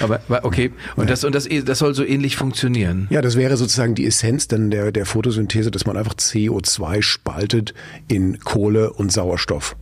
aber, 0.00 0.20
aber 0.28 0.44
okay, 0.44 0.72
und 0.96 1.10
das 1.10 1.24
und 1.24 1.34
das, 1.34 1.48
das 1.64 1.78
soll 1.78 1.94
so 1.94 2.04
ähnlich 2.04 2.36
funktionieren. 2.36 3.06
ja, 3.10 3.22
das 3.22 3.36
wäre 3.36 3.56
sozusagen 3.56 3.94
die 3.94 4.06
Essenz 4.06 4.48
dann 4.48 4.70
der, 4.70 4.92
der 4.92 5.06
Photosynthese, 5.06 5.70
dass 5.70 5.86
man 5.86 5.96
einfach 5.96 6.14
CO2 6.14 7.02
spaltet 7.02 7.74
in 8.08 8.38
Kohle 8.40 8.92
und 8.92 9.12
Sauerstoff. 9.12 9.76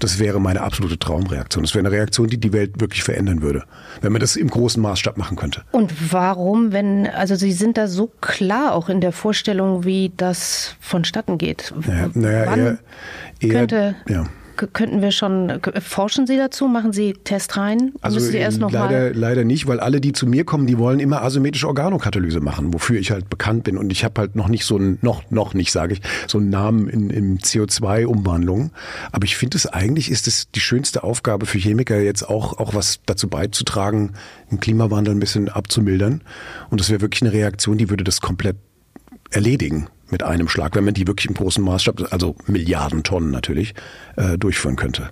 Das 0.00 0.18
wäre 0.18 0.40
meine 0.40 0.62
absolute 0.62 0.98
Traumreaktion. 0.98 1.62
Das 1.62 1.74
wäre 1.74 1.86
eine 1.86 1.94
Reaktion, 1.94 2.26
die 2.26 2.38
die 2.38 2.52
Welt 2.52 2.80
wirklich 2.80 3.02
verändern 3.02 3.42
würde, 3.42 3.64
wenn 4.00 4.12
man 4.12 4.20
das 4.20 4.34
im 4.34 4.48
großen 4.48 4.82
Maßstab 4.82 5.16
machen 5.16 5.36
könnte. 5.36 5.62
Und 5.70 6.12
warum, 6.12 6.72
wenn, 6.72 7.06
also 7.06 7.36
Sie 7.36 7.52
sind 7.52 7.76
da 7.76 7.86
so 7.86 8.10
klar 8.20 8.74
auch 8.74 8.88
in 8.88 9.00
der 9.00 9.12
Vorstellung, 9.12 9.84
wie 9.84 10.10
das 10.16 10.74
vonstatten 10.80 11.38
geht. 11.38 11.72
Naja, 11.86 12.10
naja 12.14 12.56
eher, 12.56 12.78
eher, 13.40 13.48
könnte, 13.50 13.94
ja. 14.08 14.26
Könnten 14.72 15.02
wir 15.02 15.10
schon, 15.10 15.60
forschen 15.80 16.26
Sie 16.26 16.36
dazu? 16.36 16.66
Machen 16.66 16.92
Sie 16.92 17.12
Testreihen? 17.12 17.94
Also 18.00 18.18
Sie 18.18 18.36
erst 18.36 18.58
noch 18.58 18.70
leider, 18.70 19.14
leider 19.14 19.44
nicht, 19.44 19.66
weil 19.66 19.80
alle, 19.80 20.00
die 20.00 20.12
zu 20.12 20.26
mir 20.26 20.44
kommen, 20.44 20.66
die 20.66 20.78
wollen 20.78 21.00
immer 21.00 21.22
asymmetrische 21.22 21.66
Organokatalyse 21.66 22.40
machen, 22.40 22.72
wofür 22.72 22.98
ich 22.98 23.10
halt 23.10 23.30
bekannt 23.30 23.64
bin. 23.64 23.78
Und 23.78 23.92
ich 23.92 24.04
habe 24.04 24.20
halt 24.20 24.36
noch 24.36 24.48
nicht 24.48 24.64
so 24.64 24.76
ein, 24.76 24.98
noch, 25.02 25.30
noch 25.30 25.54
nicht, 25.54 25.72
sage 25.72 25.94
ich, 25.94 26.00
so 26.26 26.38
einen 26.38 26.50
Namen 26.50 26.88
in, 26.88 27.10
in 27.10 27.38
CO2-Umwandlung. 27.38 28.70
Aber 29.12 29.24
ich 29.24 29.36
finde 29.36 29.56
es 29.56 29.66
eigentlich 29.66 30.10
ist 30.10 30.26
es 30.26 30.50
die 30.50 30.60
schönste 30.60 31.04
Aufgabe 31.04 31.46
für 31.46 31.58
Chemiker, 31.58 32.00
jetzt 32.00 32.28
auch, 32.28 32.58
auch 32.58 32.74
was 32.74 33.00
dazu 33.06 33.28
beizutragen, 33.28 34.12
den 34.50 34.60
Klimawandel 34.60 35.14
ein 35.14 35.20
bisschen 35.20 35.48
abzumildern. 35.48 36.22
Und 36.70 36.80
das 36.80 36.90
wäre 36.90 37.00
wirklich 37.00 37.22
eine 37.22 37.32
Reaktion, 37.32 37.78
die 37.78 37.90
würde 37.90 38.04
das 38.04 38.20
komplett 38.20 38.56
erledigen 39.30 39.88
mit 40.10 40.22
einem 40.22 40.48
Schlag, 40.48 40.74
wenn 40.76 40.84
man 40.84 40.94
die 40.94 41.06
wirklich 41.06 41.28
im 41.28 41.34
großen 41.34 41.62
Maßstab, 41.62 42.12
also 42.12 42.34
Milliarden 42.46 43.02
Tonnen 43.02 43.30
natürlich, 43.30 43.74
äh, 44.16 44.38
durchführen 44.38 44.76
könnte. 44.76 45.10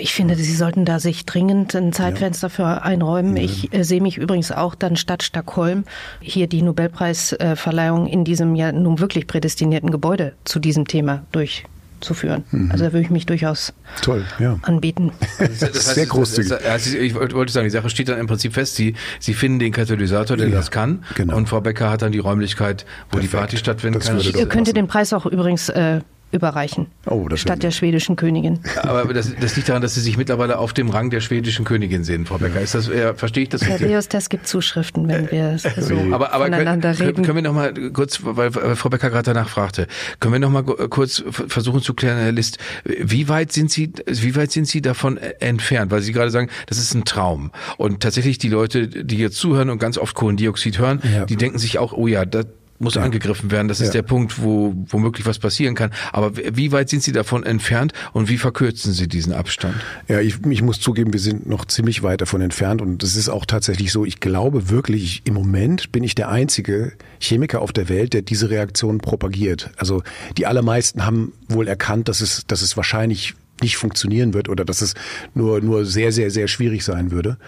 Ich 0.00 0.12
finde, 0.12 0.34
Sie 0.34 0.54
sollten 0.54 0.84
da 0.84 0.98
sich 1.00 1.24
dringend 1.24 1.74
ein 1.74 1.94
Zeitfenster 1.94 2.48
ja. 2.48 2.54
für 2.54 2.82
einräumen. 2.82 3.36
Ja. 3.36 3.44
Ich 3.44 3.72
äh, 3.72 3.84
sehe 3.84 4.02
mich 4.02 4.18
übrigens 4.18 4.52
auch 4.52 4.74
dann 4.74 4.96
statt 4.96 5.22
Stockholm 5.22 5.84
hier 6.20 6.46
die 6.46 6.60
Nobelpreisverleihung 6.60 8.06
in 8.06 8.24
diesem 8.24 8.54
ja 8.54 8.70
nun 8.70 8.98
wirklich 8.98 9.26
prädestinierten 9.26 9.90
Gebäude 9.90 10.34
zu 10.44 10.58
diesem 10.58 10.86
Thema 10.86 11.24
durch 11.32 11.64
zu 12.00 12.14
führen. 12.14 12.44
Mhm. 12.50 12.70
Also 12.70 12.84
da 12.84 12.92
würde 12.92 13.02
ich 13.02 13.10
mich 13.10 13.26
durchaus 13.26 13.72
Toll, 14.02 14.24
ja. 14.38 14.58
anbieten. 14.62 15.12
Das, 15.38 15.58
das 15.58 15.74
heißt, 15.74 15.94
Sehr 15.94 16.06
großzügig. 16.06 16.50
Das, 16.50 16.86
ich 16.86 17.14
wollte 17.14 17.52
sagen, 17.52 17.64
die 17.64 17.70
Sache 17.70 17.90
steht 17.90 18.08
dann 18.08 18.18
im 18.18 18.26
Prinzip 18.26 18.54
fest, 18.54 18.76
Sie, 18.76 18.94
Sie 19.20 19.34
finden 19.34 19.58
den 19.58 19.72
Katalysator, 19.72 20.36
der 20.36 20.48
ja, 20.48 20.54
das 20.54 20.70
kann 20.70 21.04
genau. 21.14 21.36
und 21.36 21.48
Frau 21.48 21.60
Becker 21.60 21.90
hat 21.90 22.02
dann 22.02 22.12
die 22.12 22.18
Räumlichkeit, 22.18 22.84
wo 23.10 23.16
Perfekt. 23.16 23.32
die 23.32 23.36
Party 23.36 23.56
stattfinden 23.56 23.98
das 24.00 24.08
kann. 24.08 24.18
Ich 24.18 24.48
könnte 24.48 24.72
den 24.72 24.86
Preis 24.86 25.12
auch 25.12 25.26
übrigens 25.26 25.68
äh, 25.68 26.00
überreichen. 26.30 26.86
Oh, 27.06 27.26
das 27.28 27.40
statt 27.40 27.62
der 27.62 27.70
schwedischen 27.70 28.16
Königin. 28.16 28.60
Aber 28.82 29.12
das, 29.14 29.34
das, 29.40 29.56
liegt 29.56 29.68
daran, 29.68 29.82
dass 29.82 29.94
Sie 29.94 30.00
sich 30.00 30.16
mittlerweile 30.16 30.58
auf 30.58 30.72
dem 30.72 30.90
Rang 30.90 31.10
der 31.10 31.20
schwedischen 31.20 31.64
Königin 31.64 32.04
sehen, 32.04 32.26
Frau 32.26 32.38
Becker. 32.38 32.60
Ist 32.60 32.74
das, 32.74 32.88
äh, 32.88 33.14
verstehe 33.14 33.44
ich 33.44 33.48
das 33.48 33.62
Herr 33.62 33.78
Deus, 33.78 34.08
das 34.08 34.28
gibt 34.28 34.46
Zuschriften, 34.46 35.08
wenn 35.08 35.30
wir 35.30 35.58
so 35.58 35.96
aber, 36.12 36.32
aber 36.32 36.44
voneinander 36.44 36.92
können, 36.94 37.08
reden. 37.08 37.24
Können 37.24 37.36
wir 37.36 37.42
noch 37.42 37.54
mal 37.54 37.72
kurz, 37.92 38.20
weil 38.22 38.50
Frau 38.52 38.88
Becker 38.88 39.10
gerade 39.10 39.32
danach 39.32 39.48
fragte, 39.48 39.86
können 40.20 40.34
wir 40.34 40.40
noch 40.40 40.50
mal 40.50 40.62
kurz 40.64 41.22
versuchen 41.30 41.80
zu 41.80 41.94
klären, 41.94 42.18
Herr 42.18 42.32
List, 42.32 42.58
wie 42.84 43.28
weit 43.28 43.52
sind 43.52 43.70
Sie, 43.70 43.92
wie 44.06 44.36
weit 44.36 44.52
sind 44.52 44.68
Sie 44.68 44.82
davon 44.82 45.16
entfernt? 45.16 45.90
Weil 45.90 46.02
Sie 46.02 46.12
gerade 46.12 46.30
sagen, 46.30 46.48
das 46.66 46.78
ist 46.78 46.94
ein 46.94 47.04
Traum. 47.04 47.52
Und 47.76 48.02
tatsächlich 48.02 48.38
die 48.38 48.48
Leute, 48.48 48.88
die 48.88 49.16
jetzt 49.16 49.36
zuhören 49.36 49.70
und 49.70 49.78
ganz 49.78 49.98
oft 49.98 50.14
Kohlendioxid 50.14 50.78
hören, 50.78 51.00
ja. 51.14 51.24
die 51.24 51.36
denken 51.36 51.58
sich 51.58 51.78
auch, 51.78 51.92
oh 51.92 52.06
ja, 52.06 52.24
das, 52.24 52.46
muss 52.78 52.94
ja. 52.94 53.02
angegriffen 53.02 53.50
werden. 53.50 53.68
Das 53.68 53.80
ist 53.80 53.88
ja. 53.88 53.92
der 53.94 54.02
Punkt, 54.02 54.42
wo 54.42 54.74
womöglich 54.88 55.26
was 55.26 55.38
passieren 55.38 55.74
kann. 55.74 55.90
Aber 56.12 56.36
wie 56.36 56.72
weit 56.72 56.88
sind 56.88 57.02
Sie 57.02 57.12
davon 57.12 57.44
entfernt 57.44 57.92
und 58.12 58.28
wie 58.28 58.38
verkürzen 58.38 58.92
Sie 58.92 59.08
diesen 59.08 59.32
Abstand? 59.32 59.76
Ja, 60.08 60.20
ich, 60.20 60.36
ich 60.48 60.62
muss 60.62 60.80
zugeben, 60.80 61.12
wir 61.12 61.20
sind 61.20 61.46
noch 61.48 61.64
ziemlich 61.64 62.02
weit 62.02 62.20
davon 62.20 62.40
entfernt 62.40 62.80
und 62.80 63.02
es 63.02 63.16
ist 63.16 63.28
auch 63.28 63.46
tatsächlich 63.46 63.92
so, 63.92 64.04
ich 64.04 64.20
glaube 64.20 64.70
wirklich, 64.70 65.22
im 65.24 65.34
Moment 65.34 65.92
bin 65.92 66.04
ich 66.04 66.14
der 66.14 66.28
einzige 66.28 66.92
Chemiker 67.20 67.60
auf 67.60 67.72
der 67.72 67.88
Welt, 67.88 68.12
der 68.12 68.22
diese 68.22 68.50
Reaktion 68.50 68.98
propagiert. 68.98 69.70
Also 69.76 70.02
die 70.36 70.46
allermeisten 70.46 71.04
haben 71.04 71.32
wohl 71.48 71.68
erkannt, 71.68 72.08
dass 72.08 72.20
es, 72.20 72.44
dass 72.46 72.62
es 72.62 72.76
wahrscheinlich 72.76 73.34
nicht 73.62 73.76
funktionieren 73.76 74.34
wird 74.34 74.48
oder 74.48 74.64
dass 74.64 74.82
es 74.82 74.94
nur, 75.34 75.60
nur 75.60 75.84
sehr, 75.84 76.12
sehr, 76.12 76.30
sehr 76.30 76.48
schwierig 76.48 76.84
sein 76.84 77.10
würde. 77.10 77.38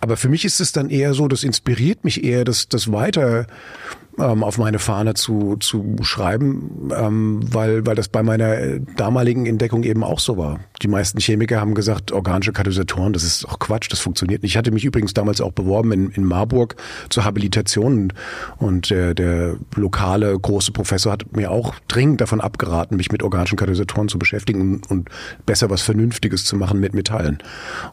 Aber 0.00 0.16
für 0.16 0.28
mich 0.28 0.44
ist 0.44 0.60
es 0.60 0.72
dann 0.72 0.90
eher 0.90 1.14
so, 1.14 1.28
das 1.28 1.44
inspiriert 1.44 2.04
mich 2.04 2.24
eher, 2.24 2.44
das, 2.44 2.68
das 2.68 2.90
weiter 2.90 3.46
ähm, 4.18 4.44
auf 4.44 4.58
meine 4.58 4.78
Fahne 4.78 5.14
zu, 5.14 5.56
zu 5.56 5.96
schreiben, 6.02 6.90
ähm, 6.94 7.40
weil, 7.52 7.86
weil 7.86 7.94
das 7.94 8.08
bei 8.08 8.22
meiner 8.22 8.78
damaligen 8.96 9.46
Entdeckung 9.46 9.84
eben 9.84 10.04
auch 10.04 10.20
so 10.20 10.36
war. 10.36 10.60
Die 10.82 10.88
meisten 10.88 11.18
Chemiker 11.18 11.60
haben 11.60 11.74
gesagt, 11.74 12.12
organische 12.12 12.52
Katalysatoren, 12.52 13.12
das 13.12 13.22
ist 13.22 13.46
auch 13.48 13.58
Quatsch, 13.58 13.90
das 13.90 14.00
funktioniert 14.00 14.42
nicht. 14.42 14.52
Ich 14.52 14.56
hatte 14.58 14.70
mich 14.70 14.84
übrigens 14.84 15.14
damals 15.14 15.40
auch 15.40 15.52
beworben 15.52 15.92
in, 15.92 16.10
in 16.10 16.24
Marburg 16.24 16.76
zur 17.08 17.24
Habilitation 17.24 18.12
und 18.58 18.90
der, 18.90 19.14
der 19.14 19.56
lokale 19.76 20.38
große 20.38 20.72
Professor 20.72 21.12
hat 21.12 21.34
mir 21.34 21.50
auch 21.50 21.74
dringend 21.88 22.20
davon 22.20 22.40
abgeraten, 22.40 22.96
mich 22.96 23.12
mit 23.12 23.22
organischen 23.22 23.56
Katalysatoren 23.56 24.08
zu 24.08 24.18
beschäftigen 24.18 24.60
und, 24.60 24.90
und 24.90 25.08
besser 25.46 25.70
was 25.70 25.82
Vernünftiges 25.82 26.44
zu 26.44 26.56
machen 26.56 26.80
mit 26.80 26.94
Metallen. 26.94 27.38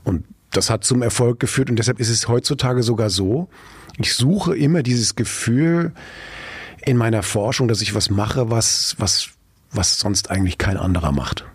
Und 0.03 0.25
das 0.51 0.69
hat 0.69 0.83
zum 0.83 1.01
Erfolg 1.01 1.39
geführt 1.39 1.69
und 1.69 1.77
deshalb 1.77 1.99
ist 1.99 2.09
es 2.09 2.27
heutzutage 2.27 2.83
sogar 2.83 3.09
so, 3.09 3.49
ich 3.99 4.13
suche 4.13 4.55
immer 4.55 4.81
dieses 4.81 5.15
Gefühl 5.15 5.91
in 6.85 6.97
meiner 6.97 7.21
Forschung, 7.21 7.67
dass 7.67 7.81
ich 7.81 7.93
was 7.93 8.09
mache, 8.09 8.49
was, 8.49 8.95
was, 8.97 9.29
was 9.71 9.99
sonst 9.99 10.31
eigentlich 10.31 10.57
kein 10.57 10.77
anderer 10.77 11.11
macht. 11.11 11.45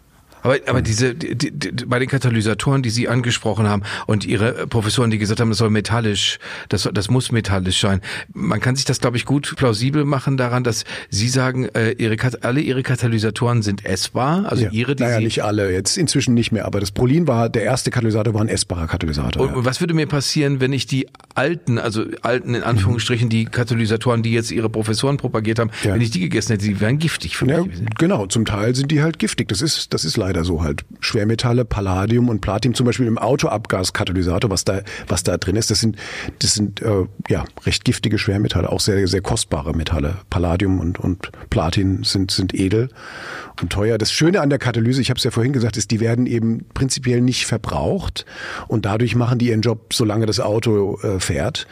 Aber, 0.44 0.58
aber 0.66 0.82
diese, 0.82 1.14
die, 1.14 1.50
die, 1.50 1.70
bei 1.86 1.98
den 1.98 2.08
Katalysatoren, 2.08 2.82
die 2.82 2.90
Sie 2.90 3.08
angesprochen 3.08 3.66
haben 3.66 3.82
und 4.06 4.26
Ihre 4.26 4.66
Professoren, 4.66 5.10
die 5.10 5.16
gesagt 5.16 5.40
haben, 5.40 5.48
das 5.48 5.58
soll 5.58 5.70
metallisch, 5.70 6.38
das, 6.68 6.88
das 6.92 7.08
muss 7.08 7.32
metallisch 7.32 7.80
sein. 7.80 8.02
Man 8.34 8.60
kann 8.60 8.76
sich 8.76 8.84
das, 8.84 9.00
glaube 9.00 9.16
ich, 9.16 9.24
gut 9.24 9.54
plausibel 9.56 10.04
machen 10.04 10.36
daran, 10.36 10.62
dass 10.62 10.84
Sie 11.08 11.30
sagen, 11.30 11.70
äh, 11.74 11.92
ihre, 11.92 12.16
alle 12.42 12.60
Ihre 12.60 12.82
Katalysatoren 12.82 13.62
sind 13.62 13.86
essbar, 13.86 14.44
also 14.46 14.64
ja. 14.64 14.70
Ihre, 14.70 14.94
die 14.94 15.02
naja, 15.02 15.16
Sie 15.16 15.24
nicht 15.24 15.42
alle, 15.42 15.72
jetzt 15.72 15.96
inzwischen 15.96 16.34
nicht 16.34 16.52
mehr, 16.52 16.66
aber 16.66 16.78
das 16.78 16.90
Prolin 16.90 17.26
war, 17.26 17.48
der 17.48 17.62
erste 17.62 17.90
Katalysator 17.90 18.34
war 18.34 18.42
ein 18.42 18.48
essbarer 18.48 18.86
Katalysator. 18.86 19.42
Und, 19.42 19.56
ja. 19.56 19.64
was 19.64 19.80
würde 19.80 19.94
mir 19.94 20.06
passieren, 20.06 20.60
wenn 20.60 20.74
ich 20.74 20.86
die 20.86 21.08
alten, 21.34 21.78
also 21.78 22.04
alten 22.20 22.54
in 22.54 22.62
Anführungsstrichen, 22.62 23.28
mhm. 23.28 23.30
die 23.30 23.44
Katalysatoren, 23.46 24.22
die 24.22 24.32
jetzt 24.32 24.50
Ihre 24.50 24.68
Professoren 24.68 25.16
propagiert 25.16 25.58
haben, 25.58 25.70
ja. 25.84 25.94
wenn 25.94 26.02
ich 26.02 26.10
die 26.10 26.20
gegessen 26.20 26.52
hätte, 26.52 26.66
die 26.66 26.80
wären 26.80 26.98
giftig 26.98 27.38
für 27.38 27.46
mich. 27.46 27.56
genau, 27.96 28.26
zum 28.26 28.44
Teil 28.44 28.74
sind 28.74 28.90
die 28.90 29.00
halt 29.00 29.18
giftig, 29.18 29.48
das 29.48 29.62
ist, 29.62 29.94
das 29.94 30.04
ist 30.04 30.18
leider 30.18 30.33
leider 30.34 30.44
so 30.44 30.62
halt. 30.62 30.84
Schwermetalle, 31.00 31.64
Palladium 31.64 32.28
und 32.28 32.40
Platin 32.40 32.74
zum 32.74 32.86
Beispiel 32.86 33.06
im 33.06 33.18
Autoabgaskatalysator, 33.18 34.50
was 34.50 34.64
da, 34.64 34.80
was 35.06 35.22
da 35.22 35.36
drin 35.36 35.56
ist, 35.56 35.70
das 35.70 35.80
sind, 35.80 35.96
das 36.40 36.54
sind 36.54 36.82
äh, 36.82 37.06
ja 37.28 37.44
recht 37.64 37.84
giftige 37.84 38.18
Schwermetalle, 38.18 38.70
auch 38.70 38.80
sehr, 38.80 39.06
sehr 39.06 39.20
kostbare 39.20 39.74
Metalle. 39.74 40.18
Palladium 40.30 40.80
und, 40.80 40.98
und 40.98 41.30
Platin 41.50 42.02
sind, 42.02 42.30
sind 42.30 42.54
edel 42.54 42.88
und 43.62 43.72
teuer. 43.72 43.98
Das 43.98 44.12
Schöne 44.12 44.40
an 44.40 44.50
der 44.50 44.58
Katalyse, 44.58 45.00
ich 45.00 45.10
habe 45.10 45.18
es 45.18 45.24
ja 45.24 45.30
vorhin 45.30 45.52
gesagt, 45.52 45.76
ist, 45.76 45.90
die 45.90 46.00
werden 46.00 46.26
eben 46.26 46.66
prinzipiell 46.74 47.20
nicht 47.20 47.46
verbraucht 47.46 48.24
und 48.68 48.84
dadurch 48.84 49.14
machen 49.14 49.38
die 49.38 49.48
ihren 49.48 49.60
Job, 49.60 49.92
solange 49.92 50.26
das 50.26 50.40
Auto 50.40 50.98
äh, 51.02 51.20
fährt. 51.20 51.66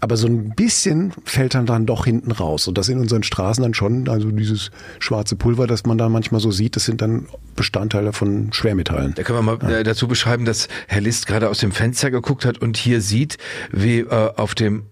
Aber 0.00 0.16
so 0.16 0.26
ein 0.26 0.54
bisschen 0.54 1.12
fällt 1.24 1.54
dann 1.54 1.66
dann 1.66 1.86
doch 1.86 2.04
hinten 2.04 2.32
raus 2.32 2.68
und 2.68 2.78
das 2.78 2.88
in 2.88 2.98
unseren 2.98 3.22
Straßen 3.22 3.62
dann 3.62 3.74
schon, 3.74 4.08
also 4.08 4.30
dieses 4.30 4.70
schwarze 4.98 5.36
Pulver, 5.36 5.66
das 5.66 5.84
man 5.84 5.98
da 5.98 6.08
manchmal 6.08 6.40
so 6.40 6.50
sieht, 6.50 6.76
das 6.76 6.84
sind 6.84 7.00
dann 7.02 7.26
Bestandteile 7.56 8.12
von 8.12 8.52
Schwermetallen. 8.52 9.14
Da 9.14 9.22
können 9.22 9.38
wir 9.38 9.42
mal 9.42 9.58
ja. 9.62 9.78
Äh, 9.78 9.84
dazu 9.84 10.08
beschreiben, 10.08 10.44
dass 10.44 10.68
Herr 10.88 11.00
List 11.00 11.26
gerade 11.26 11.48
aus 11.48 11.58
dem 11.58 11.72
Fenster 11.72 12.10
geguckt 12.10 12.44
hat 12.44 12.58
und 12.58 12.76
hier 12.76 13.00
sieht, 13.00 13.38
wie 13.70 14.00
äh, 14.00 14.30
auf 14.36 14.54
dem 14.54 14.86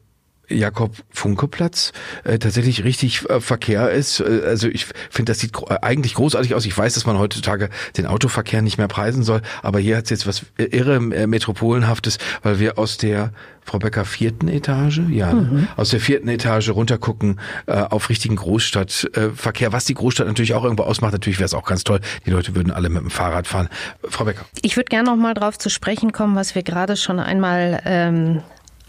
Jakob-Funke-Platz 0.53 1.93
äh, 2.25 2.39
tatsächlich 2.39 2.85
richtig 2.85 3.29
äh, 3.29 3.41
Verkehr 3.41 3.91
ist. 3.91 4.21
Äh, 4.21 4.43
also 4.47 4.69
ich 4.69 4.87
finde, 5.11 5.33
das 5.33 5.41
sieht 5.41 5.53
gro 5.53 5.67
äh, 5.69 5.79
eigentlich 5.83 6.15
großartig 6.15 6.55
aus. 6.55 6.65
Ich 6.67 6.77
weiß, 6.77 6.95
dass 6.95 7.07
man 7.07 7.19
heutzutage 7.19 7.71
den 7.97 8.07
Autoverkehr 8.07 8.63
nicht 8.63 8.79
mehr 8.79 8.89
preisen 8.89 9.23
soll, 9.23 9.43
aber 9.63 9.79
hier 9.79 9.97
hat 9.97 10.05
es 10.05 10.11
jetzt 10.11 10.27
was 10.27 10.47
irre 10.57 10.97
äh, 10.97 11.27
Metropolenhaftes, 11.27 12.19
weil 12.43 12.59
wir 12.59 12.79
aus 12.79 12.97
der 12.97 13.33
Frau 13.65 13.79
Becker 13.79 14.05
vierten 14.05 14.49
Etage, 14.49 15.03
ja, 15.09 15.33
ne? 15.33 15.41
mhm. 15.41 15.69
aus 15.77 15.91
der 15.91 16.01
vierten 16.01 16.29
Etage 16.29 16.71
runtergucken 16.71 17.39
äh, 17.67 17.75
auf 17.75 18.09
richtigen 18.09 18.37
Großstadtverkehr, 18.37 19.69
äh, 19.69 19.73
was 19.73 19.85
die 19.85 19.95
Großstadt 19.95 20.27
natürlich 20.27 20.55
auch 20.55 20.65
irgendwo 20.65 20.83
ausmacht. 20.83 21.13
Natürlich 21.13 21.39
wäre 21.39 21.47
es 21.47 21.55
auch 21.55 21.65
ganz 21.65 21.85
toll, 21.85 22.01
die 22.27 22.31
Leute 22.31 22.55
würden 22.55 22.73
alle 22.73 22.89
mit 22.89 23.03
dem 23.03 23.11
Fahrrad 23.11 23.47
fahren. 23.47 23.69
Frau 24.09 24.25
Becker. 24.25 24.45
Ich 24.63 24.77
würde 24.77 24.89
gerne 24.89 25.11
noch 25.11 25.17
mal 25.17 25.35
drauf 25.35 25.59
zu 25.59 25.71
sprechen 25.71 26.13
kommen, 26.13 26.35
was 26.35 26.55
wir 26.55 26.63
gerade 26.63 26.97
schon 26.97 27.21
einmal 27.21 27.81
ähm, 27.85 28.43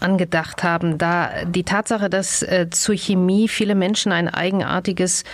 angedacht 0.04 0.62
haben, 0.62 0.98
da 0.98 1.30
die 1.46 1.64
Tatsache, 1.64 2.10
dass 2.10 2.42
äh, 2.42 2.68
zur 2.70 2.94
Chemie 2.94 3.48
viele 3.48 3.74
Menschen 3.74 4.12
ein 4.12 4.28
eigenartiges 4.28 5.24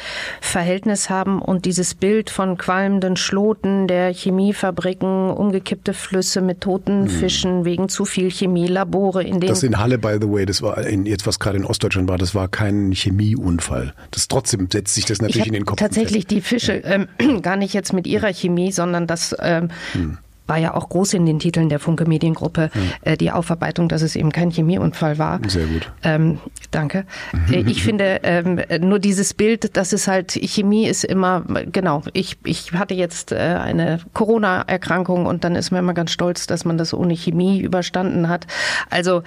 Verhältnis 0.40 1.10
haben 1.10 1.42
und 1.42 1.64
dieses 1.64 1.94
Bild 1.94 2.30
von 2.30 2.56
qualmenden 2.56 3.16
Schloten 3.16 3.88
der 3.88 4.14
Chemiefabriken, 4.14 5.30
umgekippte 5.30 5.92
Flüsse 5.92 6.40
mit 6.40 6.60
toten 6.60 7.02
hm. 7.02 7.08
Fischen 7.08 7.64
wegen 7.64 7.88
zu 7.88 8.04
viel 8.04 8.30
Chemie, 8.30 8.68
Labore 8.68 9.22
in 9.22 9.40
denen 9.40 9.48
Das 9.48 9.62
in 9.64 9.78
Halle, 9.78 9.98
by 9.98 10.18
the 10.20 10.30
way, 10.30 10.46
das 10.46 10.62
war 10.62 10.78
in, 10.86 11.04
jetzt 11.04 11.26
was 11.26 11.40
gerade 11.40 11.58
in 11.58 11.64
Ostdeutschland 11.64 12.08
war, 12.08 12.18
das 12.18 12.34
war 12.34 12.48
kein 12.48 12.92
Chemieunfall. 12.92 13.92
Das 14.12 14.28
trotzdem 14.28 14.68
setzt 14.70 14.94
sich 14.94 15.04
das 15.04 15.20
natürlich 15.20 15.48
in 15.48 15.54
den 15.54 15.64
Kopf. 15.64 15.78
Tatsächlich 15.78 16.22
fest. 16.24 16.30
die 16.30 16.40
Fische 16.40 16.72
ähm, 16.74 17.08
gar 17.42 17.56
nicht 17.56 17.74
jetzt 17.74 17.92
mit 17.92 18.06
ihrer 18.06 18.32
Chemie, 18.32 18.70
sondern 18.70 19.08
das 19.08 19.34
ähm, 19.40 19.68
hm 19.92 20.18
war 20.50 20.58
ja 20.58 20.74
auch 20.74 20.88
groß 20.88 21.14
in 21.14 21.26
den 21.26 21.38
Titeln 21.38 21.68
der 21.68 21.78
Funke 21.78 22.06
Mediengruppe, 22.06 22.70
ja. 22.74 23.12
äh, 23.12 23.16
die 23.16 23.30
Aufarbeitung, 23.30 23.88
dass 23.88 24.02
es 24.02 24.16
eben 24.16 24.32
kein 24.32 24.50
Chemieunfall 24.50 25.16
war. 25.16 25.40
Sehr 25.46 25.66
gut. 25.66 25.90
Ähm, 26.02 26.40
danke. 26.72 27.06
Äh, 27.50 27.60
ich 27.66 27.84
finde 27.84 28.20
ähm, 28.24 28.60
nur 28.80 28.98
dieses 28.98 29.32
Bild, 29.32 29.76
dass 29.76 29.92
es 29.92 30.08
halt, 30.08 30.32
Chemie 30.32 30.86
ist 30.86 31.04
immer, 31.04 31.44
genau, 31.70 32.02
ich, 32.12 32.36
ich 32.44 32.72
hatte 32.72 32.94
jetzt 32.94 33.30
äh, 33.30 33.36
eine 33.36 34.00
Corona-Erkrankung 34.12 35.26
und 35.26 35.44
dann 35.44 35.54
ist 35.54 35.70
man 35.70 35.78
immer 35.78 35.94
ganz 35.94 36.10
stolz, 36.10 36.48
dass 36.48 36.64
man 36.64 36.76
das 36.76 36.92
ohne 36.92 37.14
Chemie 37.14 37.60
überstanden 37.60 38.28
hat. 38.28 38.48
Also 38.90 39.22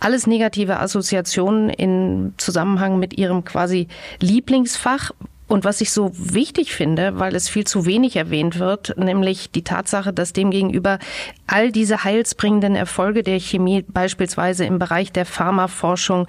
alles 0.00 0.26
negative 0.26 0.78
Assoziationen 0.78 1.70
in 1.70 2.34
Zusammenhang 2.36 2.98
mit 2.98 3.16
ihrem 3.16 3.46
quasi 3.46 3.88
Lieblingsfach, 4.20 5.12
Und 5.48 5.64
was 5.64 5.80
ich 5.80 5.92
so 5.92 6.10
wichtig 6.14 6.74
finde, 6.74 7.18
weil 7.18 7.34
es 7.34 7.48
viel 7.48 7.64
zu 7.64 7.86
wenig 7.86 8.16
erwähnt 8.16 8.58
wird, 8.58 8.96
nämlich 8.96 9.50
die 9.50 9.62
Tatsache, 9.62 10.12
dass 10.12 10.32
demgegenüber 10.32 10.98
all 11.46 11.70
diese 11.70 12.02
heilsbringenden 12.02 12.74
Erfolge 12.74 13.22
der 13.22 13.38
Chemie, 13.38 13.84
beispielsweise 13.86 14.64
im 14.64 14.78
Bereich 14.78 15.12
der 15.12 15.24
Pharmaforschung, 15.24 16.26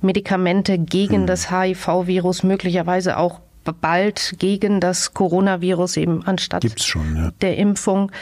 Medikamente 0.00 0.78
gegen 0.78 1.22
mhm. 1.22 1.26
das 1.26 1.50
HIV-Virus, 1.50 2.44
möglicherweise 2.44 3.16
auch 3.16 3.40
bald 3.72 4.34
gegen 4.38 4.80
das 4.80 5.14
Coronavirus 5.14 5.96
eben 5.96 6.24
anstatt 6.24 6.64
schon, 6.80 7.16
ja. 7.16 7.30
der 7.40 7.56
Impfung, 7.56 8.12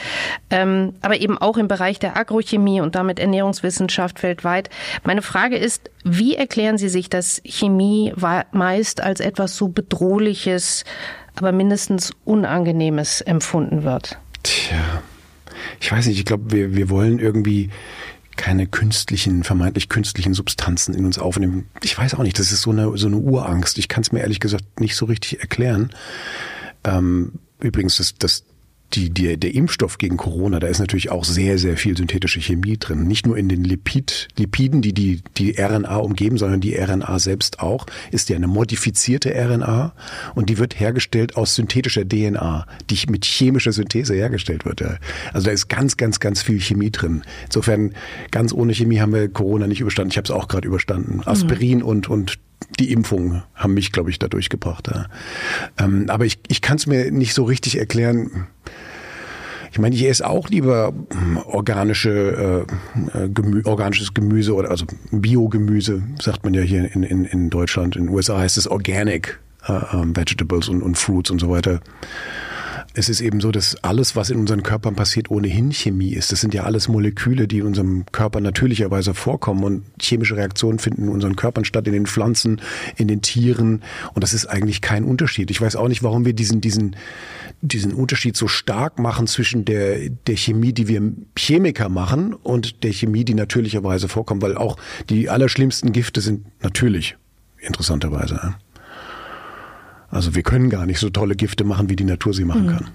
ähm, 0.51 0.95
aber 1.01 1.21
eben 1.21 1.39
auch 1.39 1.57
im 1.57 1.69
Bereich 1.69 1.99
der 1.99 2.17
Agrochemie 2.17 2.81
und 2.81 2.95
damit 2.95 3.19
Ernährungswissenschaft 3.19 4.23
weltweit. 4.23 4.71
Meine 5.05 5.23
Frage 5.23 5.57
ist, 5.57 5.91
wie 6.05 6.37
erklären 6.37 6.79
Sie 6.79 6.89
sich, 6.89 7.11
dass 7.11 7.41
Chemie 7.45 8.13
meist 8.53 9.01
als 9.01 9.21
etwas 9.21 9.57
so 9.57 9.69
bedrohliches, 9.69 10.85
aber 11.37 11.53
mindestens 11.53 12.13
Unangenehmes 12.25 13.21
empfunden 13.21 13.85
wird? 13.85 14.19
Tja, 14.43 15.03
ich 15.81 15.91
weiß 15.91 16.07
nicht, 16.07 16.19
ich 16.19 16.25
glaube, 16.25 16.51
wir, 16.51 16.75
wir 16.75 16.91
wollen 16.91 17.19
irgendwie 17.19 17.71
keine 18.39 18.67
künstlichen, 18.67 19.45
vermeintlich 19.45 19.91
künstlichen 19.91 20.33
Substanzen 20.33 20.95
in 20.95 21.05
uns 21.05 21.19
aufnehmen. 21.19 21.69
Ich 21.83 21.99
weiß 21.99 22.15
auch 22.15 22.23
nicht, 22.23 22.39
das 22.39 22.53
ist 22.53 22.63
so 22.63 22.71
eine, 22.71 22.97
so 22.97 23.09
eine 23.09 23.17
Urangst. 23.17 23.77
Ich 23.77 23.89
kann 23.89 24.01
es 24.01 24.13
mir 24.13 24.21
ehrlich 24.21 24.41
gesagt 24.41 24.81
nicht 24.81 24.97
so 24.97 25.05
richtig 25.05 25.41
erklären. 25.41 25.91
Ähm, 26.85 27.33
übrigens, 27.61 27.99
das, 27.99 28.15
das 28.15 28.45
die, 28.95 29.11
die, 29.11 29.37
der 29.37 29.55
Impfstoff 29.55 29.99
gegen 29.99 30.17
Corona, 30.17 30.61
da 30.61 30.67
ist 30.67 30.79
natürlich 30.79 31.11
auch 31.11 31.25
sehr, 31.25 31.59
sehr 31.59 31.77
viel 31.77 31.97
synthetische 31.97 32.41
Chemie 32.41 32.79
drin. 32.79 33.07
Nicht 33.07 33.27
nur 33.27 33.37
in 33.37 33.49
den 33.49 33.63
Lipid, 33.63 34.29
Lipiden, 34.39 34.81
die, 34.81 34.95
die 34.95 35.23
die 35.37 35.61
RNA 35.61 35.97
umgeben, 35.97 36.39
sondern 36.39 36.61
die 36.61 36.75
RNA 36.75 37.19
selbst 37.19 37.61
auch, 37.61 37.87
ist 38.11 38.31
ja 38.31 38.37
eine 38.37 38.47
modifizierte 38.47 39.35
RNA 39.35 39.95
und 40.35 40.49
die 40.49 40.59
wird 40.59 40.81
hergestellt 40.81 41.37
aus 41.37 41.55
synthetischer 41.55 42.09
DNA, 42.09 42.67
die 42.89 42.99
mit 43.11 43.27
chemischer 43.27 43.73
Synthese 43.73 44.15
hergestellt 44.15 44.65
wird. 44.65 44.81
Ja. 44.81 44.97
Also 45.33 45.47
da 45.47 45.53
ist 45.53 45.69
ganz, 45.69 45.99
ganz, 45.99 46.19
ganz 46.19 46.41
viel 46.41 46.61
Chemie 46.61 46.91
drin. 46.91 47.23
Insofern, 47.45 47.93
ganz 48.31 48.55
ohne 48.55 48.73
Chemie 48.73 49.01
haben 49.01 49.13
wir 49.13 49.29
Corona 49.29 49.67
nicht 49.67 49.81
überstanden. 49.81 50.11
Ich 50.13 50.17
habe 50.17 50.25
es 50.25 50.31
auch 50.31 50.49
gerade 50.49 50.67
überstanden. 50.67 51.21
Aspirin 51.27 51.79
mhm. 51.79 51.85
und, 51.85 52.09
und 52.09 52.39
die 52.79 52.93
Impfungen 52.93 53.43
haben 53.55 53.75
mich, 53.75 53.93
glaube 53.93 54.11
ich, 54.11 54.19
da 54.19 54.29
durchgebracht. 54.29 54.89
Ja. 54.89 55.07
Ähm, 55.79 56.07
aber 56.09 56.25
ich, 56.25 56.39
ich 56.49 56.61
kann 56.61 56.77
es 56.77 56.87
mir 56.87 57.11
nicht 57.11 57.35
so 57.35 57.45
richtig 57.45 57.79
erklären. 57.79 58.47
Ich 59.71 59.79
meine, 59.79 59.95
ich 59.95 60.07
esse 60.07 60.27
auch 60.27 60.49
lieber 60.49 60.93
hm, 61.13 61.39
organische, 61.47 62.67
äh, 63.15 63.25
äh, 63.25 63.29
Gemü 63.29 63.63
organisches 63.65 64.15
Gemüse 64.15 64.55
oder 64.55 64.71
also 64.71 64.87
Biogemüse, 65.11 66.03
sagt 66.21 66.45
man 66.45 66.55
ja 66.55 66.63
hier 66.63 66.95
in, 66.95 67.03
in, 67.03 67.25
in 67.25 67.51
Deutschland. 67.51 67.97
In 67.97 68.05
den 68.05 68.15
USA 68.15 68.39
heißt 68.39 68.57
es 68.57 68.67
Organic 68.67 69.39
äh, 69.67 69.73
ähm, 69.93 70.17
Vegetables 70.17 70.69
und, 70.69 70.83
und 70.83 70.97
Fruits 70.97 71.31
und 71.31 71.41
so 71.41 71.51
weiter 71.51 71.81
es 72.99 73.09
ist 73.09 73.21
eben 73.21 73.41
so, 73.41 73.53
dass 73.53 73.77
alles, 73.85 74.17
was 74.17 74.29
in 74.29 74.41
unseren 74.41 74.65
Körpern 74.65 74.97
passiert, 74.97 75.31
ohnehin 75.31 75.71
Chemie 75.71 76.15
ist. 76.15 76.33
Das 76.33 76.41
sind 76.41 76.53
ja 76.53 76.65
alles 76.65 76.89
Moleküle, 76.89 77.47
die 77.47 77.59
in 77.59 77.67
unserem 77.67 78.05
Körper 78.11 78.41
natürlicherweise 78.41 79.15
vorkommen 79.15 79.63
und 79.63 79.85
chemische 80.03 80.35
Reaktionen 80.35 80.81
finden 80.81 81.05
in 81.05 81.09
unseren 81.11 81.37
Körpern 81.37 81.65
statt, 81.65 81.87
in 81.87 81.93
den 81.93 82.07
Pflanzen, 82.07 82.61
in 82.97 83.07
den 83.07 83.23
Tieren. 83.23 83.85
Und 84.15 84.25
das 84.25 84.35
ist 84.35 84.47
eigentlich 84.47 84.81
kein 84.81 85.05
Unterschied. 85.05 85.53
Ich 85.53 85.61
weiß 85.61 85.77
auch 85.77 85.87
nicht, 85.87 86.03
warum 86.03 86.25
wir 86.25 86.33
diesen, 86.33 86.61
diesen, 86.61 86.97
diesen 87.61 87.93
Unterschied 87.93 88.37
so 88.37 88.49
stark 88.49 88.99
machen 88.99 89.29
zwischen 89.29 89.65
der, 89.65 90.11
der 90.11 90.37
Chemie, 90.37 90.73
die 90.73 90.89
wir 90.89 91.01
Chemiker 91.37 91.89
machen 91.89 92.35
und 92.35 92.83
der 92.83 92.93
Chemie, 92.93 93.25
die 93.25 93.35
natürlicherweise 93.35 94.09
vorkommt, 94.09 94.43
weil 94.43 94.57
auch 94.57 94.77
die 95.09 95.31
allerschlimmsten 95.31 95.93
Gifte 95.93 96.21
sind 96.21 96.47
natürlich, 96.63 97.17
interessanterweise. 97.61 98.57
Also 100.11 100.35
wir 100.35 100.43
können 100.43 100.71
gar 100.71 100.87
nicht 100.87 101.01
so 101.01 101.11
tolle 101.11 101.37
Gifte 101.37 101.65
machen, 101.65 101.91
wie 101.91 101.97
die 101.97 102.05
Natur 102.05 102.33
sie 102.33 102.45
machen 102.45 102.69
hm. 102.69 102.77
kann. 102.77 102.91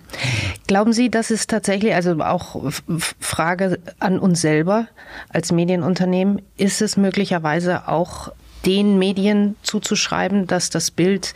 Glauben 0.67 0.93
Sie, 0.93 1.11
dass 1.11 1.29
es 1.29 1.45
tatsächlich, 1.45 1.93
also 1.93 2.19
auch 2.21 2.71
Frage 3.19 3.79
an 3.99 4.17
uns 4.17 4.41
selber 4.41 4.87
als 5.29 5.51
Medienunternehmen, 5.51 6.41
ist 6.57 6.81
es 6.81 6.97
möglicherweise 6.97 7.87
auch 7.87 8.31
den 8.65 8.97
Medien 8.97 9.55
zuzuschreiben, 9.61 10.47
dass 10.47 10.69
das 10.69 10.89
Bild 10.89 11.33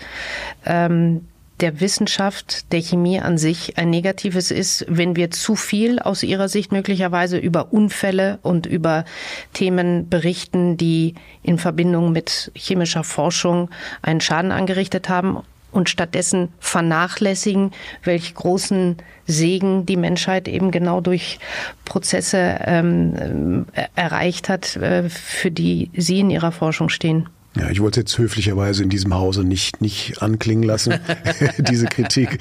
ähm, 0.66 1.28
der 1.60 1.80
Wissenschaft, 1.82 2.72
der 2.72 2.82
Chemie 2.82 3.20
an 3.20 3.38
sich 3.38 3.78
ein 3.78 3.90
negatives 3.90 4.52
ist, 4.52 4.86
wenn 4.88 5.16
wir 5.16 5.32
zu 5.32 5.56
viel 5.56 6.00
aus 6.00 6.24
Ihrer 6.24 6.50
Sicht 6.50 6.72
möglicherweise 6.72 7.38
über 7.38 7.74
Unfälle 7.74 8.40
und 8.44 8.66
über 8.68 9.06
Themen 9.54 10.08
berichten, 10.08 10.78
die 10.78 11.16
in 11.42 11.58
Verbindung 11.58 12.12
mit 12.12 12.52
chemischer 12.56 13.04
Forschung 13.04 13.70
einen 14.02 14.22
Schaden 14.22 14.52
angerichtet 14.52 15.10
haben 15.10 15.40
und 15.72 15.90
stattdessen 15.90 16.50
vernachlässigen, 16.60 17.72
welch 18.04 18.34
großen 18.34 18.98
Segen 19.26 19.86
die 19.86 19.98
Menschheit 19.98 20.48
eben 20.48 20.72
genau 20.72 21.02
durch 21.02 21.40
Prozesse 21.86 22.60
ähm, 22.66 23.66
äh, 23.74 23.84
erreicht 23.96 24.50
hat, 24.50 24.76
äh, 24.78 25.10
für 25.10 25.52
die 25.52 25.92
Sie 25.96 26.20
in 26.20 26.30
Ihrer 26.30 26.52
Forschung 26.52 26.90
stehen. 26.90 27.30
Ja, 27.60 27.70
ich 27.70 27.82
wollte 27.82 28.02
jetzt 28.02 28.18
höflicherweise 28.18 28.84
in 28.84 28.90
diesem 28.90 29.14
Hause 29.16 29.44
nicht, 29.44 29.82
nicht 29.82 30.22
anklingen 30.22 30.64
lassen, 30.64 30.96
diese 31.58 31.88
Kritik. 31.88 32.40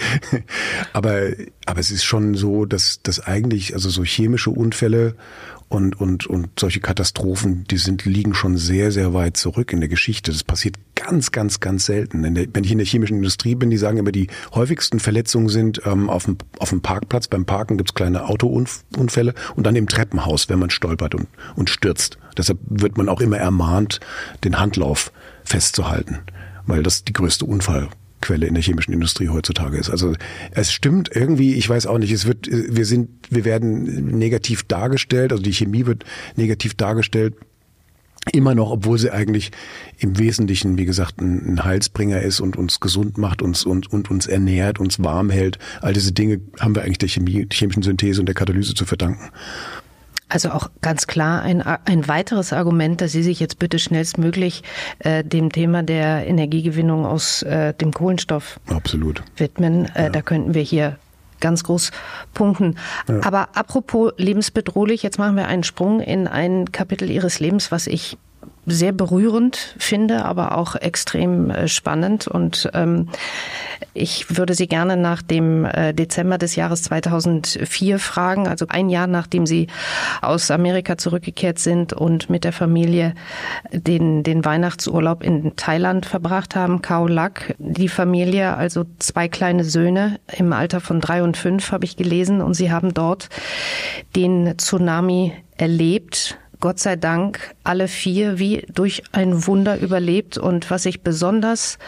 Aber, 0.93 1.31
aber 1.65 1.81
es 1.81 1.91
ist 1.91 2.05
schon 2.05 2.35
so, 2.35 2.67
dass, 2.67 3.01
dass 3.03 3.21
eigentlich, 3.21 3.75
also 3.75 3.89
so 3.89 4.05
chemische 4.05 4.51
Unfälle 4.51 5.15
und, 5.69 6.01
und, 6.01 6.27
und 6.27 6.49
solche 6.59 6.81
Katastrophen, 6.81 7.65
die 7.65 7.77
sind, 7.77 8.05
liegen 8.05 8.35
schon 8.35 8.57
sehr, 8.57 8.93
sehr 8.93 9.15
weit 9.15 9.37
zurück 9.37 9.73
in 9.73 9.81
der 9.81 9.89
Geschichte. 9.89 10.31
Das 10.31 10.45
passiert 10.45 10.77
ganz, 10.95 11.33
ganz, 11.33 11.61
ganz 11.61 11.87
selten. 11.87 12.35
Der, 12.35 12.47
wenn 12.53 12.65
ich 12.65 12.71
in 12.71 12.79
der 12.79 12.87
chemischen 12.87 13.17
Industrie 13.17 13.57
bin, 13.57 13.71
die 13.71 13.77
sagen 13.77 13.99
immer, 13.99 14.13
die 14.13 14.29
häufigsten 14.55 15.01
Verletzungen 15.01 15.49
sind 15.49 15.83
ähm, 15.85 16.09
auf, 16.09 16.27
dem, 16.27 16.39
auf 16.59 16.71
dem 16.71 16.83
Parkplatz. 16.83 17.27
Beim 17.27 17.45
Parken 17.45 17.77
gibt's 17.79 17.95
kleine 17.95 18.29
Autounfälle 18.29 19.35
und 19.57 19.67
dann 19.67 19.77
im 19.77 19.89
Treppenhaus, 19.89 20.49
wenn 20.49 20.61
man 20.61 20.71
stolpert 20.71 21.15
und, 21.15 21.27
und 21.57 21.69
stürzt. 21.69 22.19
Deshalb 22.37 22.59
wird 22.69 22.97
man 22.97 23.09
auch 23.09 23.21
immer 23.21 23.39
ermahnt, 23.39 24.01
den 24.45 24.59
Handlauf 24.59 25.11
festzuhalten, 25.43 26.21
weil 26.67 26.83
das 26.83 27.05
die 27.05 27.13
größte 27.13 27.45
Unfall 27.45 27.89
Quelle 28.21 28.47
in 28.47 28.55
der 28.55 28.63
chemischen 28.63 28.93
Industrie 28.93 29.29
heutzutage 29.29 29.77
ist. 29.77 29.91
Also 29.91 30.15
es 30.53 30.73
stimmt 30.73 31.11
irgendwie, 31.15 31.55
ich 31.55 31.69
weiß 31.69 31.87
auch 31.87 31.99
nicht, 31.99 32.13
es 32.13 32.27
wird, 32.27 32.49
wir 32.51 32.87
sind, 32.87 33.11
wir 33.31 33.45
werden 33.45 34.19
negativ 34.19 34.63
dargestellt, 34.63 35.33
also 35.33 35.43
die 35.43 35.53
Chemie 35.53 35.87
wird 35.87 36.05
negativ 36.37 36.75
dargestellt. 36.75 37.35
Immer 38.33 38.57
noch, 38.57 38.73
obwohl 38.73 38.99
sie 38.99 39.13
eigentlich 39.13 39.53
im 39.99 40.19
Wesentlichen, 40.19 40.79
wie 40.79 40.85
gesagt, 40.85 41.21
ein, 41.21 41.63
Heilsbringer 41.63 42.23
ist 42.23 42.41
und 42.41 42.57
uns 42.57 42.81
gesund 42.81 43.19
macht, 43.19 43.41
uns 43.41 43.65
und, 43.65 43.93
und 43.93 44.11
uns 44.11 44.27
ernährt, 44.27 44.81
uns 44.81 45.01
warm 45.03 45.31
hält. 45.31 45.59
All 45.81 45.93
diese 45.93 46.13
Dinge 46.13 46.41
haben 46.59 46.75
wir 46.75 46.83
eigentlich 46.83 46.99
der 46.99 47.09
Chemie, 47.09 47.47
chemischen 47.53 47.85
Synthese 47.85 48.21
und 48.21 48.27
der 48.27 48.35
Katalyse 48.35 48.75
zu 48.75 48.85
verdanken. 48.85 49.31
Also 50.29 50.51
auch 50.51 50.71
ganz 50.83 51.07
klar 51.07 51.43
ein, 51.43 51.63
ein 51.63 52.09
weiteres 52.09 52.53
Argument, 52.53 53.01
dass 53.01 53.13
Sie 53.13 53.23
sich 53.23 53.39
jetzt 53.39 53.59
bitte 53.59 53.79
schnellstmöglich 53.79 54.65
äh, 54.99 55.23
dem 55.23 55.53
Thema 55.53 55.85
der 55.85 56.27
Energiegewinnung 56.27 57.07
aus 57.07 57.43
äh, 57.43 57.75
dem 57.75 57.93
Kohlenstoff 57.93 58.59
Absolut. 58.67 59.23
widmen. 59.37 59.85
Äh, 59.95 60.05
ja. 60.05 60.11
Da 60.11 60.23
könnten 60.23 60.55
wir 60.55 60.63
hier 60.63 60.99
ganz 61.41 61.65
groß 61.65 61.93
punkten. 62.35 62.77
Ja. 63.09 63.21
Aber 63.23 63.51
apropos 63.55 64.13
lebensbedrohlich, 64.17 65.03
jetzt 65.03 65.19
machen 65.19 65.37
wir 65.37 65.47
einen 65.47 65.63
Sprung 65.63 66.01
in 66.01 66.27
ein 66.27 66.73
Kapitel 66.73 67.11
Ihres 67.11 67.39
Lebens, 67.39 67.71
was 67.71 67.87
ich 67.87 68.19
sehr 68.67 68.93
berührend 68.93 69.75
finde, 69.79 70.25
aber 70.25 70.59
auch 70.59 70.75
extrem 70.75 71.51
äh, 71.51 71.69
spannend. 71.69 72.27
Und 72.27 72.69
ähm, 72.75 73.09
ich 73.95 74.37
würde 74.37 74.55
Sie 74.55 74.67
gerne 74.67 74.97
nach 74.97 75.23
dem 75.23 75.65
äh, 75.65 75.95
Dezember 75.95 76.37
des 76.37 76.57
Jahres 76.57 76.83
2004 76.83 77.99
fragen, 77.99 78.49
also 78.49 78.67
ein 78.69 78.89
Jahr 78.89 79.07
nachdem 79.07 79.47
Sie 79.47 79.69
aus 80.21 80.51
Amerika 80.51 80.99
zurückgekehrt 80.99 81.59
sind 81.59 81.93
und 81.93 82.29
mit 82.29 82.45
der 82.45 82.53
Familie 82.53 83.15
den, 83.73 84.25
den 84.25 84.45
Weihnachtsurlaub 84.45 85.23
in 85.23 85.55
Thailand 85.57 86.05
verbracht 86.05 86.57
haben, 86.57 86.83
Khao 86.83 87.07
Lak. 87.07 87.55
Die 87.59 87.89
Familie, 87.89 88.57
also 88.57 88.85
zwei 88.99 89.29
kleine 89.29 89.65
Söhne 89.65 90.19
im 90.37 90.53
Alter 90.53 90.81
von 90.81 91.01
drei 91.01 91.23
und 91.23 91.37
fünf, 91.37 91.71
habe 91.71 91.85
ich 91.85 91.97
gelesen. 91.97 92.41
Und 92.41 92.55
Sie 92.55 92.73
haben 92.73 92.93
dort 92.93 93.29
den 94.17 94.59
Tsunami 94.59 95.33
erlebt 95.57 96.39
Gott 96.67 96.81
sei 96.81 96.97
Dank 96.97 97.55
alle 97.63 97.87
vier 97.87 98.41
wie 98.41 98.67
durch 98.75 99.05
ein 99.13 99.47
Wunder 99.47 99.79
überlebt. 99.79 100.37
Und 100.37 100.69
was 100.69 100.85
ich 100.85 101.03
besonders 101.03 101.79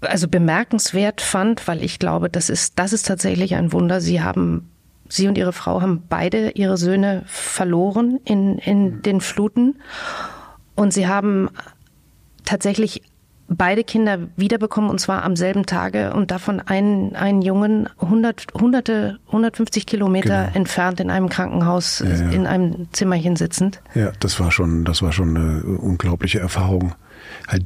also 0.00 0.28
bemerkenswert 0.28 1.20
fand, 1.20 1.68
weil 1.68 1.84
ich 1.84 1.98
glaube, 1.98 2.30
das 2.30 2.48
ist, 2.48 2.78
das 2.78 2.94
ist 2.94 3.06
tatsächlich 3.06 3.54
ein 3.54 3.70
Wunder. 3.70 4.00
Sie 4.00 4.22
haben, 4.22 4.70
Sie 5.10 5.28
und 5.28 5.36
Ihre 5.36 5.52
Frau 5.52 5.82
haben 5.82 6.04
beide 6.08 6.52
Ihre 6.52 6.78
Söhne 6.78 7.22
verloren 7.26 8.18
in, 8.24 8.56
in 8.56 9.02
den 9.02 9.20
Fluten. 9.20 9.76
Und 10.74 10.94
Sie 10.94 11.06
haben 11.06 11.50
tatsächlich 12.46 13.02
beide 13.48 13.82
Kinder 13.82 14.18
wiederbekommen 14.36 14.90
und 14.90 15.00
zwar 15.00 15.24
am 15.24 15.34
selben 15.34 15.66
Tage 15.66 16.12
und 16.12 16.30
davon 16.30 16.60
einen, 16.60 17.16
einen 17.16 17.42
Jungen 17.42 17.88
hundert, 17.98 18.46
hunderte, 18.54 19.18
150 19.28 19.86
Kilometer 19.86 20.44
genau. 20.44 20.56
entfernt 20.56 21.00
in 21.00 21.10
einem 21.10 21.28
Krankenhaus 21.28 22.00
ja, 22.00 22.08
ja. 22.08 22.30
in 22.30 22.46
einem 22.46 22.88
Zimmerchen 22.92 23.36
sitzend. 23.36 23.80
Ja, 23.94 24.12
das 24.20 24.38
war 24.38 24.50
schon, 24.50 24.84
das 24.84 25.02
war 25.02 25.12
schon 25.12 25.36
eine 25.36 25.62
unglaubliche 25.62 26.40
Erfahrung. 26.40 26.94
Halt 27.46 27.64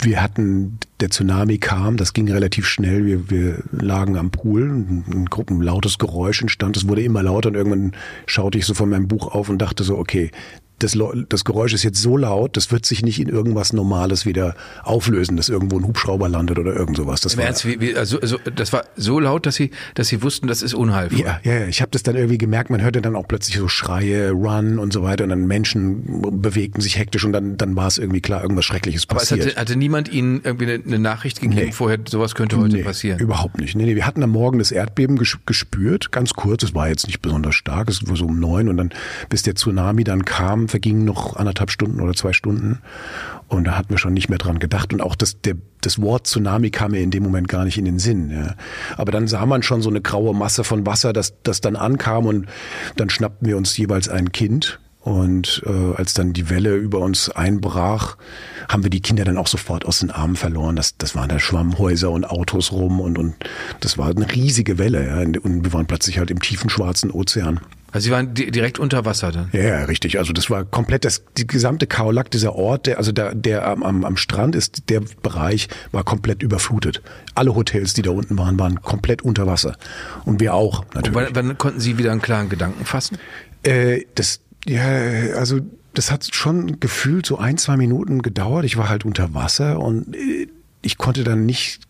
wir 0.00 0.22
hatten, 0.22 0.78
der 1.00 1.10
Tsunami 1.10 1.58
kam, 1.58 1.96
das 1.96 2.12
ging 2.12 2.30
relativ 2.30 2.66
schnell. 2.66 3.04
Wir, 3.04 3.30
wir 3.30 3.64
lagen 3.72 4.16
am 4.16 4.30
Pool, 4.30 4.62
ein, 4.62 5.04
ein, 5.10 5.28
ein 5.50 5.60
lautes 5.60 5.98
Geräusch 5.98 6.40
entstand, 6.40 6.76
es 6.76 6.86
wurde 6.86 7.02
immer 7.02 7.22
lauter 7.22 7.48
und 7.48 7.56
irgendwann 7.56 7.92
schaute 8.26 8.58
ich 8.58 8.64
so 8.64 8.74
von 8.74 8.90
meinem 8.90 9.08
Buch 9.08 9.34
auf 9.34 9.48
und 9.48 9.58
dachte 9.58 9.82
so, 9.82 9.98
okay, 9.98 10.30
das, 10.78 10.96
das 11.28 11.44
Geräusch 11.44 11.74
ist 11.74 11.82
jetzt 11.82 12.00
so 12.00 12.16
laut, 12.16 12.56
das 12.56 12.70
wird 12.70 12.86
sich 12.86 13.02
nicht 13.02 13.20
in 13.20 13.28
irgendwas 13.28 13.72
Normales 13.72 14.26
wieder 14.26 14.54
auflösen, 14.82 15.36
dass 15.36 15.48
irgendwo 15.48 15.78
ein 15.78 15.86
Hubschrauber 15.86 16.28
landet 16.28 16.58
oder 16.58 16.74
irgend 16.74 16.96
sowas. 16.96 17.20
Das, 17.20 17.36
war, 17.36 17.44
Ernst, 17.44 17.66
wie, 17.66 17.80
wie, 17.80 17.96
also, 17.96 18.20
also, 18.20 18.38
das 18.54 18.72
war 18.72 18.84
so 18.96 19.18
laut, 19.20 19.46
dass 19.46 19.56
sie, 19.56 19.70
dass 19.94 20.08
sie 20.08 20.22
wussten, 20.22 20.46
das 20.46 20.62
ist 20.62 20.74
unheilvoll. 20.74 21.20
Ja, 21.20 21.40
ja, 21.42 21.66
ich 21.66 21.80
habe 21.80 21.90
das 21.90 22.02
dann 22.02 22.16
irgendwie 22.16 22.38
gemerkt, 22.38 22.70
man 22.70 22.80
hörte 22.80 23.02
dann 23.02 23.16
auch 23.16 23.26
plötzlich 23.26 23.56
so 23.56 23.68
Schreie, 23.68 24.30
Run 24.30 24.78
und 24.78 24.92
so 24.92 25.02
weiter 25.02 25.24
und 25.24 25.30
dann 25.30 25.46
Menschen 25.46 26.22
bewegten 26.42 26.80
sich 26.80 26.98
hektisch 26.98 27.24
und 27.24 27.32
dann, 27.32 27.56
dann 27.56 27.74
war 27.76 27.88
es 27.88 27.98
irgendwie 27.98 28.20
klar, 28.20 28.42
irgendwas 28.42 28.64
Schreckliches 28.64 29.06
passiert. 29.06 29.40
Aber 29.40 29.50
es 29.50 29.56
hatte, 29.56 29.60
hatte 29.60 29.76
niemand 29.76 30.08
Ihnen 30.08 30.40
irgendwie 30.44 30.72
eine, 30.72 30.84
eine 30.84 30.98
Nachricht 30.98 31.40
gegeben, 31.40 31.66
nee. 31.66 31.72
vorher, 31.72 31.98
sowas 32.08 32.34
könnte 32.34 32.58
heute 32.58 32.76
nee, 32.76 32.82
passieren? 32.82 33.18
überhaupt 33.18 33.58
nicht. 33.58 33.74
Nee, 33.74 33.84
nee, 33.84 33.96
wir 33.96 34.06
hatten 34.06 34.22
am 34.22 34.30
Morgen 34.30 34.58
das 34.58 34.70
Erdbeben 34.70 35.18
gespürt, 35.18 36.12
ganz 36.12 36.34
kurz, 36.34 36.62
es 36.62 36.74
war 36.74 36.88
jetzt 36.88 37.06
nicht 37.06 37.20
besonders 37.20 37.54
stark, 37.54 37.88
es 37.88 38.06
war 38.08 38.16
so 38.16 38.26
um 38.26 38.38
neun 38.38 38.68
und 38.68 38.76
dann, 38.76 38.90
bis 39.28 39.42
der 39.42 39.54
Tsunami 39.54 40.04
dann 40.04 40.24
kam, 40.24 40.67
vergingen 40.68 41.04
noch 41.04 41.36
anderthalb 41.36 41.70
Stunden 41.70 42.00
oder 42.00 42.14
zwei 42.14 42.32
Stunden. 42.32 42.80
Und 43.48 43.64
da 43.64 43.76
hatten 43.76 43.90
wir 43.90 43.98
schon 43.98 44.12
nicht 44.12 44.28
mehr 44.28 44.38
dran 44.38 44.58
gedacht. 44.58 44.92
Und 44.92 45.00
auch 45.00 45.16
das, 45.16 45.40
der, 45.40 45.54
das 45.80 46.00
Wort 46.00 46.26
Tsunami 46.26 46.70
kam 46.70 46.92
mir 46.92 47.00
in 47.00 47.10
dem 47.10 47.22
Moment 47.22 47.48
gar 47.48 47.64
nicht 47.64 47.78
in 47.78 47.84
den 47.84 47.98
Sinn. 47.98 48.30
Ja. 48.30 48.54
Aber 48.96 49.10
dann 49.10 49.26
sah 49.26 49.46
man 49.46 49.62
schon 49.62 49.82
so 49.82 49.90
eine 49.90 50.00
graue 50.00 50.34
Masse 50.34 50.64
von 50.64 50.86
Wasser, 50.86 51.12
das, 51.12 51.34
das 51.42 51.60
dann 51.60 51.76
ankam 51.76 52.26
und 52.26 52.46
dann 52.96 53.10
schnappten 53.10 53.48
wir 53.48 53.56
uns 53.56 53.76
jeweils 53.76 54.08
ein 54.08 54.32
Kind. 54.32 54.78
Und 55.00 55.62
äh, 55.64 55.94
als 55.94 56.12
dann 56.12 56.34
die 56.34 56.50
Welle 56.50 56.76
über 56.76 56.98
uns 56.98 57.30
einbrach, 57.30 58.18
haben 58.68 58.82
wir 58.82 58.90
die 58.90 59.00
Kinder 59.00 59.24
dann 59.24 59.38
auch 59.38 59.46
sofort 59.46 59.86
aus 59.86 60.00
den 60.00 60.10
Armen 60.10 60.36
verloren. 60.36 60.76
Das, 60.76 60.98
das 60.98 61.14
waren 61.14 61.30
da 61.30 61.38
Schwammhäuser 61.38 62.10
und 62.10 62.28
Autos 62.28 62.72
rum 62.72 63.00
und, 63.00 63.16
und 63.16 63.34
das 63.80 63.96
war 63.96 64.08
eine 64.10 64.30
riesige 64.30 64.76
Welle. 64.76 65.06
Ja. 65.06 65.20
Und 65.40 65.64
wir 65.64 65.72
waren 65.72 65.86
plötzlich 65.86 66.18
halt 66.18 66.30
im 66.30 66.40
tiefen 66.40 66.68
schwarzen 66.68 67.10
Ozean. 67.10 67.60
Also 67.90 68.06
Sie 68.06 68.10
waren 68.10 68.34
direkt 68.34 68.78
unter 68.78 69.04
Wasser 69.04 69.32
dann? 69.32 69.48
Ja, 69.52 69.62
ja, 69.62 69.84
richtig. 69.84 70.18
Also 70.18 70.32
das 70.32 70.50
war 70.50 70.64
komplett 70.64 71.04
das 71.04 71.24
die 71.36 71.46
gesamte 71.46 71.86
Kaolack, 71.86 72.30
dieser 72.30 72.54
Ort, 72.54 72.86
der 72.86 72.98
also 72.98 73.12
der, 73.12 73.34
der 73.34 73.66
am, 73.66 74.04
am 74.04 74.16
Strand 74.16 74.54
ist, 74.54 74.90
der 74.90 75.00
Bereich 75.22 75.68
war 75.90 76.04
komplett 76.04 76.42
überflutet. 76.42 77.00
Alle 77.34 77.54
Hotels, 77.54 77.94
die 77.94 78.02
da 78.02 78.10
unten 78.10 78.36
waren, 78.36 78.58
waren 78.58 78.82
komplett 78.82 79.22
unter 79.22 79.46
Wasser 79.46 79.76
und 80.24 80.40
wir 80.40 80.54
auch 80.54 80.84
natürlich. 80.94 81.16
Und 81.16 81.34
wann, 81.34 81.48
wann 81.48 81.58
konnten 81.58 81.80
Sie 81.80 81.96
wieder 81.96 82.12
einen 82.12 82.22
klaren 82.22 82.48
Gedanken 82.48 82.84
fassen? 82.84 83.18
Äh, 83.62 84.02
das 84.14 84.40
ja, 84.66 84.84
also 85.36 85.60
das 85.94 86.10
hat 86.10 86.28
schon 86.34 86.78
gefühlt 86.80 87.26
so 87.26 87.38
ein 87.38 87.56
zwei 87.56 87.76
Minuten 87.76 88.22
gedauert. 88.22 88.64
Ich 88.64 88.76
war 88.76 88.88
halt 88.88 89.04
unter 89.04 89.34
Wasser 89.34 89.80
und 89.80 90.14
äh, 90.14 90.48
ich 90.82 90.98
konnte 90.98 91.24
dann 91.24 91.46
nicht 91.46 91.87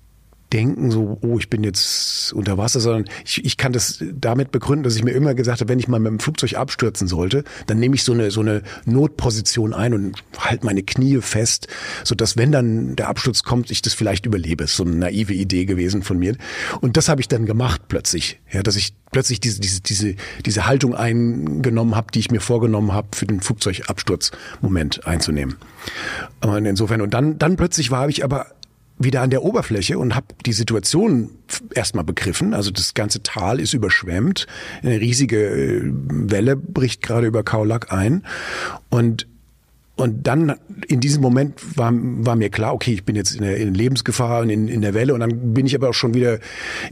denken, 0.53 0.91
so, 0.91 1.19
oh, 1.23 1.39
ich 1.39 1.51
bin 1.51 1.63
jetzt 1.63 2.33
unter 2.33 2.59
Wasser, 2.59 2.81
sondern 2.81 3.05
ich, 3.25 3.45
ich 3.45 3.57
kann 3.57 3.73
das 3.73 4.03
damit 4.15 4.51
begründen, 4.51 4.83
dass 4.83 4.97
ich 4.97 5.05
mir 5.05 5.13
immer 5.13 5.35
gesagt 5.35 5.61
habe, 5.61 5.69
wenn 5.69 5.79
ich 5.79 5.89
mal 5.89 6.01
mit 6.01 6.11
dem 6.11 6.21
Flugzeug 6.21 6.55
abstürzen 6.55 7.09
sollte, 7.09 7.45
dann 7.67 7.79
nehme 7.79 7.95
ich 7.95 8.03
so 8.03 8.13
eine, 8.13 8.31
so 8.31 8.41
eine 8.41 8.63
Notposition 8.85 9.75
ein 9.75 9.95
und 9.95 10.23
halte 10.39 10.65
meine 10.65 10.83
Knie 10.83 11.21
fest, 11.21 11.69
so 12.05 12.15
dass 12.15 12.37
wenn 12.37 12.53
dann 12.53 12.97
der 12.97 13.09
Absturz 13.09 13.43
kommt, 13.43 13.71
ich 13.71 13.83
das 13.83 13.95
vielleicht 13.95 14.27
überlebe. 14.27 14.65
Ist 14.65 14.77
so 14.77 14.85
eine 14.85 14.97
naive 14.97 15.35
Idee 15.35 15.65
gewesen 15.65 16.03
von 16.03 16.19
mir. 16.19 16.37
Und 16.81 16.97
das 16.97 17.09
habe 17.09 17.21
ich 17.21 17.29
dann 17.29 17.47
gemacht 17.47 17.83
plötzlich, 17.89 18.41
ja, 18.51 18.63
dass 18.63 18.77
ich 18.77 18.95
plötzlich 19.11 19.41
diese, 19.41 19.61
diese, 19.61 19.81
diese, 19.81 20.15
diese 20.45 20.67
Haltung 20.67 20.95
eingenommen 20.95 21.95
habe, 21.95 22.13
die 22.13 22.21
ich 22.21 22.31
mir 22.31 22.41
vorgenommen 22.41 22.93
habe, 22.93 23.09
für 23.15 23.27
den 23.27 23.41
Flugzeugabsturzmoment 23.41 25.07
einzunehmen. 25.07 25.57
Und 26.41 26.67
insofern, 26.67 27.01
und 27.01 27.15
dann, 27.15 27.39
dann 27.39 27.57
plötzlich 27.57 27.91
war 27.91 28.09
ich 28.09 28.25
aber 28.25 28.47
wieder 28.99 29.23
an 29.23 29.31
der 29.31 29.43
Oberfläche 29.43 29.99
und 29.99 30.15
habe 30.15 30.27
die 30.45 30.53
Situation 30.53 31.31
erstmal 31.75 32.05
begriffen. 32.05 32.55
Also 32.55 32.71
das 32.71 32.95
ganze 32.95 33.23
Tal 33.23 33.61
ist 33.61 33.75
überschwemmt, 33.75 34.47
eine 34.83 35.01
riesige 35.01 35.39
äh, 35.39 35.83
Welle 35.85 36.57
bricht 36.57 37.03
gerade 37.03 37.27
über 37.27 37.43
Kaulak 37.43 37.93
ein 37.93 38.25
und 38.91 39.27
und 39.99 40.29
dann 40.29 40.55
in 40.87 41.01
diesem 41.01 41.21
Moment 41.21 41.77
war, 41.77 41.91
war 41.93 42.37
mir 42.37 42.51
klar, 42.51 42.73
okay, 42.73 42.93
ich 42.93 43.05
bin 43.05 43.17
jetzt 43.17 43.35
in, 43.35 43.43
der, 43.43 43.57
in 43.57 43.75
Lebensgefahr 43.75 44.43
und 44.43 44.49
in, 44.49 44.69
in 44.69 44.81
der 44.81 44.95
Welle 44.95 45.13
und 45.13 45.19
dann 45.19 45.53
bin 45.55 45.67
ich 45.67 45.75
aber 45.75 45.89
auch 45.89 45.95
schon 45.95 46.15
wieder 46.15 46.39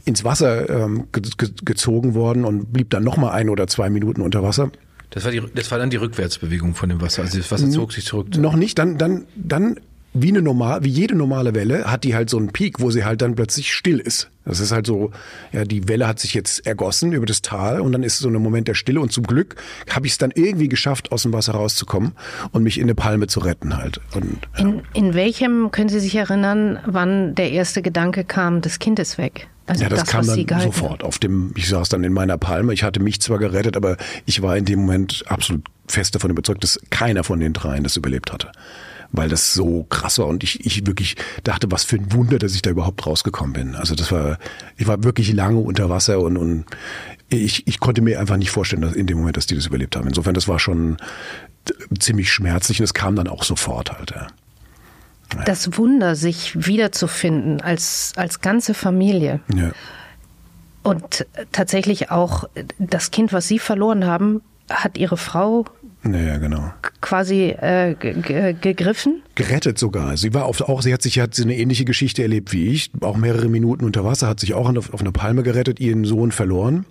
ins 0.03 0.25
Wasser 0.25 0.69
ähm, 0.69 1.07
ge, 1.13 1.23
gezogen 1.63 2.15
worden 2.15 2.43
und 2.43 2.73
blieb 2.73 2.89
dann 2.89 3.05
nochmal 3.05 3.31
ein 3.31 3.47
oder 3.47 3.65
zwei 3.67 3.89
Minuten 3.89 4.19
unter 4.19 4.43
Wasser. 4.43 4.71
Das 5.11 5.23
war, 5.23 5.31
die, 5.31 5.41
das 5.55 5.71
war 5.71 5.77
dann 5.77 5.89
die 5.89 5.95
Rückwärtsbewegung 5.95 6.75
von 6.75 6.89
dem 6.89 6.99
Wasser. 6.99 7.21
Also 7.21 7.37
das 7.37 7.49
Wasser 7.49 7.69
zog 7.69 7.93
sich 7.93 8.05
zurück. 8.05 8.35
Noch 8.35 8.57
nicht. 8.57 8.77
Dann, 8.77 8.97
dann, 8.97 9.23
dann 9.37 9.79
wie 10.21 10.29
eine 10.29 10.41
normal, 10.41 10.83
wie 10.83 10.89
jede 10.89 11.15
normale 11.15 11.53
Welle 11.55 11.89
hat 11.89 12.03
die 12.03 12.15
halt 12.15 12.29
so 12.29 12.37
einen 12.37 12.49
Peak, 12.49 12.79
wo 12.79 12.91
sie 12.91 13.05
halt 13.05 13.21
dann 13.21 13.35
plötzlich 13.35 13.73
still 13.73 13.99
ist. 13.99 14.29
Das 14.45 14.59
ist 14.59 14.71
halt 14.71 14.87
so, 14.87 15.11
ja, 15.51 15.65
die 15.65 15.87
Welle 15.87 16.07
hat 16.07 16.19
sich 16.19 16.33
jetzt 16.33 16.65
ergossen 16.65 17.11
über 17.11 17.25
das 17.25 17.41
Tal 17.41 17.81
und 17.81 17.91
dann 17.91 18.03
ist 18.03 18.17
so 18.19 18.29
ein 18.29 18.33
Moment 18.33 18.67
der 18.67 18.75
Stille 18.75 19.01
und 19.01 19.11
zum 19.11 19.25
Glück 19.25 19.55
habe 19.89 20.05
ich 20.05 20.13
es 20.13 20.17
dann 20.17 20.31
irgendwie 20.33 20.69
geschafft, 20.69 21.11
aus 21.11 21.23
dem 21.23 21.33
Wasser 21.33 21.53
rauszukommen 21.53 22.13
und 22.51 22.63
mich 22.63 22.77
in 22.77 22.83
eine 22.83 22.95
Palme 22.95 23.27
zu 23.27 23.41
retten 23.41 23.77
halt. 23.77 23.99
Und, 24.13 24.47
ja. 24.57 24.63
in, 24.63 24.81
in 24.93 25.13
welchem, 25.13 25.71
können 25.71 25.89
Sie 25.89 25.99
sich 25.99 26.15
erinnern, 26.15 26.79
wann 26.85 27.35
der 27.35 27.51
erste 27.51 27.81
Gedanke 27.81 28.23
kam, 28.23 28.61
das 28.61 28.79
Kind 28.79 28.99
ist 28.99 29.17
weg? 29.17 29.47
Also 29.65 29.83
ja, 29.83 29.89
das, 29.89 29.99
das 29.99 30.09
kam 30.09 30.25
dann 30.25 30.61
sofort 30.61 31.03
auf 31.03 31.19
dem, 31.19 31.51
ich 31.57 31.67
saß 31.67 31.89
dann 31.89 32.05
in 32.05 32.13
meiner 32.13 32.37
Palme, 32.37 32.73
ich 32.73 32.83
hatte 32.83 33.01
mich 33.01 33.19
zwar 33.19 33.37
gerettet, 33.37 33.75
aber 33.75 33.97
ich 34.25 34.41
war 34.41 34.55
in 34.55 34.63
dem 34.63 34.79
Moment 34.79 35.25
absolut 35.27 35.65
fest 35.89 36.15
davon 36.15 36.31
überzeugt, 36.31 36.63
dass 36.63 36.79
keiner 36.89 37.25
von 37.25 37.41
den 37.41 37.51
dreien 37.51 37.83
das 37.83 37.97
überlebt 37.97 38.31
hatte 38.31 38.51
weil 39.11 39.29
das 39.29 39.53
so 39.53 39.85
krass 39.89 40.19
war 40.19 40.27
und 40.27 40.43
ich, 40.43 40.65
ich 40.65 40.85
wirklich 40.85 41.15
dachte, 41.43 41.71
was 41.71 41.83
für 41.83 41.97
ein 41.97 42.11
Wunder, 42.13 42.39
dass 42.39 42.55
ich 42.55 42.61
da 42.61 42.69
überhaupt 42.69 43.05
rausgekommen 43.05 43.53
bin. 43.53 43.75
Also 43.75 43.95
das 43.95 44.11
war, 44.11 44.37
ich 44.75 44.87
war 44.87 45.03
wirklich 45.03 45.33
lange 45.33 45.59
unter 45.59 45.89
Wasser 45.89 46.19
und, 46.19 46.37
und 46.37 46.65
ich, 47.29 47.67
ich 47.67 47.79
konnte 47.79 48.01
mir 48.01 48.19
einfach 48.19 48.37
nicht 48.37 48.51
vorstellen, 48.51 48.81
dass 48.81 48.93
in 48.93 49.07
dem 49.07 49.17
Moment, 49.17 49.37
dass 49.37 49.45
die 49.45 49.55
das 49.55 49.65
überlebt 49.65 49.95
haben. 49.95 50.07
Insofern, 50.07 50.33
das 50.33 50.47
war 50.47 50.59
schon 50.59 50.97
ziemlich 51.99 52.31
schmerzlich 52.31 52.79
und 52.79 52.85
es 52.85 52.93
kam 52.93 53.15
dann 53.15 53.27
auch 53.27 53.43
sofort 53.43 53.91
halt. 53.91 54.11
Ja. 54.11 54.27
Das 55.45 55.77
Wunder, 55.77 56.15
sich 56.15 56.65
wiederzufinden 56.67 57.61
als, 57.61 58.13
als 58.15 58.39
ganze 58.41 58.73
Familie. 58.73 59.41
Ja. 59.53 59.71
Und 60.83 61.25
tatsächlich 61.51 62.11
auch 62.11 62.45
das 62.79 63.11
Kind, 63.11 63.33
was 63.33 63.47
Sie 63.47 63.59
verloren 63.59 64.05
haben, 64.05 64.41
hat 64.69 64.97
Ihre 64.97 65.17
Frau 65.17 65.65
ja, 66.13 66.37
genau. 66.37 66.71
Quasi 67.01 67.49
äh, 67.49 67.95
gegriffen? 67.95 69.21
Gerettet 69.35 69.77
sogar. 69.77 70.17
Sie 70.17 70.33
war 70.33 70.45
auf, 70.45 70.61
auch, 70.61 70.81
sie 70.81 70.93
hat 70.93 71.01
sich 71.01 71.19
hat 71.19 71.39
eine 71.39 71.55
ähnliche 71.55 71.85
Geschichte 71.85 72.21
erlebt 72.21 72.53
wie 72.53 72.67
ich, 72.67 72.91
auch 73.01 73.17
mehrere 73.17 73.47
Minuten 73.47 73.85
unter 73.85 74.03
Wasser, 74.03 74.27
hat 74.27 74.39
sich 74.39 74.53
auch 74.53 74.69
auf, 74.75 74.93
auf 74.93 75.01
einer 75.01 75.11
Palme 75.11 75.43
gerettet, 75.43 75.79
ihren 75.79 76.05
Sohn 76.05 76.31
verloren. 76.31 76.85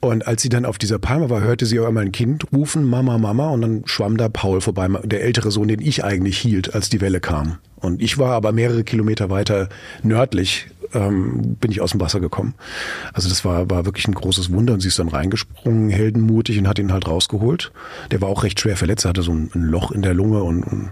Und 0.00 0.26
als 0.26 0.42
sie 0.42 0.48
dann 0.48 0.64
auf 0.64 0.78
dieser 0.78 0.98
Palme 0.98 1.28
war, 1.30 1.42
hörte 1.42 1.66
sie 1.66 1.78
auch 1.80 1.86
einmal 1.86 2.04
ein 2.04 2.12
Kind 2.12 2.44
rufen, 2.52 2.84
Mama, 2.84 3.18
Mama, 3.18 3.50
und 3.50 3.60
dann 3.60 3.82
schwamm 3.84 4.16
da 4.16 4.28
Paul 4.28 4.60
vorbei, 4.60 4.88
der 5.04 5.22
ältere 5.22 5.50
Sohn, 5.50 5.68
den 5.68 5.80
ich 5.80 6.04
eigentlich 6.04 6.38
hielt, 6.38 6.74
als 6.74 6.88
die 6.88 7.00
Welle 7.00 7.20
kam. 7.20 7.58
Und 7.76 8.02
ich 8.02 8.18
war 8.18 8.32
aber 8.32 8.52
mehrere 8.52 8.84
Kilometer 8.84 9.30
weiter 9.30 9.68
nördlich, 10.02 10.68
ähm, 10.94 11.56
bin 11.60 11.70
ich 11.70 11.80
aus 11.80 11.92
dem 11.92 12.00
Wasser 12.00 12.20
gekommen. 12.20 12.54
Also 13.12 13.28
das 13.28 13.44
war, 13.44 13.70
war 13.70 13.84
wirklich 13.84 14.06
ein 14.08 14.14
großes 14.14 14.52
Wunder 14.52 14.74
und 14.74 14.80
sie 14.80 14.88
ist 14.88 14.98
dann 14.98 15.08
reingesprungen, 15.08 15.90
heldenmutig 15.90 16.58
und 16.58 16.68
hat 16.68 16.78
ihn 16.78 16.92
halt 16.92 17.06
rausgeholt. 17.06 17.72
Der 18.10 18.20
war 18.20 18.28
auch 18.28 18.42
recht 18.42 18.60
schwer 18.60 18.76
verletzt, 18.76 19.04
er 19.04 19.10
hatte 19.10 19.22
so 19.22 19.32
ein, 19.32 19.50
ein 19.54 19.62
Loch 19.62 19.90
in 19.90 20.02
der 20.02 20.14
Lunge 20.14 20.42
und, 20.42 20.62
und 20.62 20.90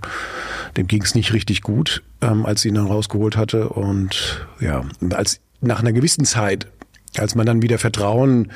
dem 0.77 0.87
ging 0.87 1.03
es 1.03 1.15
nicht 1.15 1.33
richtig 1.33 1.63
gut, 1.63 2.03
ähm, 2.21 2.47
als 2.47 2.63
sie 2.63 2.69
ihn 2.69 2.75
dann 2.75 2.87
rausgeholt 2.87 3.37
hatte. 3.37 3.69
Und 3.69 4.47
ja, 4.61 4.85
als 5.11 5.41
nach 5.61 5.81
einer 5.81 5.93
gewissen 5.93 6.25
Zeit 6.25 6.69
als 7.17 7.35
man 7.35 7.47
dann 7.47 7.63
wieder 7.63 7.79
Vertrauen 7.79 8.53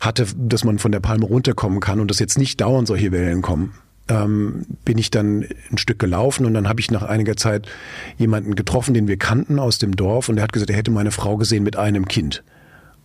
hatte, 0.00 0.26
dass 0.36 0.64
man 0.64 0.78
von 0.78 0.92
der 0.92 1.00
Palme 1.00 1.24
runterkommen 1.24 1.80
kann 1.80 2.00
und 2.00 2.10
dass 2.10 2.18
jetzt 2.18 2.38
nicht 2.38 2.60
dauernd 2.60 2.88
solche 2.88 3.12
Wellen 3.12 3.40
kommen, 3.40 3.74
ähm, 4.08 4.66
bin 4.84 4.98
ich 4.98 5.10
dann 5.10 5.46
ein 5.70 5.78
Stück 5.78 5.98
gelaufen 5.98 6.46
und 6.46 6.54
dann 6.54 6.68
habe 6.68 6.80
ich 6.80 6.90
nach 6.90 7.02
einiger 7.02 7.36
Zeit 7.36 7.68
jemanden 8.16 8.54
getroffen, 8.54 8.94
den 8.94 9.08
wir 9.08 9.16
kannten 9.16 9.58
aus 9.58 9.78
dem 9.78 9.96
Dorf 9.96 10.28
und 10.28 10.36
der 10.36 10.42
hat 10.42 10.52
gesagt, 10.52 10.70
er 10.70 10.76
hätte 10.76 10.90
meine 10.90 11.10
Frau 11.10 11.36
gesehen 11.36 11.62
mit 11.62 11.76
einem 11.76 12.06
Kind. 12.06 12.42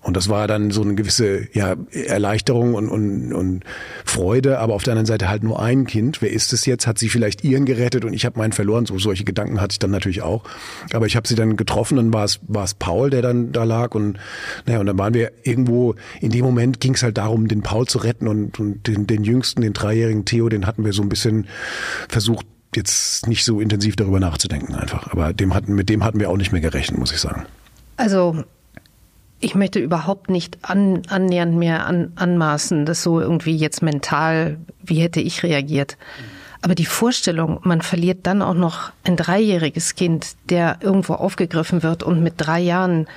Und 0.04 0.18
das 0.18 0.28
war 0.28 0.48
dann 0.48 0.70
so 0.72 0.82
eine 0.82 0.96
gewisse 0.96 1.48
ja, 1.54 1.76
Erleichterung 1.92 2.74
und, 2.76 2.90
und, 2.90 3.32
und 3.34 3.64
Freude, 4.04 4.60
aber 4.60 4.74
auf 4.74 4.84
der 4.84 4.92
anderen 4.92 5.06
Seite 5.06 5.30
halt 5.30 5.44
nur 5.44 5.62
ein 5.62 5.88
Kind. 5.88 6.22
Wer 6.22 6.32
ist 6.32 6.52
es 6.52 6.66
jetzt? 6.66 6.88
Hat 6.88 7.00
sie 7.00 7.08
vielleicht 7.08 7.44
ihren 7.46 7.64
gerettet 7.64 8.04
und 8.04 8.14
ich 8.14 8.26
habe 8.26 8.38
meinen 8.38 8.52
verloren? 8.52 8.86
So 8.86 9.00
solche 9.00 9.24
Gedanken 9.24 9.62
hatte 9.62 9.74
ich 9.74 9.80
dann 9.80 9.92
natürlich 9.92 10.22
auch. 10.22 10.44
Aber 10.92 11.06
ich 11.06 11.16
habe 11.16 11.26
sie 11.26 11.36
dann 11.36 11.56
getroffen, 11.56 11.96
dann 11.96 12.14
war 12.14 12.26
es 12.26 12.42
war 12.48 12.66
es 12.66 12.74
Paul, 12.74 13.10
der 13.10 13.22
dann 13.22 13.54
da 13.54 13.64
lag 13.64 13.96
und 13.96 14.20
naja, 14.66 14.82
und 14.82 14.88
dann 14.88 14.98
waren 14.98 15.14
wir 15.14 15.32
irgendwo, 15.44 15.96
in 16.20 16.32
dem 16.32 16.44
Moment 16.44 16.82
ging 16.82 16.96
es 16.96 17.04
halt 17.04 17.18
darum, 17.18 17.48
den 17.48 17.62
Paul 17.62 17.88
zu 17.88 18.00
retten 18.00 18.28
und, 18.28 18.60
und 18.60 18.86
den, 18.88 19.08
den 19.08 19.24
jüngsten, 19.24 19.62
den 19.62 19.72
dreijährigen 19.72 20.26
Theo, 20.26 20.50
den 20.50 20.68
hatten 20.68 20.84
wir 20.84 20.92
so 20.92 21.02
ein 21.02 21.10
bisschen 21.10 21.48
versucht, 22.10 22.46
jetzt 22.76 23.28
nicht 23.28 23.46
so 23.46 23.62
intensiv 23.62 23.96
darüber 23.96 24.20
nachzudenken 24.20 24.76
einfach. 24.76 25.12
Aber 25.12 25.32
dem 25.32 25.54
hatten, 25.54 25.76
mit 25.76 25.90
dem 25.90 26.04
hatten 26.04 26.20
wir 26.20 26.30
auch 26.30 26.38
nicht 26.38 26.52
mehr 26.52 26.62
gerechnet, 26.62 27.00
muss 27.00 27.12
ich 27.12 27.20
sagen. 27.20 27.46
Also 27.96 28.44
ich 29.44 29.56
möchte 29.56 29.80
überhaupt 29.80 30.30
nicht 30.30 30.58
an, 30.62 31.02
annähernd 31.10 31.56
mehr 31.56 31.86
an, 31.86 32.14
anmaßen, 32.16 32.86
das 32.86 33.04
so 33.04 33.20
irgendwie 33.20 33.56
jetzt 33.56 33.82
mental, 33.82 34.58
wie 34.82 35.02
hätte 35.02 35.20
ich 35.20 35.44
reagiert. 35.44 35.98
Aber 36.62 36.76
die 36.76 36.86
Vorstellung, 36.86 37.60
man 37.64 37.82
verliert 37.82 38.26
dann 38.26 38.42
auch 38.42 38.54
noch 38.54 38.94
ein 39.04 39.18
dreijähriges 39.18 39.96
Kind, 39.96 40.38
der 40.50 40.78
irgendwo 40.80 41.16
aufgegriffen 41.16 41.84
wird 41.84 42.04
und 42.04 42.24
mit 42.24 42.36
drei 42.38 42.62
Jahren 42.62 43.08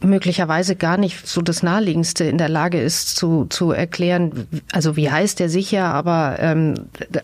möglicherweise 0.00 0.76
gar 0.76 0.96
nicht 0.96 1.26
so 1.26 1.42
das 1.42 1.62
Naheliegendste 1.62 2.24
in 2.24 2.38
der 2.38 2.48
Lage 2.48 2.80
ist 2.80 3.16
zu, 3.16 3.46
zu 3.46 3.72
erklären, 3.72 4.46
also 4.72 4.96
wie 4.96 5.10
heißt 5.10 5.40
er 5.40 5.48
sicher, 5.48 5.86
aber 5.86 6.36
ähm, 6.38 6.74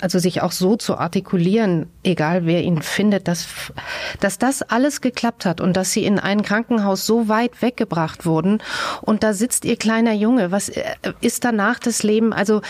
also 0.01 0.19
sich 0.19 0.43
auch 0.43 0.51
so 0.51 0.77
zu 0.77 0.99
artikulieren, 0.99 1.87
egal 2.03 2.47
wer 2.47 2.63
ihn 2.63 2.83
findet, 2.83 3.29
dass, 3.29 3.47
dass 4.21 4.39
das 4.39 4.63
alles 4.63 5.01
geklappt 5.01 5.47
hat 5.47 5.61
und 5.61 5.77
dass 5.77 5.93
sie 5.93 6.05
in 6.05 6.19
ein 6.19 6.43
Krankenhaus 6.43 7.07
so 7.07 7.29
weit 7.29 7.63
weggebracht 7.63 8.27
wurden. 8.27 8.59
Und 9.03 9.23
da 9.23 9.35
sitzt 9.35 9.65
ihr 9.65 9.77
kleiner 9.77 10.13
Junge, 10.13 10.51
was 10.51 10.69
äh, 10.69 10.83
ist 11.21 11.45
danach 11.45 11.79
das 11.79 12.03
Leben, 12.03 12.33
also 12.33 12.61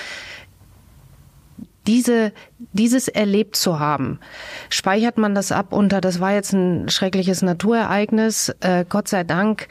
diese, 1.86 2.32
dieses 2.72 3.08
erlebt 3.08 3.56
zu 3.56 3.78
haben, 3.78 4.18
speichert 4.70 5.18
man 5.18 5.34
das 5.34 5.52
ab 5.52 5.72
unter, 5.72 6.00
das 6.00 6.20
war 6.20 6.32
jetzt 6.32 6.52
ein 6.52 6.88
schreckliches 6.88 7.42
Naturereignis, 7.42 8.54
äh, 8.60 8.84
Gott 8.88 9.08
sei 9.08 9.24
Dank, 9.24 9.68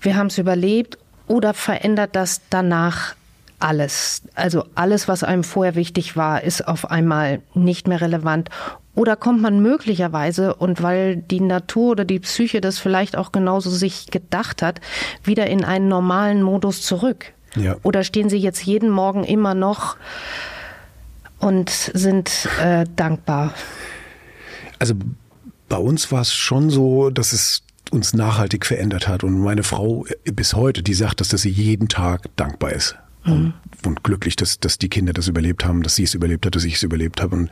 wir 0.00 0.16
haben 0.16 0.28
es 0.28 0.38
überlebt, 0.38 0.98
oder 1.26 1.54
verändert 1.54 2.16
das 2.16 2.40
danach 2.50 3.14
alles? 3.60 4.22
Also 4.34 4.64
alles, 4.74 5.08
was 5.08 5.22
einem 5.22 5.44
vorher 5.44 5.74
wichtig 5.74 6.16
war, 6.16 6.42
ist 6.42 6.66
auf 6.66 6.90
einmal 6.90 7.42
nicht 7.54 7.86
mehr 7.86 8.00
relevant. 8.00 8.48
Oder 8.94 9.14
kommt 9.14 9.40
man 9.40 9.60
möglicherweise, 9.60 10.54
und 10.54 10.82
weil 10.82 11.16
die 11.16 11.40
Natur 11.40 11.92
oder 11.92 12.04
die 12.04 12.18
Psyche 12.18 12.60
das 12.60 12.78
vielleicht 12.78 13.16
auch 13.16 13.30
genauso 13.30 13.70
sich 13.70 14.06
gedacht 14.06 14.62
hat, 14.62 14.80
wieder 15.22 15.46
in 15.46 15.64
einen 15.64 15.88
normalen 15.88 16.42
Modus 16.42 16.82
zurück? 16.82 17.26
Ja. 17.54 17.76
Oder 17.82 18.02
stehen 18.02 18.28
Sie 18.28 18.38
jetzt 18.38 18.64
jeden 18.64 18.90
Morgen 18.90 19.24
immer 19.24 19.54
noch 19.54 19.96
und 21.38 21.70
sind 21.70 22.48
äh, 22.60 22.84
dankbar. 22.96 23.54
Also 24.78 24.94
bei 25.68 25.76
uns 25.76 26.10
war 26.12 26.22
es 26.22 26.32
schon 26.32 26.70
so, 26.70 27.10
dass 27.10 27.32
es 27.32 27.62
uns 27.90 28.12
nachhaltig 28.12 28.66
verändert 28.66 29.08
hat. 29.08 29.24
Und 29.24 29.38
meine 29.38 29.62
Frau 29.62 30.04
äh, 30.24 30.32
bis 30.32 30.54
heute, 30.54 30.82
die 30.82 30.94
sagt, 30.94 31.20
dass, 31.20 31.28
dass 31.28 31.42
sie 31.42 31.50
jeden 31.50 31.88
Tag 31.88 32.28
dankbar 32.36 32.72
ist. 32.72 32.96
Mhm. 33.24 33.32
Und, 33.32 33.54
und, 33.86 34.04
glücklich, 34.04 34.36
dass, 34.36 34.60
dass 34.60 34.78
die 34.78 34.88
Kinder 34.88 35.12
das 35.12 35.28
überlebt 35.28 35.64
haben, 35.64 35.82
dass 35.82 35.96
sie 35.96 36.04
es 36.04 36.14
überlebt 36.14 36.46
hat, 36.46 36.54
dass 36.54 36.64
ich 36.64 36.74
es 36.74 36.82
überlebt 36.82 37.20
habe. 37.20 37.36
Und, 37.36 37.50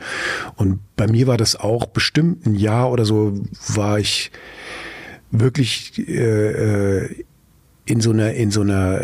und 0.55 0.79
bei 0.95 1.07
mir 1.07 1.27
war 1.27 1.37
das 1.37 1.55
auch 1.55 1.85
bestimmt 1.87 2.45
ein 2.45 2.55
Jahr 2.55 2.91
oder 2.91 3.05
so, 3.05 3.39
war 3.67 3.99
ich 3.99 4.31
wirklich 5.31 6.07
äh, 6.07 7.01
äh 7.01 7.23
in 7.85 8.01
so 8.01 8.11
einer, 8.11 8.33
in 8.33 8.51
so 8.51 8.59
einer, 8.61 8.99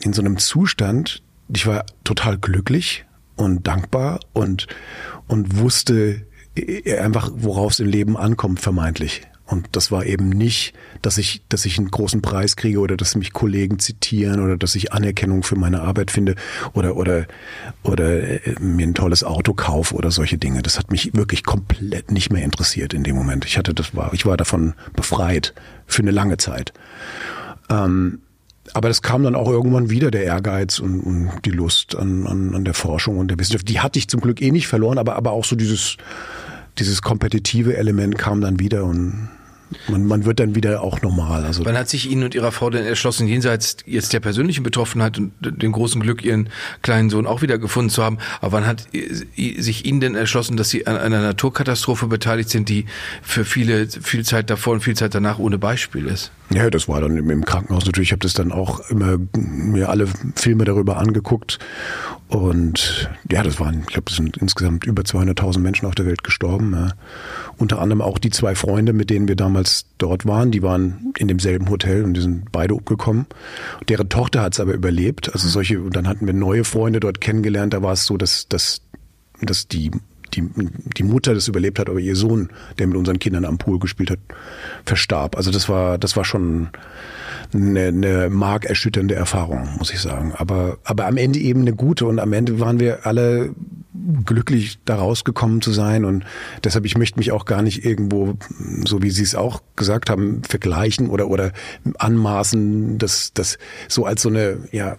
in 0.00 0.12
so 0.12 0.20
einem 0.20 0.36
Zustand. 0.36 1.22
Ich 1.48 1.66
war 1.66 1.86
total 2.04 2.36
glücklich 2.36 3.06
und 3.40 3.66
dankbar 3.66 4.20
und, 4.32 4.66
und 5.26 5.58
wusste 5.58 6.26
äh, 6.54 6.98
einfach, 6.98 7.30
worauf 7.34 7.72
es 7.72 7.80
im 7.80 7.88
Leben 7.88 8.16
ankommt, 8.16 8.60
vermeintlich. 8.60 9.22
Und 9.46 9.66
das 9.72 9.90
war 9.90 10.06
eben 10.06 10.28
nicht, 10.28 10.74
dass 11.02 11.18
ich, 11.18 11.42
dass 11.48 11.64
ich 11.64 11.76
einen 11.76 11.90
großen 11.90 12.22
Preis 12.22 12.54
kriege 12.54 12.78
oder 12.78 12.96
dass 12.96 13.16
mich 13.16 13.32
Kollegen 13.32 13.80
zitieren 13.80 14.40
oder 14.40 14.56
dass 14.56 14.76
ich 14.76 14.92
Anerkennung 14.92 15.42
für 15.42 15.56
meine 15.56 15.80
Arbeit 15.80 16.12
finde 16.12 16.36
oder, 16.72 16.94
oder, 16.96 17.26
oder 17.82 18.46
äh, 18.46 18.54
mir 18.60 18.86
ein 18.86 18.94
tolles 18.94 19.24
Auto 19.24 19.52
kaufe 19.52 19.96
oder 19.96 20.12
solche 20.12 20.38
Dinge. 20.38 20.62
Das 20.62 20.78
hat 20.78 20.92
mich 20.92 21.14
wirklich 21.14 21.42
komplett 21.42 22.12
nicht 22.12 22.30
mehr 22.30 22.44
interessiert 22.44 22.94
in 22.94 23.02
dem 23.02 23.16
Moment. 23.16 23.44
Ich 23.44 23.58
hatte 23.58 23.74
das 23.74 23.96
war, 23.96 24.14
ich 24.14 24.24
war 24.24 24.36
davon 24.36 24.74
befreit 24.94 25.52
für 25.86 26.02
eine 26.02 26.12
lange 26.12 26.36
Zeit. 26.36 26.72
Ähm, 27.68 28.20
aber 28.74 28.88
das 28.88 29.02
kam 29.02 29.22
dann 29.22 29.34
auch 29.34 29.48
irgendwann 29.48 29.90
wieder, 29.90 30.10
der 30.10 30.24
Ehrgeiz 30.24 30.78
und, 30.78 31.00
und 31.00 31.30
die 31.44 31.50
Lust 31.50 31.96
an, 31.96 32.26
an, 32.26 32.54
an 32.54 32.64
der 32.64 32.74
Forschung 32.74 33.18
und 33.18 33.28
der 33.28 33.38
Wissenschaft. 33.38 33.68
Die 33.68 33.80
hatte 33.80 33.98
ich 33.98 34.08
zum 34.08 34.20
Glück 34.20 34.40
eh 34.40 34.50
nicht 34.50 34.68
verloren, 34.68 34.98
aber, 34.98 35.16
aber 35.16 35.32
auch 35.32 35.44
so 35.44 35.56
dieses, 35.56 35.96
dieses 36.78 37.02
kompetitive 37.02 37.76
Element 37.76 38.18
kam 38.18 38.40
dann 38.40 38.58
wieder 38.60 38.84
und 38.84 39.28
man, 39.88 40.06
man 40.06 40.24
wird 40.24 40.40
dann 40.40 40.54
wieder 40.54 40.82
auch 40.82 41.02
normal. 41.02 41.44
Also 41.44 41.64
Wann 41.64 41.76
hat 41.76 41.88
sich 41.88 42.10
Ihnen 42.10 42.24
und 42.24 42.34
Ihrer 42.34 42.52
Frau 42.52 42.70
denn 42.70 42.84
erschlossen, 42.84 43.26
jenseits 43.28 43.78
jetzt 43.86 44.12
der 44.12 44.20
persönlichen 44.20 44.62
Betroffenheit 44.62 45.18
und 45.18 45.32
dem 45.40 45.72
großen 45.72 46.00
Glück, 46.00 46.24
Ihren 46.24 46.48
kleinen 46.82 47.10
Sohn 47.10 47.26
auch 47.26 47.42
wieder 47.42 47.58
gefunden 47.58 47.90
zu 47.90 48.02
haben, 48.02 48.18
aber 48.40 48.52
wann 48.52 48.66
hat 48.66 48.86
sich 48.92 49.84
Ihnen 49.84 50.00
denn 50.00 50.14
erschlossen, 50.14 50.56
dass 50.56 50.70
Sie 50.70 50.86
an 50.86 50.96
einer 50.96 51.20
Naturkatastrophe 51.20 52.06
beteiligt 52.06 52.50
sind, 52.50 52.68
die 52.68 52.86
für 53.22 53.44
viele 53.44 53.88
viel 53.88 54.24
Zeit 54.24 54.50
davor 54.50 54.74
und 54.74 54.80
viel 54.80 54.96
Zeit 54.96 55.14
danach 55.14 55.38
ohne 55.38 55.58
Beispiel 55.58 56.06
ist? 56.06 56.32
Ja, 56.52 56.68
das 56.68 56.88
war 56.88 57.00
dann 57.00 57.16
im 57.16 57.44
Krankenhaus 57.44 57.86
natürlich. 57.86 58.08
Ich 58.08 58.12
habe 58.12 58.20
das 58.20 58.34
dann 58.34 58.50
auch 58.50 58.80
immer 58.90 59.18
mir 59.32 59.88
alle 59.88 60.08
Filme 60.34 60.64
darüber 60.64 60.96
angeguckt 60.96 61.58
und 62.30 63.10
ja, 63.28 63.42
das 63.42 63.58
waren, 63.58 63.80
ich 63.80 63.86
glaube, 63.86 64.04
es 64.08 64.14
sind 64.14 64.36
insgesamt 64.36 64.84
über 64.84 65.02
200.000 65.02 65.58
Menschen 65.58 65.86
auf 65.86 65.96
der 65.96 66.06
Welt 66.06 66.22
gestorben. 66.22 66.72
Ja. 66.74 66.92
Unter 67.60 67.78
anderem 67.78 68.00
auch 68.00 68.18
die 68.18 68.30
zwei 68.30 68.54
Freunde, 68.54 68.94
mit 68.94 69.10
denen 69.10 69.28
wir 69.28 69.36
damals 69.36 69.84
dort 69.98 70.24
waren. 70.24 70.50
Die 70.50 70.62
waren 70.62 71.12
in 71.18 71.28
demselben 71.28 71.68
Hotel 71.68 72.04
und 72.04 72.14
die 72.14 72.22
sind 72.22 72.50
beide 72.50 72.74
umgekommen. 72.74 73.26
Deren 73.88 74.08
Tochter 74.08 74.40
hat 74.40 74.54
es 74.54 74.60
aber 74.60 74.72
überlebt. 74.72 75.30
Also 75.32 75.46
solche, 75.46 75.80
und 75.80 75.94
dann 75.94 76.08
hatten 76.08 76.26
wir 76.26 76.32
neue 76.32 76.64
Freunde 76.64 77.00
dort 77.00 77.20
kennengelernt. 77.20 77.74
Da 77.74 77.82
war 77.82 77.92
es 77.92 78.06
so, 78.06 78.16
dass, 78.16 78.48
dass, 78.48 78.80
dass 79.42 79.68
die 79.68 79.90
die, 80.34 80.48
die 80.96 81.02
Mutter 81.02 81.34
das 81.34 81.48
überlebt 81.48 81.78
hat, 81.78 81.88
aber 81.88 81.98
ihr 81.98 82.16
Sohn, 82.16 82.50
der 82.78 82.86
mit 82.86 82.96
unseren 82.96 83.18
Kindern 83.18 83.44
am 83.44 83.58
Pool 83.58 83.78
gespielt 83.78 84.10
hat, 84.10 84.20
verstarb. 84.84 85.36
Also 85.36 85.50
das 85.50 85.68
war, 85.68 85.98
das 85.98 86.16
war 86.16 86.24
schon 86.24 86.68
eine, 87.52 87.88
eine 87.88 88.30
markerschütternde 88.30 89.14
Erfahrung, 89.14 89.68
muss 89.78 89.92
ich 89.92 90.00
sagen. 90.00 90.32
Aber, 90.36 90.78
aber 90.84 91.06
am 91.06 91.16
Ende 91.16 91.38
eben 91.40 91.62
eine 91.62 91.74
gute 91.74 92.06
und 92.06 92.20
am 92.20 92.32
Ende 92.32 92.60
waren 92.60 92.80
wir 92.80 93.06
alle 93.06 93.50
glücklich 94.24 94.78
da 94.84 94.96
rausgekommen 94.96 95.62
zu 95.62 95.72
sein 95.72 96.04
und 96.04 96.24
deshalb 96.62 96.84
ich 96.86 96.96
möchte 96.96 97.18
mich 97.18 97.32
auch 97.32 97.44
gar 97.44 97.62
nicht 97.62 97.84
irgendwo 97.84 98.36
so 98.84 99.02
wie 99.02 99.10
Sie 99.10 99.22
es 99.22 99.34
auch 99.34 99.62
gesagt 99.74 100.10
haben 100.10 100.42
vergleichen 100.44 101.08
oder 101.10 101.28
oder 101.28 101.52
anmaßen 101.98 102.98
das 102.98 103.32
das 103.34 103.58
so 103.88 104.04
als 104.04 104.22
so 104.22 104.28
eine 104.28 104.58
ja 104.70 104.96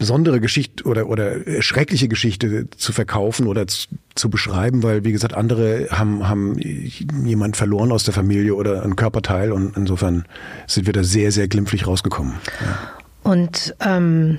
besondere 0.00 0.40
Geschichte 0.40 0.84
oder, 0.84 1.08
oder 1.08 1.60
schreckliche 1.60 2.08
Geschichte 2.08 2.70
zu 2.70 2.92
verkaufen 2.92 3.46
oder 3.46 3.66
zu, 3.66 3.86
zu, 4.14 4.30
beschreiben, 4.30 4.82
weil 4.82 5.04
wie 5.04 5.12
gesagt, 5.12 5.34
andere 5.34 5.88
haben, 5.90 6.26
haben 6.26 6.58
jemand 6.58 7.58
verloren 7.58 7.92
aus 7.92 8.04
der 8.04 8.14
Familie 8.14 8.54
oder 8.54 8.82
ein 8.82 8.96
Körperteil 8.96 9.52
und 9.52 9.76
insofern 9.76 10.24
sind 10.66 10.86
wir 10.86 10.94
da 10.94 11.04
sehr, 11.04 11.32
sehr 11.32 11.48
glimpflich 11.48 11.86
rausgekommen. 11.86 12.32
Ja. 12.62 13.30
Und 13.30 13.76
ähm, 13.80 14.38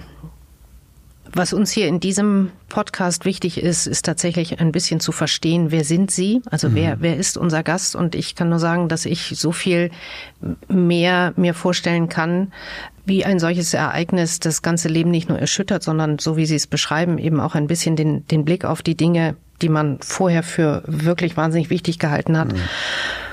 was 1.34 1.54
uns 1.54 1.72
hier 1.72 1.88
in 1.88 2.00
diesem 2.00 2.52
Podcast 2.70 3.26
wichtig 3.26 3.62
ist, 3.62 3.88
ist 3.88 4.06
tatsächlich 4.06 4.60
ein 4.60 4.72
bisschen 4.72 5.00
zu 5.00 5.12
verstehen, 5.12 5.72
wer 5.72 5.84
sind 5.84 6.12
Sie? 6.12 6.42
Also 6.50 6.70
mhm. 6.70 6.76
wer, 6.76 6.98
wer 7.02 7.18
ist 7.18 7.38
unser 7.38 7.64
Gast? 7.64 7.96
Und 7.96 8.16
ich 8.16 8.36
kann 8.36 8.50
nur 8.50 8.60
sagen, 8.60 8.90
dass 8.90 9.06
ich 9.06 9.34
so 9.36 9.52
viel 9.52 9.92
mehr 10.68 11.34
mir 11.36 11.54
vorstellen 11.54 12.10
kann, 12.10 12.52
wie 13.06 13.26
ein 13.26 13.40
solches 13.40 13.74
Ereignis 13.74 14.40
das 14.40 14.62
ganze 14.62 14.88
Leben 14.88 15.12
nicht 15.12 15.30
nur 15.30 15.40
erschüttert, 15.40 15.84
sondern 15.84 16.20
so 16.20 16.38
wie 16.38 16.46
Sie 16.46 16.56
es 16.56 16.68
beschreiben, 16.68 17.18
eben 17.18 17.40
auch 17.40 17.56
ein 17.56 17.68
bisschen 17.68 17.96
den, 17.96 18.28
den 18.28 18.46
Blick 18.46 18.66
auf 18.66 18.82
die 18.82 18.96
Dinge, 18.96 19.36
die 19.62 19.70
man 19.70 20.00
vorher 20.02 20.44
für 20.44 20.84
wirklich 20.86 21.38
wahnsinnig 21.38 21.70
wichtig 21.70 22.00
gehalten 22.00 22.38
hat, 22.38 22.54
mhm. 22.54 22.62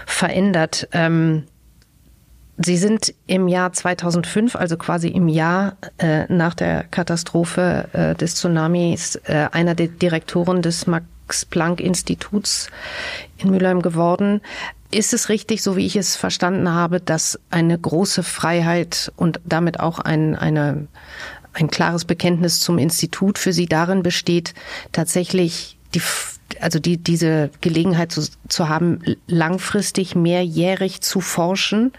verändert. 0.06 0.88
Ähm, 0.92 1.44
Sie 2.60 2.76
sind 2.76 3.14
im 3.28 3.46
Jahr 3.46 3.72
2005, 3.72 4.56
also 4.56 4.76
quasi 4.76 5.08
im 5.08 5.28
Jahr 5.28 5.76
äh, 5.98 6.24
nach 6.32 6.54
der 6.54 6.82
Katastrophe 6.82 7.88
äh, 7.92 8.14
des 8.16 8.34
Tsunamis, 8.34 9.14
äh, 9.26 9.48
einer 9.52 9.76
der 9.76 9.86
Direktoren 9.86 10.60
des 10.60 10.88
Max-Planck-Instituts 10.88 12.68
in 13.36 13.50
Mülheim 13.50 13.80
geworden. 13.80 14.40
Ist 14.90 15.14
es 15.14 15.28
richtig, 15.28 15.62
so 15.62 15.76
wie 15.76 15.86
ich 15.86 15.94
es 15.94 16.16
verstanden 16.16 16.68
habe, 16.72 17.00
dass 17.00 17.38
eine 17.50 17.78
große 17.78 18.24
Freiheit 18.24 19.12
und 19.14 19.40
damit 19.44 19.78
auch 19.78 20.00
ein, 20.00 20.34
eine, 20.34 20.88
ein 21.52 21.70
klares 21.70 22.06
Bekenntnis 22.06 22.58
zum 22.58 22.78
Institut 22.78 23.38
für 23.38 23.52
Sie 23.52 23.66
darin 23.66 24.02
besteht, 24.02 24.54
tatsächlich 24.90 25.78
die 25.94 26.02
also 26.60 26.78
die, 26.78 26.96
diese 26.96 27.50
Gelegenheit 27.60 28.12
zu, 28.12 28.22
zu 28.48 28.68
haben, 28.68 29.00
langfristig 29.26 30.14
mehrjährig 30.14 31.00
zu 31.00 31.20
forschen, 31.20 31.92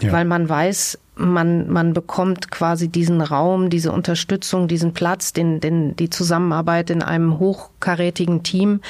ja. 0.00 0.12
weil 0.12 0.24
man 0.24 0.48
weiß, 0.48 0.98
man, 1.16 1.70
man 1.70 1.94
bekommt 1.94 2.50
quasi 2.50 2.88
diesen 2.88 3.20
Raum, 3.20 3.70
diese 3.70 3.90
Unterstützung, 3.90 4.68
diesen 4.68 4.92
Platz, 4.92 5.32
den, 5.32 5.60
den, 5.60 5.96
die 5.96 6.10
Zusammenarbeit 6.10 6.90
in 6.90 7.02
einem 7.02 7.38
hochkarätigen 7.38 8.42
Team. 8.42 8.80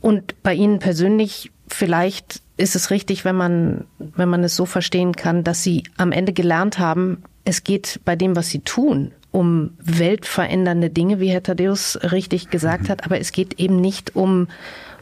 Und 0.00 0.42
bei 0.42 0.54
Ihnen 0.54 0.78
persönlich 0.78 1.52
vielleicht 1.68 2.42
ist 2.56 2.74
es 2.76 2.90
richtig, 2.90 3.24
wenn 3.24 3.36
man, 3.36 3.84
wenn 3.98 4.28
man 4.28 4.42
es 4.44 4.56
so 4.56 4.66
verstehen 4.66 5.14
kann, 5.14 5.44
dass 5.44 5.62
Sie 5.62 5.84
am 5.96 6.12
Ende 6.12 6.32
gelernt 6.32 6.78
haben, 6.78 7.22
es 7.44 7.64
geht 7.64 8.00
bei 8.04 8.16
dem, 8.16 8.34
was 8.34 8.48
Sie 8.48 8.60
tun, 8.60 9.12
um 9.36 9.72
weltverändernde 9.84 10.88
Dinge, 10.88 11.20
wie 11.20 11.28
Herr 11.28 11.42
Thaddeus 11.42 11.98
richtig 12.10 12.48
gesagt 12.48 12.84
mhm. 12.84 12.88
hat, 12.88 13.04
aber 13.04 13.20
es 13.20 13.32
geht 13.32 13.60
eben 13.60 13.80
nicht 13.80 14.16
um 14.16 14.48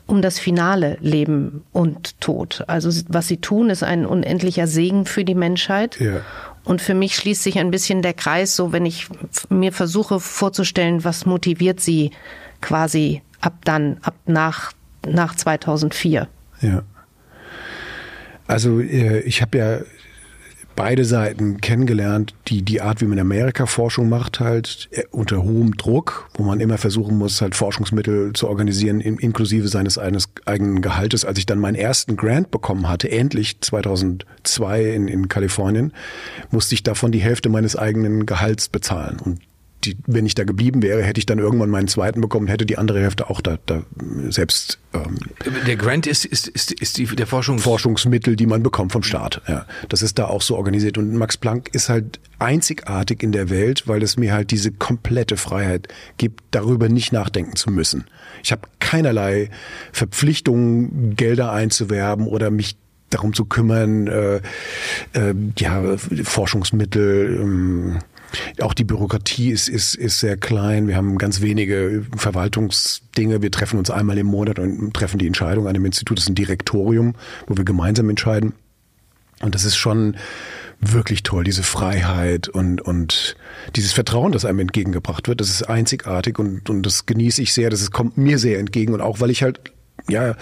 um 0.07 0.20
das 0.20 0.39
finale 0.39 0.99
Leben 1.01 1.62
und 1.72 2.20
Tod. 2.20 2.62
Also 2.66 2.91
was 3.09 3.26
sie 3.26 3.39
tun, 3.39 3.70
ist 3.70 3.82
ein 3.82 4.05
unendlicher 4.05 4.66
Segen 4.66 5.07
für 5.07 5.24
die 5.24 5.35
Menschheit. 5.35 5.99
Ja. 5.99 6.20
Und 6.62 6.82
für 6.82 6.93
mich 6.93 7.16
schließt 7.16 7.43
sich 7.43 7.59
ein 7.59 7.70
bisschen 7.70 8.03
der 8.03 8.12
Kreis, 8.12 8.55
so 8.55 8.70
wenn 8.70 8.85
ich 8.85 9.07
mir 9.49 9.72
versuche 9.72 10.20
vorzustellen, 10.20 11.05
was 11.05 11.24
motiviert 11.24 11.80
sie 11.80 12.11
quasi 12.61 13.22
ab 13.41 13.55
dann, 13.64 13.97
ab 14.03 14.14
nach, 14.26 14.72
nach 15.09 15.35
2004. 15.37 16.28
Ja. 16.61 16.82
Also 18.47 18.80
äh, 18.80 19.20
ich 19.20 19.41
habe 19.41 19.57
ja 19.57 19.78
beide 20.77 21.05
Seiten 21.05 21.61
kennengelernt, 21.61 22.35
die 22.49 22.62
die 22.62 22.81
Art, 22.81 23.01
wie 23.01 23.07
man 23.07 23.18
in 23.18 23.22
Amerika 23.22 23.66
Forschung 23.66 24.09
macht, 24.09 24.41
halt 24.41 24.89
äh, 24.93 25.05
unter 25.11 25.43
hohem 25.43 25.77
Druck, 25.77 26.29
wo 26.35 26.43
man 26.43 26.61
immer 26.61 26.79
versuchen 26.79 27.16
muss, 27.18 27.41
halt 27.41 27.55
Forschungsmittel 27.55 28.33
zu 28.33 28.49
organisieren, 28.49 29.01
inklusive 29.01 29.68
seines 29.68 29.99
eines 29.99 30.29
eigenen 30.45 30.83
Gehaltes. 30.83 31.25
Als 31.25 31.39
ich 31.39 31.47
dann 31.47 31.59
meinen 31.59 31.77
ersten 31.77 32.16
Grant 32.16 32.51
bekommen 32.51 32.89
hatte, 32.89 33.11
endlich 33.11 33.61
2002 33.61 34.85
in, 34.85 35.09
in 35.09 35.29
Kalifornien, 35.29 35.93
musste 36.51 36.75
ich 36.75 36.83
davon 36.83 37.12
die 37.12 37.20
Hälfte 37.20 37.49
meines 37.49 37.77
eigenen 37.77 38.27
Gehalts 38.27 38.68
bezahlen. 38.68 39.18
Und 39.20 39.41
die, 39.87 39.97
wenn 40.07 40.26
ich 40.26 40.35
da 40.35 40.45
geblieben 40.45 40.82
wäre, 40.82 41.03
hätte 41.03 41.18
ich 41.18 41.26
dann 41.26 41.39
irgendwann 41.39 41.70
meinen 41.70 41.89
zweiten 41.89 42.20
bekommen, 42.20 42.49
hätte 42.49 42.66
die 42.66 42.78
andere 42.78 43.01
Hälfte 43.01 43.30
auch 43.30 43.41
da, 43.41 43.59
da 43.66 43.82
selbst. 44.28 44.78
Ähm, 44.93 45.18
der 45.66 45.76
Grant 45.76 46.07
ist, 46.07 46.24
ist, 46.24 46.49
ist, 46.49 46.72
ist 46.72 46.99
die, 46.99 47.07
der 47.07 47.26
Forschungs 47.26 47.62
Forschungsmittel, 47.62 48.37
die 48.37 48.47
man 48.47 48.62
bekommt 48.62 48.93
vom 48.93 49.03
Staat. 49.03 49.43
Ja, 49.49 49.66
das 49.89 50.03
ist 50.03 50.18
da 50.18 50.26
auch 50.26 50.43
so 50.43 50.57
organisiert. 50.57 50.99
Und 50.99 51.14
Max 51.14 51.37
Planck 51.37 51.74
ist 51.74 51.89
halt 51.89 52.20
einzigartig 52.39 53.22
in 53.22 53.32
der 53.32 53.51
Welt, 53.51 53.87
weil 53.87 54.03
es 54.03 54.16
mir 54.16 54.32
halt 54.32 54.51
diese 54.51 54.70
komplette 54.70 55.37
Freiheit 55.37 55.89
gibt, 56.16 56.43
darüber 56.51 56.89
nicht 56.89 57.12
nachdenken 57.12 57.57
zu 57.57 57.70
müssen. 57.70 58.05
Ich 58.43 58.53
habe 58.53 58.62
keinerlei 58.78 59.51
Verpflichtungen, 59.93 61.16
Gelder 61.16 61.53
einzuwerben 61.53 62.26
oder 62.26 62.51
mich 62.51 62.76
darum 63.11 63.32
zu 63.32 63.45
kümmern, 63.45 64.07
äh, 64.09 64.37
äh, 65.12 65.35
ja, 65.59 65.97
Forschungsmittel, 65.97 67.39
ähm, 67.41 67.99
auch 68.61 68.75
die 68.75 68.85
Bürokratie 68.85 69.51
ist, 69.51 69.68
ist, 69.68 69.95
ist 69.95 70.20
sehr 70.20 70.37
klein. 70.37 70.89
Wir 70.89 70.97
haben 70.97 71.18
ganz 71.18 71.41
wenige 71.41 72.05
Verwaltungsdinge. 72.16 73.43
Wir 73.43 73.51
treffen 73.51 73.79
uns 73.79 73.91
einmal 73.91 74.18
im 74.18 74.27
Monat 74.27 74.59
und 74.59 74.95
treffen 74.95 75.18
die 75.18 75.27
Entscheidung 75.27 75.66
an 75.66 75.75
dem 75.75 75.85
Institut. 75.85 76.18
Das 76.18 76.25
ist 76.25 76.31
ein 76.31 76.35
Direktorium, 76.35 77.14
wo 77.47 77.57
wir 77.57 77.64
gemeinsam 77.64 78.11
entscheiden. 78.11 78.55
Und 79.41 79.55
das 79.55 79.64
ist 79.64 79.77
schon 79.77 80.16
wirklich 80.81 81.22
toll, 81.22 81.45
diese 81.45 81.62
Freiheit 81.62 82.49
und, 82.49 82.81
und 82.81 83.37
dieses 83.77 83.93
Vertrauen, 83.93 84.33
das 84.33 84.45
einem 84.45 84.61
entgegengebracht 84.61 85.29
wird. 85.29 85.41
Das 85.41 85.49
ist 85.49 85.62
einzigartig 85.62 86.39
und, 86.39 86.68
und 86.68 86.83
das 86.85 87.07
genieße 87.07 87.43
ich 87.43 87.53
sehr. 87.53 87.70
Das 87.70 87.91
kommt 87.91 88.16
mir 88.16 88.39
sehr 88.39 88.59
entgegen. 88.59 88.95
Und 88.95 89.01
auch 89.01 89.20
weil 89.20 89.31
ich 89.31 89.43
halt 89.43 89.74
ja, 90.09 90.34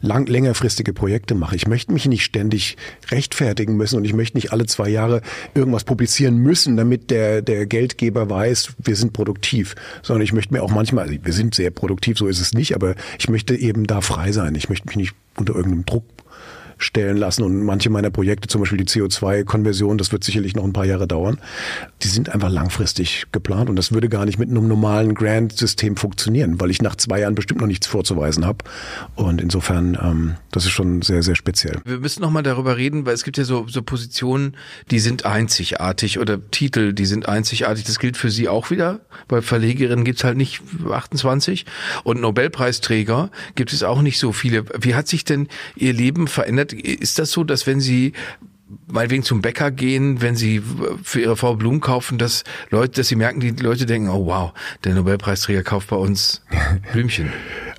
lang, 0.00 0.26
längerfristige 0.26 0.92
Projekte 0.92 1.34
mache. 1.34 1.56
Ich 1.56 1.66
möchte 1.66 1.92
mich 1.92 2.06
nicht 2.06 2.24
ständig 2.24 2.76
rechtfertigen 3.10 3.76
müssen 3.76 3.96
und 3.96 4.04
ich 4.04 4.14
möchte 4.14 4.36
nicht 4.36 4.52
alle 4.52 4.66
zwei 4.66 4.88
Jahre 4.88 5.22
irgendwas 5.54 5.84
publizieren 5.84 6.38
müssen, 6.38 6.76
damit 6.76 7.10
der, 7.10 7.42
der 7.42 7.66
Geldgeber 7.66 8.30
weiß, 8.30 8.74
wir 8.78 8.96
sind 8.96 9.12
produktiv, 9.12 9.74
sondern 10.02 10.22
ich 10.22 10.32
möchte 10.32 10.54
mir 10.54 10.62
auch 10.62 10.70
manchmal, 10.70 11.08
also 11.08 11.18
wir 11.22 11.32
sind 11.32 11.54
sehr 11.54 11.70
produktiv, 11.70 12.18
so 12.18 12.28
ist 12.28 12.40
es 12.40 12.52
nicht, 12.52 12.74
aber 12.74 12.94
ich 13.18 13.28
möchte 13.28 13.56
eben 13.56 13.86
da 13.86 14.00
frei 14.00 14.32
sein. 14.32 14.54
Ich 14.54 14.68
möchte 14.68 14.86
mich 14.86 14.96
nicht 14.96 15.14
unter 15.36 15.54
irgendeinem 15.54 15.86
Druck 15.86 16.04
stellen 16.78 17.16
lassen. 17.16 17.42
Und 17.42 17.64
manche 17.64 17.90
meiner 17.90 18.10
Projekte, 18.10 18.48
zum 18.48 18.62
Beispiel 18.62 18.78
die 18.78 18.86
CO2-Konversion, 18.86 19.98
das 19.98 20.12
wird 20.12 20.24
sicherlich 20.24 20.54
noch 20.54 20.64
ein 20.64 20.72
paar 20.72 20.86
Jahre 20.86 21.06
dauern, 21.06 21.38
die 22.02 22.08
sind 22.08 22.30
einfach 22.30 22.48
langfristig 22.48 23.26
geplant. 23.32 23.68
Und 23.68 23.76
das 23.76 23.92
würde 23.92 24.08
gar 24.08 24.24
nicht 24.24 24.38
mit 24.38 24.48
einem 24.48 24.68
normalen 24.68 25.14
Grant-System 25.14 25.96
funktionieren, 25.96 26.60
weil 26.60 26.70
ich 26.70 26.80
nach 26.80 26.96
zwei 26.96 27.20
Jahren 27.20 27.34
bestimmt 27.34 27.60
noch 27.60 27.66
nichts 27.66 27.86
vorzuweisen 27.86 28.46
habe. 28.46 28.64
Und 29.16 29.40
insofern, 29.40 29.98
ähm, 30.00 30.36
das 30.52 30.64
ist 30.64 30.70
schon 30.70 31.02
sehr, 31.02 31.22
sehr 31.22 31.34
speziell. 31.34 31.78
Wir 31.84 31.98
müssen 31.98 32.22
noch 32.22 32.30
mal 32.30 32.42
darüber 32.42 32.76
reden, 32.76 33.04
weil 33.06 33.14
es 33.14 33.24
gibt 33.24 33.36
ja 33.38 33.44
so, 33.44 33.66
so 33.68 33.82
Positionen, 33.82 34.56
die 34.90 35.00
sind 35.00 35.26
einzigartig 35.26 36.18
oder 36.18 36.38
Titel, 36.50 36.92
die 36.92 37.06
sind 37.06 37.28
einzigartig. 37.28 37.84
Das 37.84 37.98
gilt 37.98 38.16
für 38.16 38.30
Sie 38.30 38.48
auch 38.48 38.70
wieder. 38.70 39.00
Bei 39.26 39.42
Verlegerinnen 39.42 40.04
gibt's 40.04 40.24
halt 40.24 40.36
nicht 40.36 40.62
28 40.88 41.66
und 42.04 42.20
Nobelpreisträger 42.20 43.30
gibt 43.54 43.72
es 43.72 43.82
auch 43.82 44.02
nicht 44.02 44.18
so 44.18 44.32
viele. 44.32 44.64
Wie 44.80 44.94
hat 44.94 45.08
sich 45.08 45.24
denn 45.24 45.48
Ihr 45.76 45.92
Leben 45.92 46.28
verändert? 46.28 46.67
Ist 46.72 47.18
das 47.18 47.30
so, 47.30 47.44
dass 47.44 47.66
wenn 47.66 47.80
Sie 47.80 48.12
meinetwegen 48.86 49.22
zum 49.22 49.40
Bäcker 49.40 49.70
gehen, 49.70 50.20
wenn 50.20 50.36
sie 50.36 50.62
für 51.02 51.20
ihre 51.20 51.36
Frau 51.36 51.56
Blumen 51.56 51.80
kaufen, 51.80 52.18
dass 52.18 52.44
Leute, 52.70 53.00
dass 53.00 53.08
sie 53.08 53.16
merken, 53.16 53.40
die 53.40 53.50
Leute 53.50 53.86
denken, 53.86 54.10
oh 54.10 54.26
wow, 54.26 54.52
der 54.84 54.94
Nobelpreisträger 54.94 55.62
kauft 55.62 55.88
bei 55.88 55.96
uns 55.96 56.42
Blümchen. 56.92 57.30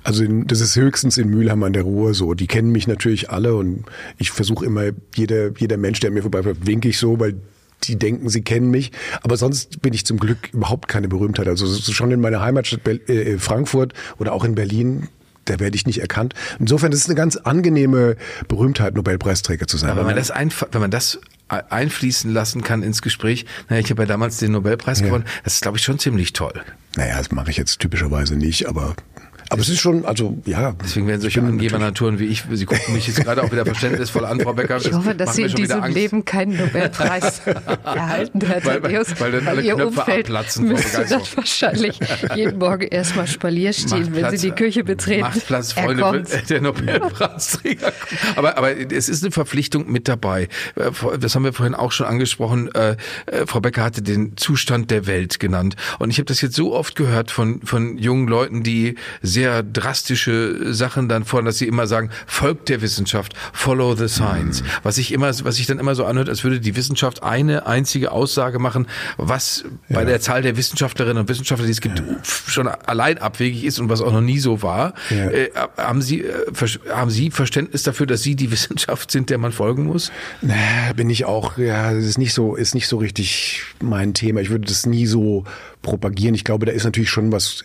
Also 0.02 0.24
das 0.26 0.60
ist 0.60 0.76
höchstens 0.76 1.18
in 1.18 1.28
Mülheim 1.28 1.62
an 1.62 1.74
der 1.74 1.82
Ruhr 1.82 2.14
so. 2.14 2.34
Die 2.34 2.46
kennen 2.46 2.72
mich 2.72 2.86
natürlich 2.86 3.30
alle 3.30 3.54
und 3.54 3.84
ich 4.18 4.30
versuche 4.30 4.64
immer, 4.64 4.90
jeder, 5.14 5.50
jeder 5.58 5.76
Mensch, 5.76 6.00
der 6.00 6.10
mir 6.10 6.22
vorbeifährt, 6.22 6.66
winke 6.66 6.88
ich 6.88 6.98
so, 6.98 7.20
weil 7.20 7.36
die 7.84 7.96
denken, 7.96 8.28
sie 8.28 8.42
kennen 8.42 8.70
mich. 8.70 8.92
Aber 9.22 9.36
sonst 9.36 9.80
bin 9.82 9.92
ich 9.92 10.04
zum 10.04 10.18
Glück 10.18 10.52
überhaupt 10.52 10.88
keine 10.88 11.08
Berühmtheit. 11.08 11.48
Also 11.48 11.66
schon 11.92 12.10
in 12.10 12.20
meiner 12.20 12.40
Heimatstadt 12.40 12.86
äh, 12.86 13.38
Frankfurt 13.38 13.94
oder 14.18 14.32
auch 14.32 14.44
in 14.44 14.54
Berlin 14.54 15.08
da 15.50 15.60
werde 15.60 15.76
ich 15.76 15.86
nicht 15.86 16.00
erkannt. 16.00 16.34
Insofern 16.58 16.92
ist 16.92 17.00
es 17.00 17.06
eine 17.06 17.14
ganz 17.14 17.36
angenehme 17.36 18.16
Berühmtheit, 18.48 18.94
Nobelpreisträger 18.94 19.66
zu 19.66 19.76
sein. 19.76 19.90
Aber 19.90 20.00
wenn 20.00 20.06
man 20.06 20.16
das, 20.16 20.30
wenn 20.30 20.80
man 20.80 20.90
das 20.90 21.18
einfließen 21.48 22.32
lassen 22.32 22.62
kann 22.62 22.82
ins 22.82 23.02
Gespräch, 23.02 23.44
naja, 23.68 23.82
ich 23.84 23.90
habe 23.90 24.02
ja 24.02 24.06
damals 24.06 24.36
den 24.36 24.52
Nobelpreis 24.52 25.00
ja. 25.00 25.06
gewonnen, 25.06 25.24
das 25.44 25.54
ist, 25.54 25.62
glaube 25.62 25.78
ich, 25.78 25.84
schon 25.84 25.98
ziemlich 25.98 26.32
toll. 26.32 26.62
Naja, 26.96 27.18
das 27.18 27.30
mache 27.32 27.50
ich 27.50 27.56
jetzt 27.56 27.80
typischerweise 27.80 28.36
nicht, 28.36 28.68
aber 28.68 28.94
aber 29.50 29.62
es 29.62 29.68
ist 29.68 29.80
schon, 29.80 30.04
also 30.04 30.38
ja. 30.46 30.74
Deswegen 30.82 31.08
werden 31.08 31.20
solche 31.20 31.42
Angebernaturen 31.42 32.20
wie 32.20 32.26
ich, 32.26 32.44
Sie 32.52 32.64
gucken 32.66 32.94
mich 32.94 33.08
jetzt 33.08 33.24
gerade 33.24 33.42
auch 33.42 33.50
wieder 33.50 33.66
verständnisvoll 33.66 34.24
an, 34.24 34.38
Frau 34.38 34.52
Becker. 34.52 34.76
Ich 34.76 34.92
hoffe, 34.92 35.14
dass 35.16 35.34
Sie 35.34 35.42
in 35.42 35.54
diesem 35.54 35.84
Leben 35.86 36.24
keinen 36.24 36.56
Nobelpreis 36.56 37.42
erhalten, 37.84 38.40
Herr 38.42 38.64
weil, 38.64 38.80
Thaddeus. 38.80 39.20
Weil, 39.20 39.32
dann 39.32 39.48
alle 39.48 39.62
Ihr 39.62 39.74
Knöpfe 39.74 40.00
Umfeld 40.00 40.26
abplatzen 40.26 40.68
müsste 40.68 41.04
dann 41.04 41.22
wahrscheinlich 41.34 41.98
jeden 42.36 42.58
Morgen 42.58 42.86
erstmal 42.86 43.26
Spalier 43.26 43.72
stehen, 43.72 44.14
wenn 44.14 44.36
Sie 44.36 44.50
die 44.50 44.54
Küche 44.54 44.84
betreten. 44.84 45.22
Macht 45.22 45.44
Platz, 45.46 45.72
Freunde, 45.72 46.22
der 46.48 46.60
Nobelpreisträger. 46.60 47.92
aber, 48.36 48.56
aber 48.56 48.76
es 48.76 49.08
ist 49.08 49.24
eine 49.24 49.32
Verpflichtung 49.32 49.90
mit 49.90 50.06
dabei. 50.06 50.48
Äh, 50.76 50.90
das 51.18 51.34
haben 51.34 51.42
wir 51.42 51.52
vorhin 51.52 51.74
auch 51.74 51.90
schon 51.90 52.06
angesprochen. 52.06 52.72
Äh, 52.72 52.96
äh, 53.26 53.46
Frau 53.46 53.60
Becker 53.60 53.82
hatte 53.82 54.00
den 54.02 54.36
Zustand 54.36 54.92
der 54.92 55.08
Welt 55.08 55.40
genannt. 55.40 55.74
Und 55.98 56.10
ich 56.10 56.18
habe 56.18 56.26
das 56.26 56.40
jetzt 56.40 56.54
so 56.54 56.72
oft 56.72 56.94
gehört 56.94 57.32
von, 57.32 57.62
von 57.62 57.98
jungen 57.98 58.28
Leuten, 58.28 58.62
die 58.62 58.94
sehr 59.22 59.39
sehr 59.40 59.62
drastische 59.62 60.74
Sachen 60.74 61.08
dann 61.08 61.24
vor, 61.24 61.42
dass 61.42 61.56
sie 61.56 61.66
immer 61.66 61.86
sagen, 61.86 62.10
folgt 62.26 62.68
der 62.68 62.82
Wissenschaft, 62.82 63.32
follow 63.54 63.94
the 63.94 64.06
science. 64.06 64.62
Mhm. 64.62 64.66
Was 64.82 64.98
ich 64.98 65.12
immer, 65.12 65.28
was 65.28 65.56
sich 65.56 65.66
dann 65.66 65.78
immer 65.78 65.94
so 65.94 66.04
anhört, 66.04 66.28
als 66.28 66.44
würde 66.44 66.60
die 66.60 66.76
Wissenschaft 66.76 67.22
eine 67.22 67.66
einzige 67.66 68.12
Aussage 68.12 68.58
machen, 68.58 68.86
was 69.16 69.64
ja. 69.88 69.96
bei 69.96 70.04
der 70.04 70.20
Zahl 70.20 70.42
der 70.42 70.58
Wissenschaftlerinnen 70.58 71.22
und 71.22 71.28
Wissenschaftler, 71.30 71.64
die 71.64 71.72
es 71.72 71.80
gibt, 71.80 72.00
ja. 72.00 72.04
schon 72.22 72.68
allein 72.68 73.16
abwegig 73.16 73.64
ist 73.64 73.78
und 73.78 73.88
was 73.88 74.02
auch 74.02 74.12
noch 74.12 74.20
nie 74.20 74.40
so 74.40 74.60
war. 74.60 74.92
Ja. 75.08 75.30
Äh, 75.30 75.50
haben 75.78 76.02
Sie, 76.02 76.20
äh, 76.20 76.52
haben 76.90 77.10
Sie 77.10 77.30
Verständnis 77.30 77.82
dafür, 77.82 78.06
dass 78.06 78.22
Sie 78.22 78.36
die 78.36 78.50
Wissenschaft 78.50 79.10
sind, 79.10 79.30
der 79.30 79.38
man 79.38 79.52
folgen 79.52 79.84
muss? 79.84 80.12
Na, 80.42 80.54
bin 80.94 81.08
ich 81.08 81.24
auch, 81.24 81.56
ja, 81.56 81.94
das 81.94 82.04
ist 82.04 82.18
nicht 82.18 82.34
so, 82.34 82.56
ist 82.56 82.74
nicht 82.74 82.88
so 82.88 82.98
richtig 82.98 83.62
mein 83.80 84.12
Thema. 84.12 84.42
Ich 84.42 84.50
würde 84.50 84.66
das 84.66 84.84
nie 84.84 85.06
so 85.06 85.44
propagieren. 85.82 86.34
Ich 86.34 86.44
glaube, 86.44 86.66
da 86.66 86.72
ist 86.72 86.84
natürlich 86.84 87.10
schon 87.10 87.32
was, 87.32 87.64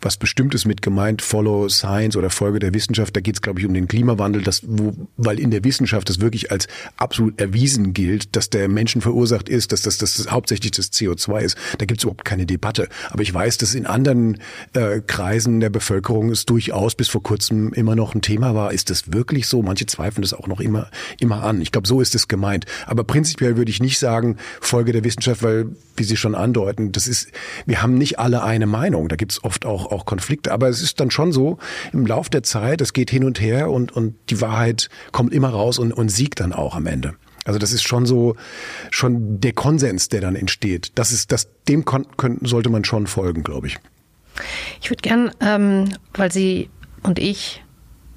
was 0.00 0.16
Bestimmtes 0.16 0.64
mit 0.64 0.82
gemeint, 0.82 1.22
Follow 1.22 1.68
Science 1.68 2.16
oder 2.16 2.30
Folge 2.30 2.58
der 2.58 2.74
Wissenschaft. 2.74 3.16
Da 3.16 3.20
geht 3.20 3.36
es, 3.36 3.42
glaube 3.42 3.60
ich, 3.60 3.66
um 3.66 3.74
den 3.74 3.88
Klimawandel, 3.88 4.42
das, 4.42 4.62
wo, 4.66 4.92
weil 5.16 5.40
in 5.40 5.50
der 5.50 5.64
Wissenschaft 5.64 6.08
das 6.08 6.20
wirklich 6.20 6.50
als 6.50 6.68
absolut 6.96 7.40
erwiesen 7.40 7.92
gilt, 7.92 8.36
dass 8.36 8.50
der 8.50 8.68
Menschen 8.68 9.00
verursacht 9.00 9.48
ist, 9.48 9.72
dass 9.72 9.82
das, 9.82 9.98
dass 9.98 10.14
das 10.14 10.30
hauptsächlich 10.30 10.72
das 10.72 10.92
CO2 10.92 11.40
ist. 11.40 11.56
Da 11.78 11.86
gibt 11.86 12.00
es 12.00 12.04
überhaupt 12.04 12.24
keine 12.24 12.46
Debatte. 12.46 12.88
Aber 13.10 13.22
ich 13.22 13.32
weiß, 13.32 13.58
dass 13.58 13.74
in 13.74 13.86
anderen 13.86 14.38
äh, 14.72 15.00
Kreisen 15.00 15.60
der 15.60 15.70
Bevölkerung 15.70 16.30
es 16.30 16.46
durchaus 16.46 16.94
bis 16.94 17.08
vor 17.08 17.22
kurzem 17.22 17.72
immer 17.72 17.96
noch 17.96 18.14
ein 18.14 18.22
Thema 18.22 18.54
war. 18.54 18.72
Ist 18.72 18.90
das 18.90 19.12
wirklich 19.12 19.46
so? 19.46 19.62
Manche 19.62 19.86
zweifeln 19.86 20.22
das 20.22 20.34
auch 20.34 20.46
noch 20.46 20.60
immer, 20.60 20.90
immer 21.18 21.42
an. 21.42 21.60
Ich 21.60 21.72
glaube, 21.72 21.88
so 21.88 22.00
ist 22.00 22.14
es 22.14 22.28
gemeint. 22.28 22.66
Aber 22.86 23.04
prinzipiell 23.04 23.56
würde 23.56 23.70
ich 23.70 23.80
nicht 23.80 23.98
sagen, 23.98 24.36
Folge 24.60 24.92
der 24.92 25.04
Wissenschaft, 25.04 25.42
weil, 25.42 25.66
wie 25.96 26.04
Sie 26.04 26.16
schon 26.16 26.34
andeuten, 26.34 26.92
das 26.92 27.08
ist, 27.08 27.28
wir 27.64 27.82
haben 27.82 27.94
nicht 27.94 28.18
alle 28.18 28.42
eine 28.42 28.66
Meinung. 28.66 29.08
Da 29.08 29.16
gibt 29.16 29.32
es 29.32 29.44
oft 29.44 29.64
auch, 29.64 29.90
auch 29.90 30.04
Konflikte. 30.04 30.52
Aber 30.52 30.68
es 30.68 30.82
ist 30.82 31.00
dann 31.00 31.10
schon 31.10 31.32
so, 31.32 31.58
im 31.92 32.06
Lauf 32.06 32.28
der 32.28 32.42
Zeit, 32.42 32.80
es 32.80 32.92
geht 32.92 33.10
hin 33.10 33.24
und 33.24 33.40
her 33.40 33.70
und, 33.70 33.92
und 33.92 34.14
die 34.30 34.40
Wahrheit 34.40 34.88
kommt 35.12 35.32
immer 35.32 35.48
raus 35.48 35.78
und, 35.78 35.92
und 35.92 36.08
siegt 36.08 36.40
dann 36.40 36.52
auch 36.52 36.74
am 36.74 36.86
Ende. 36.86 37.14
Also 37.44 37.58
das 37.58 37.72
ist 37.72 37.86
schon 37.86 38.06
so, 38.06 38.34
schon 38.90 39.40
der 39.40 39.52
Konsens, 39.52 40.08
der 40.08 40.20
dann 40.20 40.34
entsteht. 40.34 40.92
Das 40.96 41.12
ist, 41.12 41.30
das, 41.30 41.48
dem 41.68 41.84
könnten, 41.84 42.44
sollte 42.44 42.70
man 42.70 42.84
schon 42.84 43.06
folgen, 43.06 43.44
glaube 43.44 43.68
ich. 43.68 43.78
Ich 44.82 44.90
würde 44.90 45.02
gern, 45.02 45.30
ähm, 45.40 45.88
weil 46.14 46.32
Sie 46.32 46.68
und 47.02 47.18
ich 47.18 47.62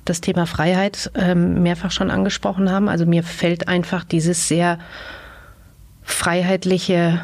das 0.05 0.21
Thema 0.21 0.47
Freiheit 0.47 1.11
ähm, 1.13 1.61
mehrfach 1.61 1.91
schon 1.91 2.09
angesprochen 2.09 2.71
haben. 2.71 2.89
Also 2.89 3.05
mir 3.05 3.23
fällt 3.23 3.67
einfach 3.67 4.03
dieses 4.03 4.47
sehr 4.47 4.79
freiheitliche 6.01 7.21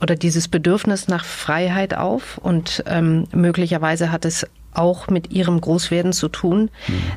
oder 0.00 0.14
dieses 0.14 0.48
Bedürfnis 0.48 1.08
nach 1.08 1.24
Freiheit 1.24 1.94
auf 1.94 2.38
und 2.38 2.84
ähm, 2.86 3.24
möglicherweise 3.32 4.12
hat 4.12 4.24
es 4.24 4.46
auch 4.72 5.08
mit 5.08 5.32
ihrem 5.32 5.60
Großwerden 5.60 6.12
zu 6.12 6.28
tun, 6.28 6.70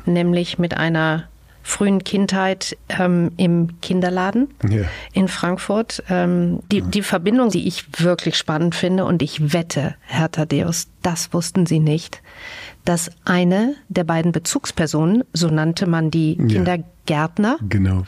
mhm. 0.06 0.12
nämlich 0.12 0.58
mit 0.58 0.76
einer 0.76 1.24
frühen 1.62 2.02
Kindheit 2.02 2.76
ähm, 2.88 3.30
im 3.36 3.80
Kinderladen 3.80 4.48
Ja. 4.68 4.82
in 5.12 5.28
Frankfurt. 5.28 6.02
Ähm, 6.10 6.58
die, 6.72 6.82
die 6.82 7.02
Verbindung, 7.02 7.50
die 7.50 7.68
ich 7.68 7.84
wirklich 8.00 8.36
spannend 8.36 8.74
finde 8.74 9.04
und 9.04 9.22
ich 9.22 9.52
wette, 9.52 9.94
Herr 10.00 10.30
Thaddeus, 10.30 10.88
das 11.02 11.32
wussten 11.32 11.66
Sie 11.66 11.78
nicht, 11.78 12.20
dass 12.84 13.12
eine 13.24 13.76
der 13.88 14.02
beiden 14.04 14.32
Bezugspersonen, 14.32 15.22
so 15.32 15.48
nannte 15.48 15.86
man 15.86 16.10
die 16.10 16.36
Kindergärtner 16.36 17.58
Genau. 17.68 18.02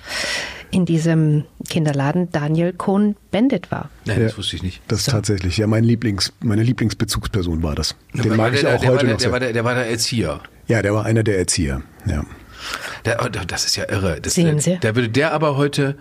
In 0.75 0.85
diesem 0.87 1.45
Kinderladen, 1.69 2.31
Daniel 2.33 2.73
Cohn-Bendit 2.73 3.71
war. 3.71 3.91
Nein, 4.07 4.19
Ja. 4.19 4.25
das 4.27 4.37
wusste 4.39 4.57
ich 4.57 4.63
nicht. 4.63 4.83
Das 4.89 5.01
ist 5.01 5.11
tatsächlich, 5.11 5.57
ja, 5.57 5.67
mein 5.67 5.85
Lieblings, 5.85 6.33
meine 6.41 6.63
Lieblingsbezugsperson 6.65 7.63
war 7.63 7.75
das. 7.77 7.95
Den 8.13 8.31
War 8.31 8.37
mag 8.37 8.55
ich 8.55 8.61
der, 8.63 8.75
auch 8.75 8.81
der, 8.81 8.91
heute 8.91 8.97
war 8.97 9.05
der, 9.05 9.13
noch 9.13 9.19
der, 9.21 9.33
war 9.33 9.39
sehr. 9.39 9.47
der, 9.47 9.53
der 9.53 9.65
war 9.65 9.75
der 9.75 9.89
Erzieher. 9.91 10.41
Ja, 10.67 10.83
der 10.83 10.93
war 10.95 11.05
einer 11.05 11.23
der 11.23 11.39
Erzieher. 11.39 11.83
Ja. 12.07 12.25
Der, 13.05 13.23
oh, 13.25 13.29
das 13.29 13.67
ist 13.67 13.77
ja 13.77 13.85
irre. 13.89 14.21
Das, 14.21 14.35
Sehen 14.35 14.59
Sie? 14.59 14.79
Da 14.81 14.95
würde 14.97 15.09
der 15.11 15.33
aber 15.33 15.57
heute 15.57 15.97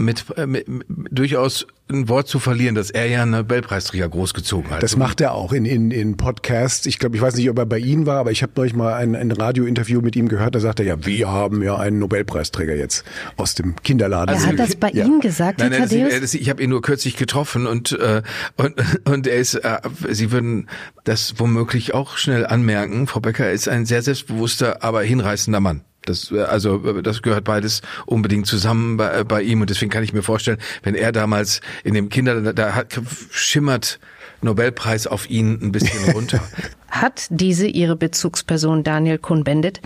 mit, 0.00 0.24
äh, 0.36 0.46
mit, 0.46 0.68
mit 0.68 0.86
durchaus 1.10 1.66
ein 1.88 2.08
Wort 2.08 2.28
zu 2.28 2.38
verlieren, 2.38 2.74
dass 2.74 2.90
er 2.90 3.06
ja 3.06 3.22
einen 3.22 3.32
Nobelpreisträger 3.32 4.08
großgezogen 4.08 4.70
hat. 4.70 4.82
Das 4.82 4.96
macht 4.96 5.20
er 5.20 5.34
auch 5.34 5.52
in, 5.52 5.64
in, 5.64 5.90
in 5.90 6.16
Podcasts. 6.16 6.86
Ich 6.86 6.98
glaube, 6.98 7.16
ich 7.16 7.22
weiß 7.22 7.34
nicht, 7.34 7.50
ob 7.50 7.58
er 7.58 7.66
bei 7.66 7.78
Ihnen 7.78 8.06
war, 8.06 8.18
aber 8.18 8.30
ich 8.30 8.42
habe 8.42 8.52
neulich 8.56 8.74
mal 8.74 8.94
ein, 8.94 9.16
ein 9.16 9.32
Radiointerview 9.32 10.00
mit 10.00 10.14
ihm 10.16 10.28
gehört. 10.28 10.54
Da 10.54 10.60
sagt 10.60 10.78
er, 10.80 10.86
ja, 10.86 11.04
wir 11.04 11.28
haben 11.28 11.62
ja 11.62 11.76
einen 11.76 11.98
Nobelpreisträger 11.98 12.76
jetzt 12.76 13.04
aus 13.36 13.54
dem 13.54 13.74
Kinderladen. 13.82 14.34
Er 14.34 14.46
hat 14.46 14.58
das 14.58 14.76
bei 14.76 14.90
ja. 14.90 15.04
Ihnen 15.04 15.20
gesagt, 15.20 15.58
Nein, 15.58 15.72
Herr 15.72 15.86
nein, 15.86 16.10
er- 16.10 16.20
das, 16.20 16.34
ich 16.34 16.48
habe 16.48 16.62
ihn 16.62 16.70
nur 16.70 16.82
kürzlich 16.82 17.16
getroffen 17.16 17.66
und 17.66 17.92
äh, 17.92 18.22
und 18.56 18.74
und 19.08 19.26
er 19.26 19.36
ist, 19.38 19.54
äh, 19.54 19.78
Sie 20.10 20.30
würden 20.30 20.68
das 21.04 21.34
womöglich 21.38 21.92
auch 21.94 22.16
schnell 22.16 22.46
anmerken. 22.46 23.06
Frau 23.06 23.20
Becker 23.20 23.50
ist 23.50 23.68
ein 23.68 23.84
sehr 23.84 24.02
selbstbewusster, 24.02 24.82
aber 24.84 25.02
hinreißender 25.02 25.60
Mann. 25.60 25.82
Das, 26.04 26.30
äh, 26.30 26.42
also 26.42 26.98
äh, 26.98 27.02
das 27.02 27.22
gehört 27.22 27.44
beides 27.44 27.82
unbedingt 28.06 28.46
zusammen 28.46 28.96
bei, 28.96 29.20
äh, 29.20 29.24
bei 29.24 29.42
ihm 29.42 29.60
und 29.60 29.70
deswegen 29.70 29.90
kann 29.90 30.02
ich 30.02 30.12
mir 30.12 30.22
vorstellen, 30.22 30.58
wenn 30.82 30.94
er 30.94 31.12
damals 31.12 31.60
in 31.84 31.94
dem 31.94 32.08
Kinder 32.08 32.40
da, 32.40 32.52
da 32.52 32.74
hat, 32.74 33.00
schimmert 33.30 33.98
Nobelpreis 34.42 35.06
auf 35.06 35.28
ihn 35.28 35.58
ein 35.60 35.72
bisschen 35.72 36.10
runter. 36.14 36.40
Hat 36.90 37.26
diese 37.30 37.66
Ihre 37.66 37.96
Bezugsperson 37.96 38.82
Daniel 38.82 39.18
Cohn-Bendit, 39.18 39.80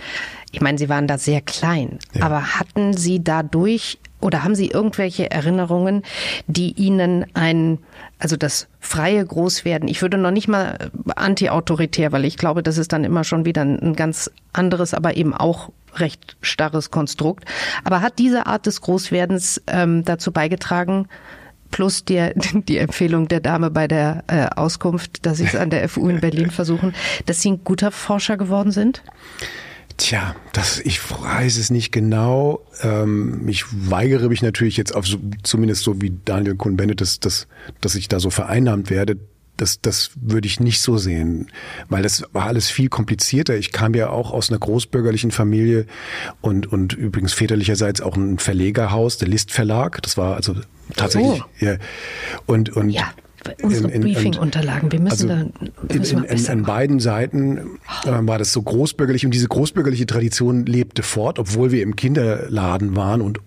ich 0.51 0.61
meine, 0.61 0.77
Sie 0.77 0.89
waren 0.89 1.07
da 1.07 1.17
sehr 1.17 1.41
klein, 1.41 1.99
aber 2.21 2.57
hatten 2.57 2.93
Sie 2.93 3.23
dadurch 3.23 3.99
oder 4.21 4.43
haben 4.43 4.55
Sie 4.55 4.69
irgendwelche 4.69 5.29
Erinnerungen, 5.29 6.01
die 6.47 6.71
Ihnen 6.71 7.25
ein, 7.35 7.77
also 8.17 8.37
das 8.37 8.67
freie 8.79 9.23
Großwerden, 9.23 9.87
ich 9.87 10.01
würde 10.01 10.17
noch 10.17 10.31
nicht 10.31 10.47
mal 10.47 10.89
anti-autoritär, 11.15 12.11
weil 12.11 12.25
ich 12.25 12.37
glaube, 12.37 12.63
das 12.63 12.77
ist 12.77 12.93
dann 12.93 13.03
immer 13.03 13.23
schon 13.23 13.45
wieder 13.45 13.61
ein 13.61 13.95
ganz 13.95 14.31
anderes, 14.53 14.93
aber 14.93 15.15
eben 15.17 15.33
auch 15.33 15.69
recht 15.95 16.37
starres 16.41 16.91
Konstrukt. 16.91 17.45
Aber 17.83 18.01
hat 18.01 18.19
diese 18.19 18.47
Art 18.47 18.65
des 18.65 18.81
Großwerdens 18.81 19.61
ähm, 19.67 20.03
dazu 20.03 20.31
beigetragen, 20.31 21.07
plus 21.71 22.05
die, 22.05 22.31
die 22.67 22.77
Empfehlung 22.77 23.27
der 23.27 23.39
Dame 23.39 23.69
bei 23.69 23.87
der 23.87 24.23
äh, 24.27 24.47
Auskunft, 24.55 25.25
dass 25.25 25.37
sie 25.37 25.45
es 25.45 25.55
an 25.55 25.69
der 25.69 25.87
FU 25.89 26.07
in 26.09 26.21
Berlin 26.21 26.51
versuchen, 26.51 26.93
dass 27.25 27.41
Sie 27.41 27.51
ein 27.51 27.63
guter 27.63 27.91
Forscher 27.91 28.37
geworden 28.37 28.71
sind? 28.71 29.03
Tja, 29.97 30.35
das, 30.51 30.79
ich 30.79 30.99
weiß 31.09 31.57
es 31.57 31.69
nicht 31.69 31.91
genau. 31.91 32.65
Ähm, 32.81 33.47
ich 33.47 33.63
weigere 33.71 34.27
mich 34.27 34.41
natürlich 34.41 34.75
jetzt 34.75 34.93
auf 34.93 35.07
so, 35.07 35.17
zumindest 35.43 35.83
so 35.83 36.01
wie 36.01 36.17
Daniel 36.25 36.55
Kuhn-Bennett, 36.55 36.99
dass, 36.99 37.21
dass, 37.21 37.47
dass 37.79 37.95
ich 37.95 38.09
da 38.09 38.19
so 38.19 38.29
vereinnahmt 38.29 38.89
werde. 38.89 39.17
Das, 39.57 39.79
das 39.81 40.11
würde 40.15 40.47
ich 40.47 40.59
nicht 40.59 40.81
so 40.81 40.97
sehen, 40.97 41.47
weil 41.87 42.03
das 42.03 42.23
war 42.33 42.45
alles 42.47 42.69
viel 42.69 42.89
komplizierter. 42.89 43.55
Ich 43.55 43.71
kam 43.71 43.93
ja 43.93 44.09
auch 44.09 44.31
aus 44.31 44.49
einer 44.49 44.59
großbürgerlichen 44.59 45.31
Familie 45.31 45.85
und, 46.41 46.67
und 46.71 46.91
übrigens 46.93 47.31
väterlicherseits 47.33 48.01
auch 48.01 48.17
ein 48.17 48.37
Verlegerhaus, 48.37 49.17
der 49.17 49.29
List 49.29 49.51
Verlag. 49.51 50.01
Das 50.01 50.17
war 50.17 50.35
also 50.35 50.55
tatsächlich, 50.97 51.41
Oh. 51.41 51.63
ja. 51.65 51.77
Und, 52.45 52.75
und 52.75 52.89
Ja, 52.89 53.11
unsere 53.61 53.87
in- 53.87 53.93
in- 53.93 54.01
Briefing-Unterlagen, 54.01 54.91
wir 54.91 54.99
müssen 54.99 55.29
also 55.31 55.51
da 55.87 55.95
müssen 55.95 56.23
in, 56.25 56.37
in, 56.37 56.47
an 56.49 56.63
beiden 56.63 56.99
Seiten 56.99 57.57
äh, 58.05 58.09
war 58.11 58.37
das 58.37 58.51
so 58.51 58.61
großbürgerlich 58.61 59.23
und 59.25 59.33
diese 59.33 59.47
großbürgerliche 59.47 60.05
Tradition 60.05 60.65
lebte 60.65 61.01
fort, 61.01 61.39
obwohl 61.39 61.71
wir 61.71 61.81
im 61.81 61.95
Kinderladen 61.95 62.95
waren 62.97 63.21
und 63.21 63.39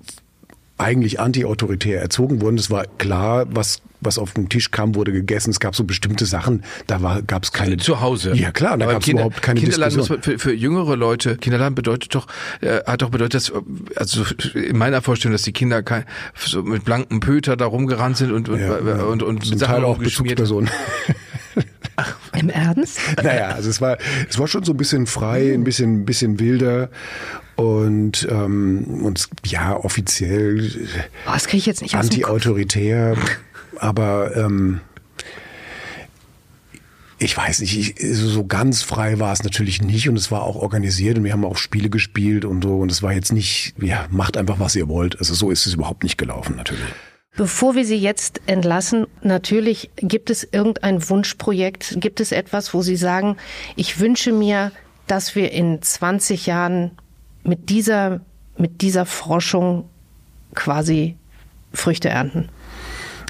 eigentlich 0.79 1.20
anti-autoritär 1.20 2.01
erzogen 2.01 2.41
wurden. 2.41 2.57
Es 2.57 2.70
war 2.70 2.87
klar, 2.99 3.47
was 3.51 3.83
was 4.01 4.18
auf 4.18 4.35
den 4.35 4.49
Tisch 4.49 4.70
kam, 4.70 4.95
wurde 4.95 5.12
gegessen. 5.12 5.51
Es 5.51 5.61
gab 5.61 5.74
so 5.74 5.85
bestimmte 5.85 6.26
Sachen, 6.26 6.62
da 6.87 7.03
war 7.03 7.22
gab 7.22 7.45
es 7.45 7.53
keine 7.53 7.76
zu 7.79 8.01
Hause. 8.01 8.35
Ja 8.35 8.51
klar, 8.53 8.79
da 8.79 8.87
gab 8.87 9.03
es 9.03 9.09
überhaupt 9.09 9.43
keine 9.43 9.61
Kinderladen 9.61 9.99
Diskussion. 9.99 10.22
für, 10.22 10.39
für 10.39 10.53
jüngere 10.53 10.97
Leute, 10.97 11.37
Kinderladen 11.37 11.74
bedeutet 11.74 12.14
doch, 12.14 12.26
äh, 12.61 12.81
hat 12.87 13.03
doch 13.03 13.11
bedeutet, 13.11 13.35
dass, 13.35 13.49
äh, 13.51 13.61
also 13.97 14.24
in 14.55 14.79
meiner 14.79 15.03
Vorstellung, 15.03 15.33
dass 15.33 15.43
die 15.43 15.53
Kinder 15.53 15.83
kein, 15.83 16.05
so 16.37 16.62
mit 16.62 16.85
blankem 16.85 17.20
Pöter 17.20 17.57
da 17.57 17.66
rumgerannt 17.66 18.16
sind 18.16 18.33
und, 18.33 18.49
und, 18.49 18.61
Ja, 18.61 18.76
und, 18.76 19.03
und, 19.03 19.22
und 19.22 19.45
Zum 19.45 19.59
Sachen 19.59 19.74
Teil 19.74 19.85
auch. 19.85 19.99
Bezugspersonen. 19.99 20.70
Im 22.38 22.51
Ernst? 22.51 22.99
naja, 23.22 23.49
also 23.49 23.70
es 23.70 23.80
war, 23.80 23.99
es 24.28 24.38
war 24.38 24.46
schon 24.46 24.64
so 24.64 24.72
ein 24.72 24.76
bisschen 24.76 25.07
frei, 25.07 25.53
ein 25.53 25.64
bisschen, 25.64 26.01
ein 26.01 26.05
bisschen 26.05 26.38
wilder 26.40 26.90
und, 27.57 28.26
ähm, 28.30 29.03
und 29.03 29.28
ja, 29.46 29.76
offiziell 29.76 30.88
Oh, 31.26 31.32
das 31.32 31.46
kriege 31.46 31.59
ich 31.59 31.66
jetzt 31.66 31.82
nicht 31.82 31.94
anti-autoritär, 31.94 33.16
aber 33.78 34.36
ähm, 34.36 34.80
ich 37.18 37.36
weiß 37.36 37.61
nicht, 37.61 37.76
ich, 37.76 38.16
so 38.16 38.46
ganz 38.46 38.82
frei 38.82 39.18
war 39.18 39.32
es 39.32 39.42
natürlich 39.42 39.82
nicht 39.82 40.09
und 40.09 40.16
es 40.16 40.30
war 40.30 40.42
auch 40.42 40.55
organisiert 40.55 41.18
und 41.18 41.24
wir 41.24 41.32
haben 41.32 41.44
auch 41.44 41.57
Spiele 41.57 41.90
gespielt 41.90 42.44
und 42.44 42.62
so 42.62 42.78
und 42.78 42.92
es 42.92 43.03
war 43.03 43.12
jetzt 43.12 43.32
nicht, 43.32 43.74
ja, 43.80 44.07
macht 44.11 44.36
einfach, 44.36 44.61
was 44.61 44.76
ihr 44.76 44.88
wollt. 44.88 45.18
Also 45.18 45.34
so 45.34 45.51
ist 45.51 45.66
es 45.66 45.74
überhaupt 45.74 46.05
nicht 46.05 46.16
gelaufen 46.16 46.55
natürlich. 46.57 46.84
Bevor 47.39 47.76
wir 47.76 47.84
Sie 47.84 47.95
jetzt 47.95 48.41
entlassen, 48.47 49.07
natürlich 49.22 49.91
gibt 49.95 50.28
es 50.28 50.43
irgendein 50.43 51.09
Wunschprojekt, 51.09 52.01
gibt 52.01 52.18
es 52.18 52.32
etwas, 52.32 52.74
wo 52.74 52.82
Sie 52.82 52.97
sagen, 52.97 53.36
ich 53.76 54.01
wünsche 54.01 54.32
mir, 54.32 54.72
dass 55.07 55.36
wir 55.36 55.53
in 55.53 55.80
20 55.80 56.47
Jahren 56.47 56.91
mit 57.45 57.70
dieser, 57.70 58.22
mit 58.57 58.80
dieser 58.80 59.07
Forschung 59.07 59.89
quasi 60.57 61.14
Früchte 61.72 62.09
ernten. 62.09 62.49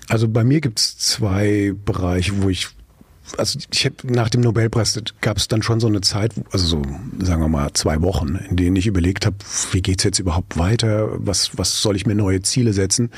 Also 0.08 0.26
bei 0.26 0.42
mir 0.42 0.62
gibt 0.62 0.78
es 0.78 0.96
zwei 0.96 1.74
Bereiche, 1.84 2.42
wo 2.42 2.48
ich 2.48 2.68
also 3.36 3.58
ich 3.72 3.86
hab, 3.86 4.04
nach 4.04 4.28
dem 4.30 4.40
Nobelpreis 4.40 4.98
gab 5.20 5.36
es 5.36 5.48
dann 5.48 5.62
schon 5.62 5.80
so 5.80 5.86
eine 5.86 6.00
Zeit, 6.00 6.32
also 6.50 6.66
so 6.66 6.82
sagen 7.20 7.42
wir 7.42 7.48
mal 7.48 7.72
zwei 7.74 8.00
Wochen, 8.02 8.36
in 8.48 8.56
denen 8.56 8.76
ich 8.76 8.86
überlegt 8.86 9.26
habe, 9.26 9.36
wie 9.72 9.82
geht's 9.82 10.04
jetzt 10.04 10.18
überhaupt 10.18 10.58
weiter, 10.58 11.08
was 11.18 11.58
was 11.58 11.82
soll 11.82 11.96
ich 11.96 12.06
mir 12.06 12.14
neue 12.14 12.42
Ziele 12.42 12.72
setzen? 12.72 13.10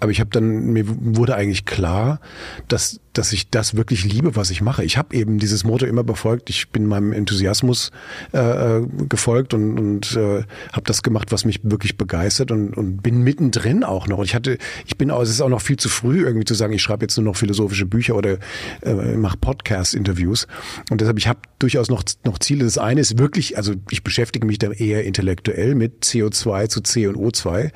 Aber 0.00 0.10
ich 0.10 0.20
habe 0.20 0.30
dann 0.30 0.72
mir 0.72 0.84
wurde 0.86 1.34
eigentlich 1.34 1.64
klar, 1.64 2.20
dass 2.68 3.00
dass 3.18 3.32
ich 3.32 3.50
das 3.50 3.76
wirklich 3.76 4.04
liebe, 4.04 4.36
was 4.36 4.50
ich 4.50 4.60
mache. 4.60 4.84
Ich 4.84 4.98
habe 4.98 5.14
eben 5.16 5.38
dieses 5.38 5.64
Motto 5.64 5.86
immer 5.86 6.04
befolgt. 6.04 6.50
Ich 6.50 6.70
bin 6.70 6.86
meinem 6.86 7.12
Enthusiasmus 7.12 7.90
äh, 8.32 8.80
gefolgt 9.08 9.54
und, 9.54 9.78
und 9.78 10.16
äh, 10.16 10.44
habe 10.72 10.82
das 10.84 11.02
gemacht, 11.02 11.32
was 11.32 11.44
mich 11.44 11.60
wirklich 11.62 11.96
begeistert 11.96 12.50
und, 12.50 12.76
und 12.76 13.02
bin 13.02 13.22
mittendrin 13.22 13.84
auch 13.84 14.06
noch. 14.06 14.18
Und 14.18 14.24
ich 14.24 14.34
hatte, 14.34 14.58
ich 14.86 14.96
bin 14.96 15.10
auch, 15.10 15.22
es 15.22 15.30
ist 15.30 15.40
auch 15.40 15.48
noch 15.48 15.60
viel 15.60 15.76
zu 15.76 15.88
früh 15.88 16.24
irgendwie 16.24 16.44
zu 16.44 16.54
sagen, 16.54 16.72
ich 16.72 16.82
schreibe 16.82 17.04
jetzt 17.04 17.16
nur 17.16 17.24
noch 17.24 17.36
philosophische 17.36 17.86
Bücher 17.86 18.16
oder 18.16 18.38
äh, 18.82 19.16
mache 19.16 19.36
Podcast-Interviews. 19.38 20.46
Und 20.90 21.00
deshalb, 21.00 21.18
ich 21.18 21.28
habe 21.28 21.40
durchaus 21.58 21.88
noch 21.88 22.02
noch 22.24 22.38
Ziele. 22.38 22.64
Das 22.64 22.78
eine 22.78 23.00
ist 23.00 23.18
wirklich, 23.18 23.56
also 23.56 23.74
ich 23.90 24.04
beschäftige 24.04 24.46
mich 24.46 24.58
da 24.58 24.70
eher 24.70 25.04
intellektuell 25.04 25.74
mit 25.74 26.04
CO2 26.04 26.68
zu 26.68 26.80
C 26.82 27.06
und 27.06 27.16
O2. 27.16 27.70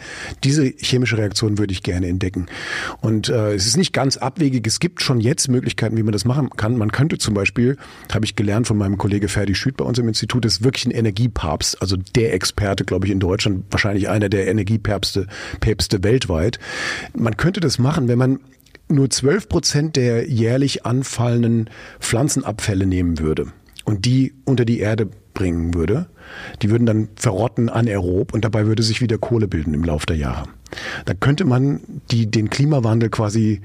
Diese 0.45 0.65
chemische 0.65 1.17
Reaktion 1.17 1.59
würde 1.59 1.73
ich 1.73 1.83
gerne 1.83 2.09
entdecken. 2.09 2.47
Und 3.01 3.29
äh, 3.29 3.55
es 3.55 3.67
ist 3.67 3.77
nicht 3.77 3.93
ganz 3.93 4.17
abwegig. 4.17 4.67
Es 4.67 4.81
gibt 4.81 5.01
schon 5.01 5.21
jetzt 5.21 5.30
Möglichkeiten, 5.49 5.97
wie 5.97 6.03
man 6.03 6.13
das 6.13 6.25
machen 6.25 6.51
kann. 6.51 6.77
Man 6.77 6.93
könnte 6.93 7.19
zum 7.19 7.35
Beispiel, 7.35 7.77
habe 8.13 8.25
ich 8.25 8.37
gelernt 8.37 8.67
von 8.67 8.77
meinem 8.77 8.99
Kollege 8.99 9.29
Ferdi 9.29 9.55
Schütt 9.55 9.77
bei 9.77 9.85
uns 9.85 9.99
im 9.99 10.09
Institut, 10.09 10.45
ist 10.45 10.65
wirklich 10.65 10.87
ein 10.87 10.91
Energiepapst, 10.91 11.81
also 11.81 11.97
der 11.97 12.35
Experte, 12.35 12.85
glaube 12.85 13.07
ich, 13.07 13.13
in 13.13 13.21
Deutschland, 13.21 13.65
wahrscheinlich 13.71 14.09
einer 14.09 14.29
der 14.29 14.49
Energiepäpste 14.49 15.27
Päpste 15.61 16.03
weltweit. 16.03 16.59
Man 17.15 17.37
könnte 17.37 17.61
das 17.61 17.79
machen, 17.79 18.09
wenn 18.09 18.19
man 18.19 18.41
nur 18.89 19.09
12 19.09 19.49
Prozent 19.49 19.97
der 19.97 20.29
jährlich 20.29 20.85
anfallenden 20.85 21.71
Pflanzenabfälle 22.01 22.87
nehmen 22.87 23.19
würde 23.19 23.47
und 23.85 24.05
die 24.05 24.35
unter 24.45 24.65
die 24.65 24.81
Erde 24.81 25.09
bringen 25.35 25.75
würde. 25.75 26.07
Die 26.63 26.71
würden 26.71 26.87
dann 26.87 27.09
verrotten 27.17 27.69
anaerob 27.69 28.35
und 28.35 28.45
dabei 28.45 28.67
würde 28.67 28.83
sich 28.83 29.01
wieder 29.01 29.19
Kohle 29.19 29.49
bilden 29.49 29.75
im 29.75 29.85
Laufe 29.85 30.07
der 30.07 30.17
Jahre. 30.17 30.49
Da 31.05 31.15
könnte 31.15 31.45
man 31.45 31.81
die, 32.11 32.31
den 32.31 32.51
Klimawandel 32.51 33.11
quasi 33.11 33.61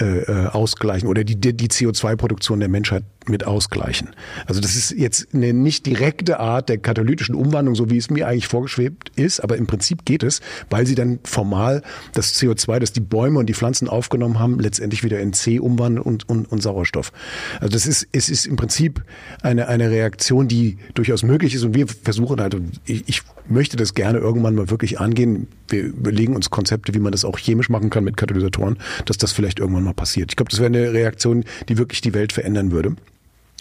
äh, 0.00 0.20
äh, 0.20 0.46
ausgleichen 0.46 1.08
oder 1.08 1.24
die, 1.24 1.36
die 1.36 1.68
CO2-Produktion 1.68 2.60
der 2.60 2.68
Menschheit 2.68 3.04
mit 3.28 3.46
ausgleichen. 3.46 4.10
Also 4.46 4.60
das 4.60 4.76
ist 4.76 4.92
jetzt 4.92 5.28
eine 5.34 5.52
nicht 5.52 5.86
direkte 5.86 6.40
Art 6.40 6.68
der 6.68 6.78
katalytischen 6.78 7.34
Umwandlung, 7.34 7.74
so 7.74 7.90
wie 7.90 7.98
es 7.98 8.10
mir 8.10 8.26
eigentlich 8.26 8.48
vorgeschwebt 8.48 9.12
ist, 9.16 9.40
aber 9.40 9.56
im 9.56 9.66
Prinzip 9.66 10.04
geht 10.04 10.22
es, 10.22 10.40
weil 10.70 10.86
sie 10.86 10.94
dann 10.94 11.20
formal 11.24 11.82
das 12.14 12.34
CO2, 12.34 12.78
das 12.78 12.92
die 12.92 13.00
Bäume 13.00 13.38
und 13.38 13.46
die 13.46 13.54
Pflanzen 13.54 13.88
aufgenommen 13.88 14.38
haben, 14.38 14.58
letztendlich 14.58 15.04
wieder 15.04 15.20
in 15.20 15.32
C 15.32 15.58
umwandeln 15.58 16.02
und, 16.02 16.28
und, 16.28 16.50
und 16.50 16.62
Sauerstoff. 16.62 17.12
Also 17.60 17.72
das 17.72 17.86
ist, 17.86 18.08
es 18.12 18.28
ist 18.28 18.46
im 18.46 18.56
Prinzip 18.56 19.02
eine, 19.42 19.68
eine 19.68 19.90
Reaktion, 19.90 20.48
die 20.48 20.78
durchaus 20.94 21.22
möglich 21.22 21.54
ist 21.54 21.62
und 21.62 21.74
wir 21.74 21.86
versuchen 21.88 22.40
halt, 22.40 22.56
ich, 22.84 23.04
ich 23.06 23.22
möchte 23.48 23.76
das 23.76 23.94
gerne 23.94 24.18
irgendwann 24.18 24.54
mal 24.54 24.70
wirklich 24.70 25.00
angehen. 25.00 25.48
Wir 25.68 25.82
überlegen 25.82 26.34
uns 26.34 26.49
Konzepte, 26.50 26.94
wie 26.94 26.98
man 26.98 27.12
das 27.12 27.24
auch 27.24 27.38
chemisch 27.38 27.68
machen 27.68 27.90
kann 27.90 28.04
mit 28.04 28.16
Katalysatoren, 28.16 28.78
dass 29.06 29.18
das 29.18 29.32
vielleicht 29.32 29.58
irgendwann 29.58 29.84
mal 29.84 29.94
passiert. 29.94 30.32
Ich 30.32 30.36
glaube, 30.36 30.50
das 30.50 30.60
wäre 30.60 30.66
eine 30.66 30.92
Reaktion, 30.92 31.44
die 31.68 31.78
wirklich 31.78 32.00
die 32.00 32.14
Welt 32.14 32.32
verändern 32.32 32.72
würde. 32.72 32.96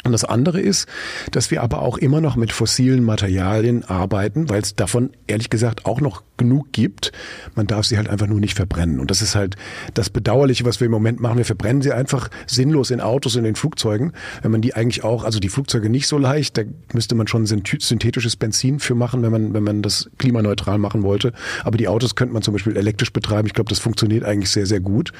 Und 0.05 0.13
das 0.13 0.23
andere 0.23 0.61
ist, 0.61 0.87
dass 1.31 1.51
wir 1.51 1.61
aber 1.61 1.81
auch 1.81 1.97
immer 1.97 2.21
noch 2.21 2.37
mit 2.37 2.53
fossilen 2.53 3.03
Materialien 3.03 3.83
arbeiten, 3.83 4.47
weil 4.49 4.61
es 4.61 4.73
davon 4.73 5.09
ehrlich 5.27 5.49
gesagt 5.49 5.85
auch 5.85 5.99
noch 5.99 6.23
genug 6.37 6.71
gibt. 6.71 7.11
Man 7.55 7.67
darf 7.67 7.85
sie 7.85 7.97
halt 7.97 8.07
einfach 8.07 8.27
nur 8.27 8.39
nicht 8.39 8.55
verbrennen. 8.55 9.01
Und 9.01 9.11
das 9.11 9.21
ist 9.21 9.35
halt 9.35 9.57
das 9.95 10.09
Bedauerliche, 10.09 10.63
was 10.63 10.79
wir 10.79 10.85
im 10.85 10.91
Moment 10.91 11.19
machen. 11.19 11.37
Wir 11.37 11.43
verbrennen 11.43 11.81
sie 11.81 11.91
einfach 11.91 12.29
sinnlos 12.47 12.91
in 12.91 13.01
Autos 13.01 13.35
und 13.35 13.43
in 13.43 13.55
Flugzeugen. 13.55 14.13
Wenn 14.41 14.51
man 14.51 14.61
die 14.61 14.73
eigentlich 14.73 15.03
auch, 15.03 15.25
also 15.25 15.39
die 15.39 15.49
Flugzeuge 15.49 15.89
nicht 15.89 16.07
so 16.07 16.17
leicht, 16.17 16.57
da 16.57 16.61
müsste 16.93 17.15
man 17.15 17.27
schon 17.27 17.45
synthetisches 17.45 18.37
Benzin 18.37 18.79
für 18.79 18.95
machen, 18.95 19.21
wenn 19.21 19.31
man, 19.33 19.53
wenn 19.53 19.63
man 19.63 19.81
das 19.81 20.09
klimaneutral 20.17 20.77
machen 20.77 21.03
wollte. 21.03 21.33
Aber 21.65 21.77
die 21.77 21.89
Autos 21.89 22.15
könnte 22.15 22.33
man 22.33 22.41
zum 22.41 22.53
Beispiel 22.53 22.77
elektrisch 22.77 23.11
betreiben. 23.11 23.47
Ich 23.47 23.53
glaube, 23.53 23.69
das 23.69 23.79
funktioniert 23.79 24.23
eigentlich 24.23 24.49
sehr, 24.49 24.65
sehr 24.65 24.79
gut. 24.79 25.11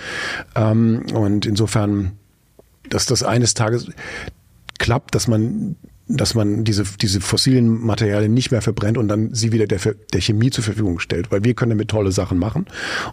Ähm, 0.55 1.03
und 1.13 1.45
insofern 1.45 2.13
dass 2.89 3.05
das 3.05 3.23
eines 3.23 3.53
Tages 3.53 3.87
klappt, 4.79 5.13
dass 5.13 5.27
man 5.27 5.75
dass 6.11 6.33
man 6.33 6.63
diese, 6.63 6.83
diese 6.99 7.21
fossilen 7.21 7.69
Materialien 7.85 8.33
nicht 8.33 8.49
mehr 8.49 8.63
verbrennt 8.63 8.97
und 8.97 9.07
dann 9.07 9.33
sie 9.35 9.51
wieder 9.51 9.67
der, 9.67 9.79
der 10.11 10.21
Chemie 10.21 10.49
zur 10.49 10.63
Verfügung 10.63 10.97
stellt. 10.97 11.31
Weil 11.31 11.43
wir 11.43 11.53
können 11.53 11.69
damit 11.69 11.89
tolle 11.89 12.11
Sachen 12.11 12.39
machen. 12.39 12.65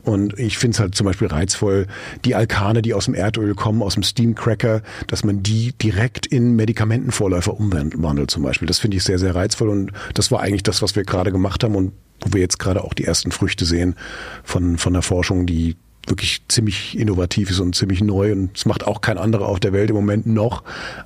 Und 0.03 0.39
ich 0.39 0.57
finde 0.57 0.77
es 0.77 0.81
halt 0.81 0.95
zum 0.95 1.05
Beispiel 1.05 1.29
reizvoll, 1.29 1.89
die 2.25 2.35
Alkane, 2.35 2.81
die 2.81 2.95
aus 2.95 3.05
dem 3.05 3.13
Erdöl 3.13 3.55
kommen, 3.55 3.83
aus 3.83 3.95
dem 3.95 4.03
Steamcracker, 4.03 4.81
dass 5.09 5.25
man 5.25 5.43
die 5.43 5.75
direkt 5.75 6.25
in 6.25 6.57
Medikamentenvorläufer 6.57 7.53
umwandelt 7.53 8.31
zum 8.31 8.43
Beispiel. 8.43 8.67
Das 8.67 8.79
finde 8.79 8.97
ich 8.97 9.05
sehr, 9.05 9.19
sehr 9.19 9.35
reizvoll. 9.35 9.69
Und 9.69 9.93
das 10.15 10.31
war 10.31 10.41
eigentlich 10.41 10.63
das, 10.63 10.81
was 10.81 10.97
wir 10.97 11.05
gerade 11.05 11.33
gemacht 11.33 11.65
haben 11.65 11.75
und 11.75 11.93
wo 12.23 12.33
wir 12.33 12.41
jetzt 12.41 12.59
gerade 12.59 12.83
auch 12.83 12.95
die 12.95 13.05
ersten 13.05 13.31
Früchte 13.31 13.67
sehen 13.67 13.95
von, 14.43 14.79
von 14.79 14.95
der 14.95 15.03
Forschung, 15.03 15.45
die 15.45 15.77
wirklich 16.07 16.43
ziemlich 16.49 16.99
innovativ 16.99 17.51
ist 17.51 17.61
und 17.61 17.75
ziemlich 17.75 18.03
neu 18.03 18.33
und 18.33 18.57
es 18.57 18.67
macht 18.67 18.87
auch 18.87 19.01
kein 19.01 19.19
anderer 19.19 19.49
auf 19.49 19.61
der 19.61 19.73
Welt 19.73 19.91
im 19.91 19.97
Moment 19.97 20.27
noch, 20.27 20.63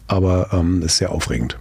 aber 0.06 0.50
ähm, 0.52 0.82
ist 0.82 0.98
sehr 0.98 1.12
aufregend. 1.12 1.58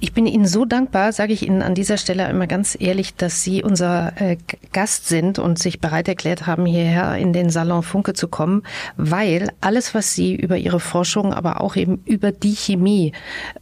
Ich 0.00 0.12
bin 0.12 0.26
Ihnen 0.26 0.46
so 0.46 0.64
dankbar, 0.64 1.12
sage 1.12 1.32
ich 1.32 1.44
Ihnen 1.44 1.60
an 1.60 1.74
dieser 1.74 1.96
Stelle 1.96 2.28
immer 2.28 2.46
ganz 2.46 2.76
ehrlich, 2.78 3.16
dass 3.16 3.42
Sie 3.42 3.64
unser 3.64 4.12
äh, 4.20 4.36
Gast 4.72 5.08
sind 5.08 5.40
und 5.40 5.58
sich 5.58 5.80
bereit 5.80 6.06
erklärt 6.06 6.46
haben, 6.46 6.66
hierher 6.66 7.16
in 7.16 7.32
den 7.32 7.50
Salon 7.50 7.82
Funke 7.82 8.12
zu 8.12 8.28
kommen, 8.28 8.62
weil 8.96 9.50
alles, 9.60 9.94
was 9.94 10.14
Sie 10.14 10.36
über 10.36 10.56
Ihre 10.56 10.78
Forschung, 10.78 11.34
aber 11.34 11.60
auch 11.60 11.74
eben 11.74 12.00
über 12.04 12.30
die 12.30 12.54
Chemie 12.54 13.12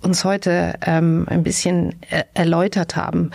uns 0.02 0.24
heute 0.24 0.74
ähm, 0.82 1.24
ein 1.26 1.42
bisschen 1.42 1.94
äh, 2.10 2.24
erläutert 2.34 2.96
haben, 2.96 3.30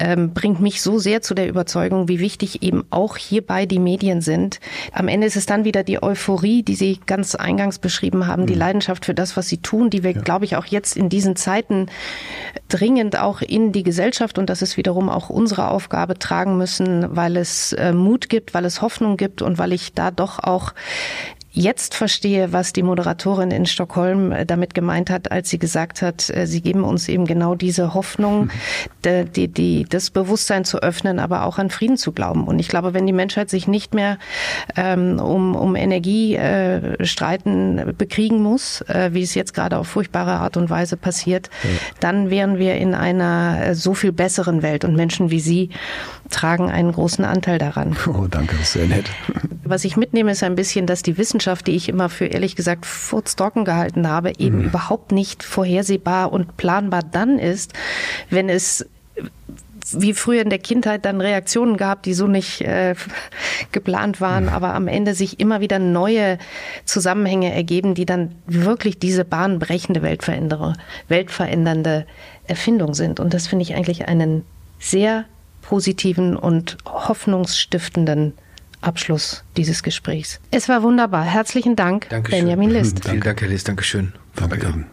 ähm, 0.00 0.32
bringt 0.32 0.60
mich 0.60 0.82
so 0.82 0.98
sehr 0.98 1.22
zu 1.22 1.34
der 1.34 1.48
Überzeugung, 1.48 2.08
wie 2.08 2.18
wichtig 2.18 2.62
eben 2.62 2.84
auch 2.90 3.16
hierbei 3.16 3.66
die 3.66 3.78
Medien 3.78 4.22
sind. 4.22 4.58
Am 4.92 5.06
Ende 5.06 5.26
ist 5.26 5.36
es 5.36 5.46
dann 5.46 5.64
wieder 5.64 5.84
die 5.84 6.02
Euphorie, 6.02 6.62
die 6.62 6.74
Sie 6.74 6.98
ganz 7.06 7.34
eingangs 7.34 7.78
beschrieben 7.78 8.26
haben, 8.26 8.42
mhm. 8.42 8.46
die 8.46 8.54
Leidenschaft 8.54 9.04
für 9.04 9.14
das, 9.14 9.36
was 9.36 9.48
Sie 9.48 9.58
tun, 9.58 9.90
die 9.90 10.02
wir, 10.02 10.12
ja. 10.12 10.20
glaube 10.20 10.46
ich, 10.46 10.56
auch 10.56 10.64
jetzt 10.64 10.96
in 10.96 11.08
diesen 11.08 11.36
Zeiten 11.36 11.86
dringend 12.68 13.18
auch 13.18 13.42
in 13.42 13.72
die 13.72 13.82
Gesellschaft 13.82 14.38
und 14.38 14.48
das 14.48 14.62
ist 14.62 14.76
wiederum 14.76 15.08
auch 15.08 15.28
unsere 15.28 15.68
Aufgabe 15.68 16.18
tragen 16.18 16.56
müssen, 16.56 17.14
weil 17.14 17.36
es 17.36 17.72
äh, 17.74 17.92
Mut 17.92 18.28
gibt, 18.28 18.54
weil 18.54 18.64
es 18.64 18.80
Hoffnung 18.80 19.16
gibt 19.16 19.42
und 19.42 19.58
weil 19.58 19.72
ich 19.72 19.92
da 19.92 20.10
doch 20.10 20.38
auch 20.38 20.72
jetzt 21.52 21.94
verstehe, 21.94 22.52
was 22.52 22.72
die 22.72 22.82
Moderatorin 22.82 23.50
in 23.50 23.66
Stockholm 23.66 24.32
äh, 24.32 24.46
damit 24.46 24.72
gemeint 24.74 25.10
hat, 25.10 25.32
als 25.32 25.50
sie 25.50 25.58
gesagt 25.58 26.00
hat, 26.00 26.30
äh, 26.30 26.46
sie 26.46 26.60
geben 26.60 26.84
uns 26.84 27.08
eben 27.08 27.26
genau 27.26 27.56
diese 27.56 27.94
Hoffnung, 27.94 28.50
die, 29.04 29.24
die, 29.24 29.48
die, 29.48 29.84
das 29.88 30.10
Bewusstsein 30.10 30.64
zu 30.64 30.80
öffnen, 30.82 31.18
aber 31.18 31.44
auch 31.44 31.58
an 31.58 31.70
Frieden 31.70 31.96
zu 31.96 32.12
glauben. 32.12 32.44
Und 32.44 32.60
ich 32.60 32.68
glaube, 32.68 32.94
wenn 32.94 33.06
die 33.06 33.12
Menschheit 33.12 33.50
sich 33.50 33.66
nicht 33.66 33.94
mehr 33.94 34.18
ähm, 34.76 35.18
um, 35.18 35.56
um 35.56 35.74
Energiestreiten 35.74 37.78
äh, 37.78 37.92
bekriegen 37.96 38.42
muss, 38.42 38.82
äh, 38.82 39.10
wie 39.12 39.22
es 39.22 39.34
jetzt 39.34 39.54
gerade 39.54 39.78
auf 39.78 39.88
furchtbare 39.88 40.32
Art 40.32 40.56
und 40.56 40.70
Weise 40.70 40.96
passiert, 40.96 41.50
ja. 41.64 41.70
dann 41.98 42.30
wären 42.30 42.58
wir 42.58 42.76
in 42.76 42.94
einer 42.94 43.58
äh, 43.60 43.74
so 43.74 43.94
viel 43.94 44.12
besseren 44.12 44.62
Welt. 44.62 44.84
Und 44.84 44.94
Menschen 44.94 45.30
wie 45.30 45.40
Sie 45.40 45.70
tragen 46.30 46.70
einen 46.70 46.92
großen 46.92 47.24
Anteil 47.24 47.58
daran. 47.58 47.96
Oh, 48.06 48.26
danke, 48.30 48.54
das 48.56 48.66
ist 48.66 48.72
sehr 48.74 48.86
nett. 48.86 49.10
Was 49.64 49.84
ich 49.84 49.96
mitnehme, 49.96 50.32
ist 50.32 50.42
ein 50.42 50.54
bisschen, 50.54 50.86
dass 50.86 51.02
die 51.02 51.18
Wissenschaft, 51.18 51.39
die 51.66 51.76
ich 51.76 51.88
immer 51.88 52.08
für 52.08 52.26
ehrlich 52.26 52.56
gesagt 52.56 52.86
furztrocken 52.86 53.64
gehalten 53.64 54.08
habe, 54.08 54.32
eben 54.38 54.58
mhm. 54.58 54.64
überhaupt 54.64 55.12
nicht 55.12 55.42
vorhersehbar 55.42 56.32
und 56.32 56.56
planbar 56.56 57.02
dann 57.02 57.38
ist, 57.38 57.72
wenn 58.28 58.48
es 58.48 58.86
wie 59.92 60.12
früher 60.12 60.42
in 60.42 60.50
der 60.50 60.58
Kindheit 60.58 61.04
dann 61.04 61.20
Reaktionen 61.20 61.76
gab, 61.76 62.02
die 62.02 62.14
so 62.14 62.26
nicht 62.26 62.60
äh, 62.60 62.94
geplant 63.72 64.20
waren, 64.20 64.44
mhm. 64.44 64.50
aber 64.50 64.74
am 64.74 64.88
Ende 64.88 65.14
sich 65.14 65.40
immer 65.40 65.60
wieder 65.60 65.78
neue 65.78 66.38
Zusammenhänge 66.84 67.52
ergeben, 67.52 67.94
die 67.94 68.06
dann 68.06 68.34
wirklich 68.46 68.98
diese 68.98 69.24
bahnbrechende, 69.24 70.02
weltverändernde, 70.02 70.74
weltverändernde 71.08 72.06
Erfindung 72.46 72.94
sind. 72.94 73.20
Und 73.20 73.34
das 73.34 73.46
finde 73.46 73.62
ich 73.62 73.74
eigentlich 73.74 74.06
einen 74.06 74.44
sehr 74.78 75.24
positiven 75.62 76.36
und 76.36 76.78
hoffnungsstiftenden 76.86 78.34
Abschluss 78.80 79.44
dieses 79.56 79.82
Gesprächs. 79.82 80.40
Es 80.50 80.68
war 80.68 80.82
wunderbar. 80.82 81.24
Herzlichen 81.24 81.76
Dank, 81.76 82.08
Dankeschön. 82.08 82.40
Benjamin 82.40 82.70
List. 82.70 83.04
Vielen 83.08 83.20
Dank, 83.20 83.40
Herr 83.40 83.48
List. 83.48 83.68
Dankeschön. 83.68 84.12
Danke. 84.36 84.84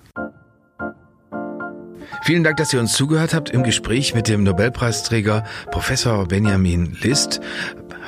Vielen 2.23 2.43
Dank, 2.43 2.57
dass 2.57 2.73
ihr 2.73 2.79
uns 2.79 2.93
zugehört 2.93 3.33
habt 3.33 3.49
im 3.51 3.63
Gespräch 3.63 4.13
mit 4.13 4.27
dem 4.27 4.43
Nobelpreisträger 4.43 5.45
Professor 5.71 6.27
Benjamin 6.27 6.97
List. 7.01 7.39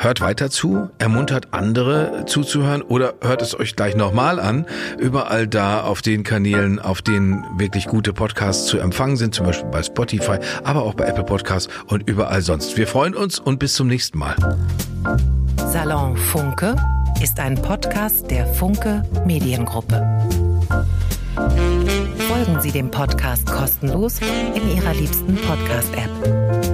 Hört 0.01 0.21
weiter 0.21 0.49
zu, 0.49 0.89
ermuntert 0.97 1.49
andere 1.51 2.23
zuzuhören 2.25 2.81
oder 2.81 3.15
hört 3.19 3.41
es 3.41 3.59
euch 3.59 3.75
gleich 3.75 3.97
nochmal 3.97 4.39
an. 4.39 4.65
Überall 4.97 5.45
da 5.45 5.81
auf 5.81 6.01
den 6.01 6.23
Kanälen, 6.23 6.79
auf 6.79 7.01
denen 7.01 7.43
wirklich 7.57 7.85
gute 7.85 8.13
Podcasts 8.13 8.67
zu 8.67 8.77
empfangen 8.77 9.17
sind, 9.17 9.35
zum 9.35 9.45
Beispiel 9.45 9.69
bei 9.69 9.83
Spotify, 9.83 10.37
aber 10.63 10.83
auch 10.83 10.93
bei 10.93 11.03
Apple 11.03 11.25
Podcasts 11.25 11.67
und 11.87 12.07
überall 12.07 12.41
sonst. 12.41 12.77
Wir 12.77 12.87
freuen 12.87 13.13
uns 13.13 13.39
und 13.39 13.59
bis 13.59 13.73
zum 13.73 13.87
nächsten 13.87 14.17
Mal. 14.19 14.37
Salon 15.67 16.15
Funke 16.15 16.77
ist 17.21 17.37
ein 17.37 17.55
Podcast 17.61 18.31
der 18.31 18.47
Funke 18.47 19.03
Mediengruppe. 19.25 20.01
Folgen 22.29 22.61
Sie 22.61 22.71
dem 22.71 22.89
Podcast 22.89 23.47
kostenlos 23.47 24.21
in 24.55 24.77
Ihrer 24.77 24.93
liebsten 24.93 25.35
Podcast-App. 25.35 26.68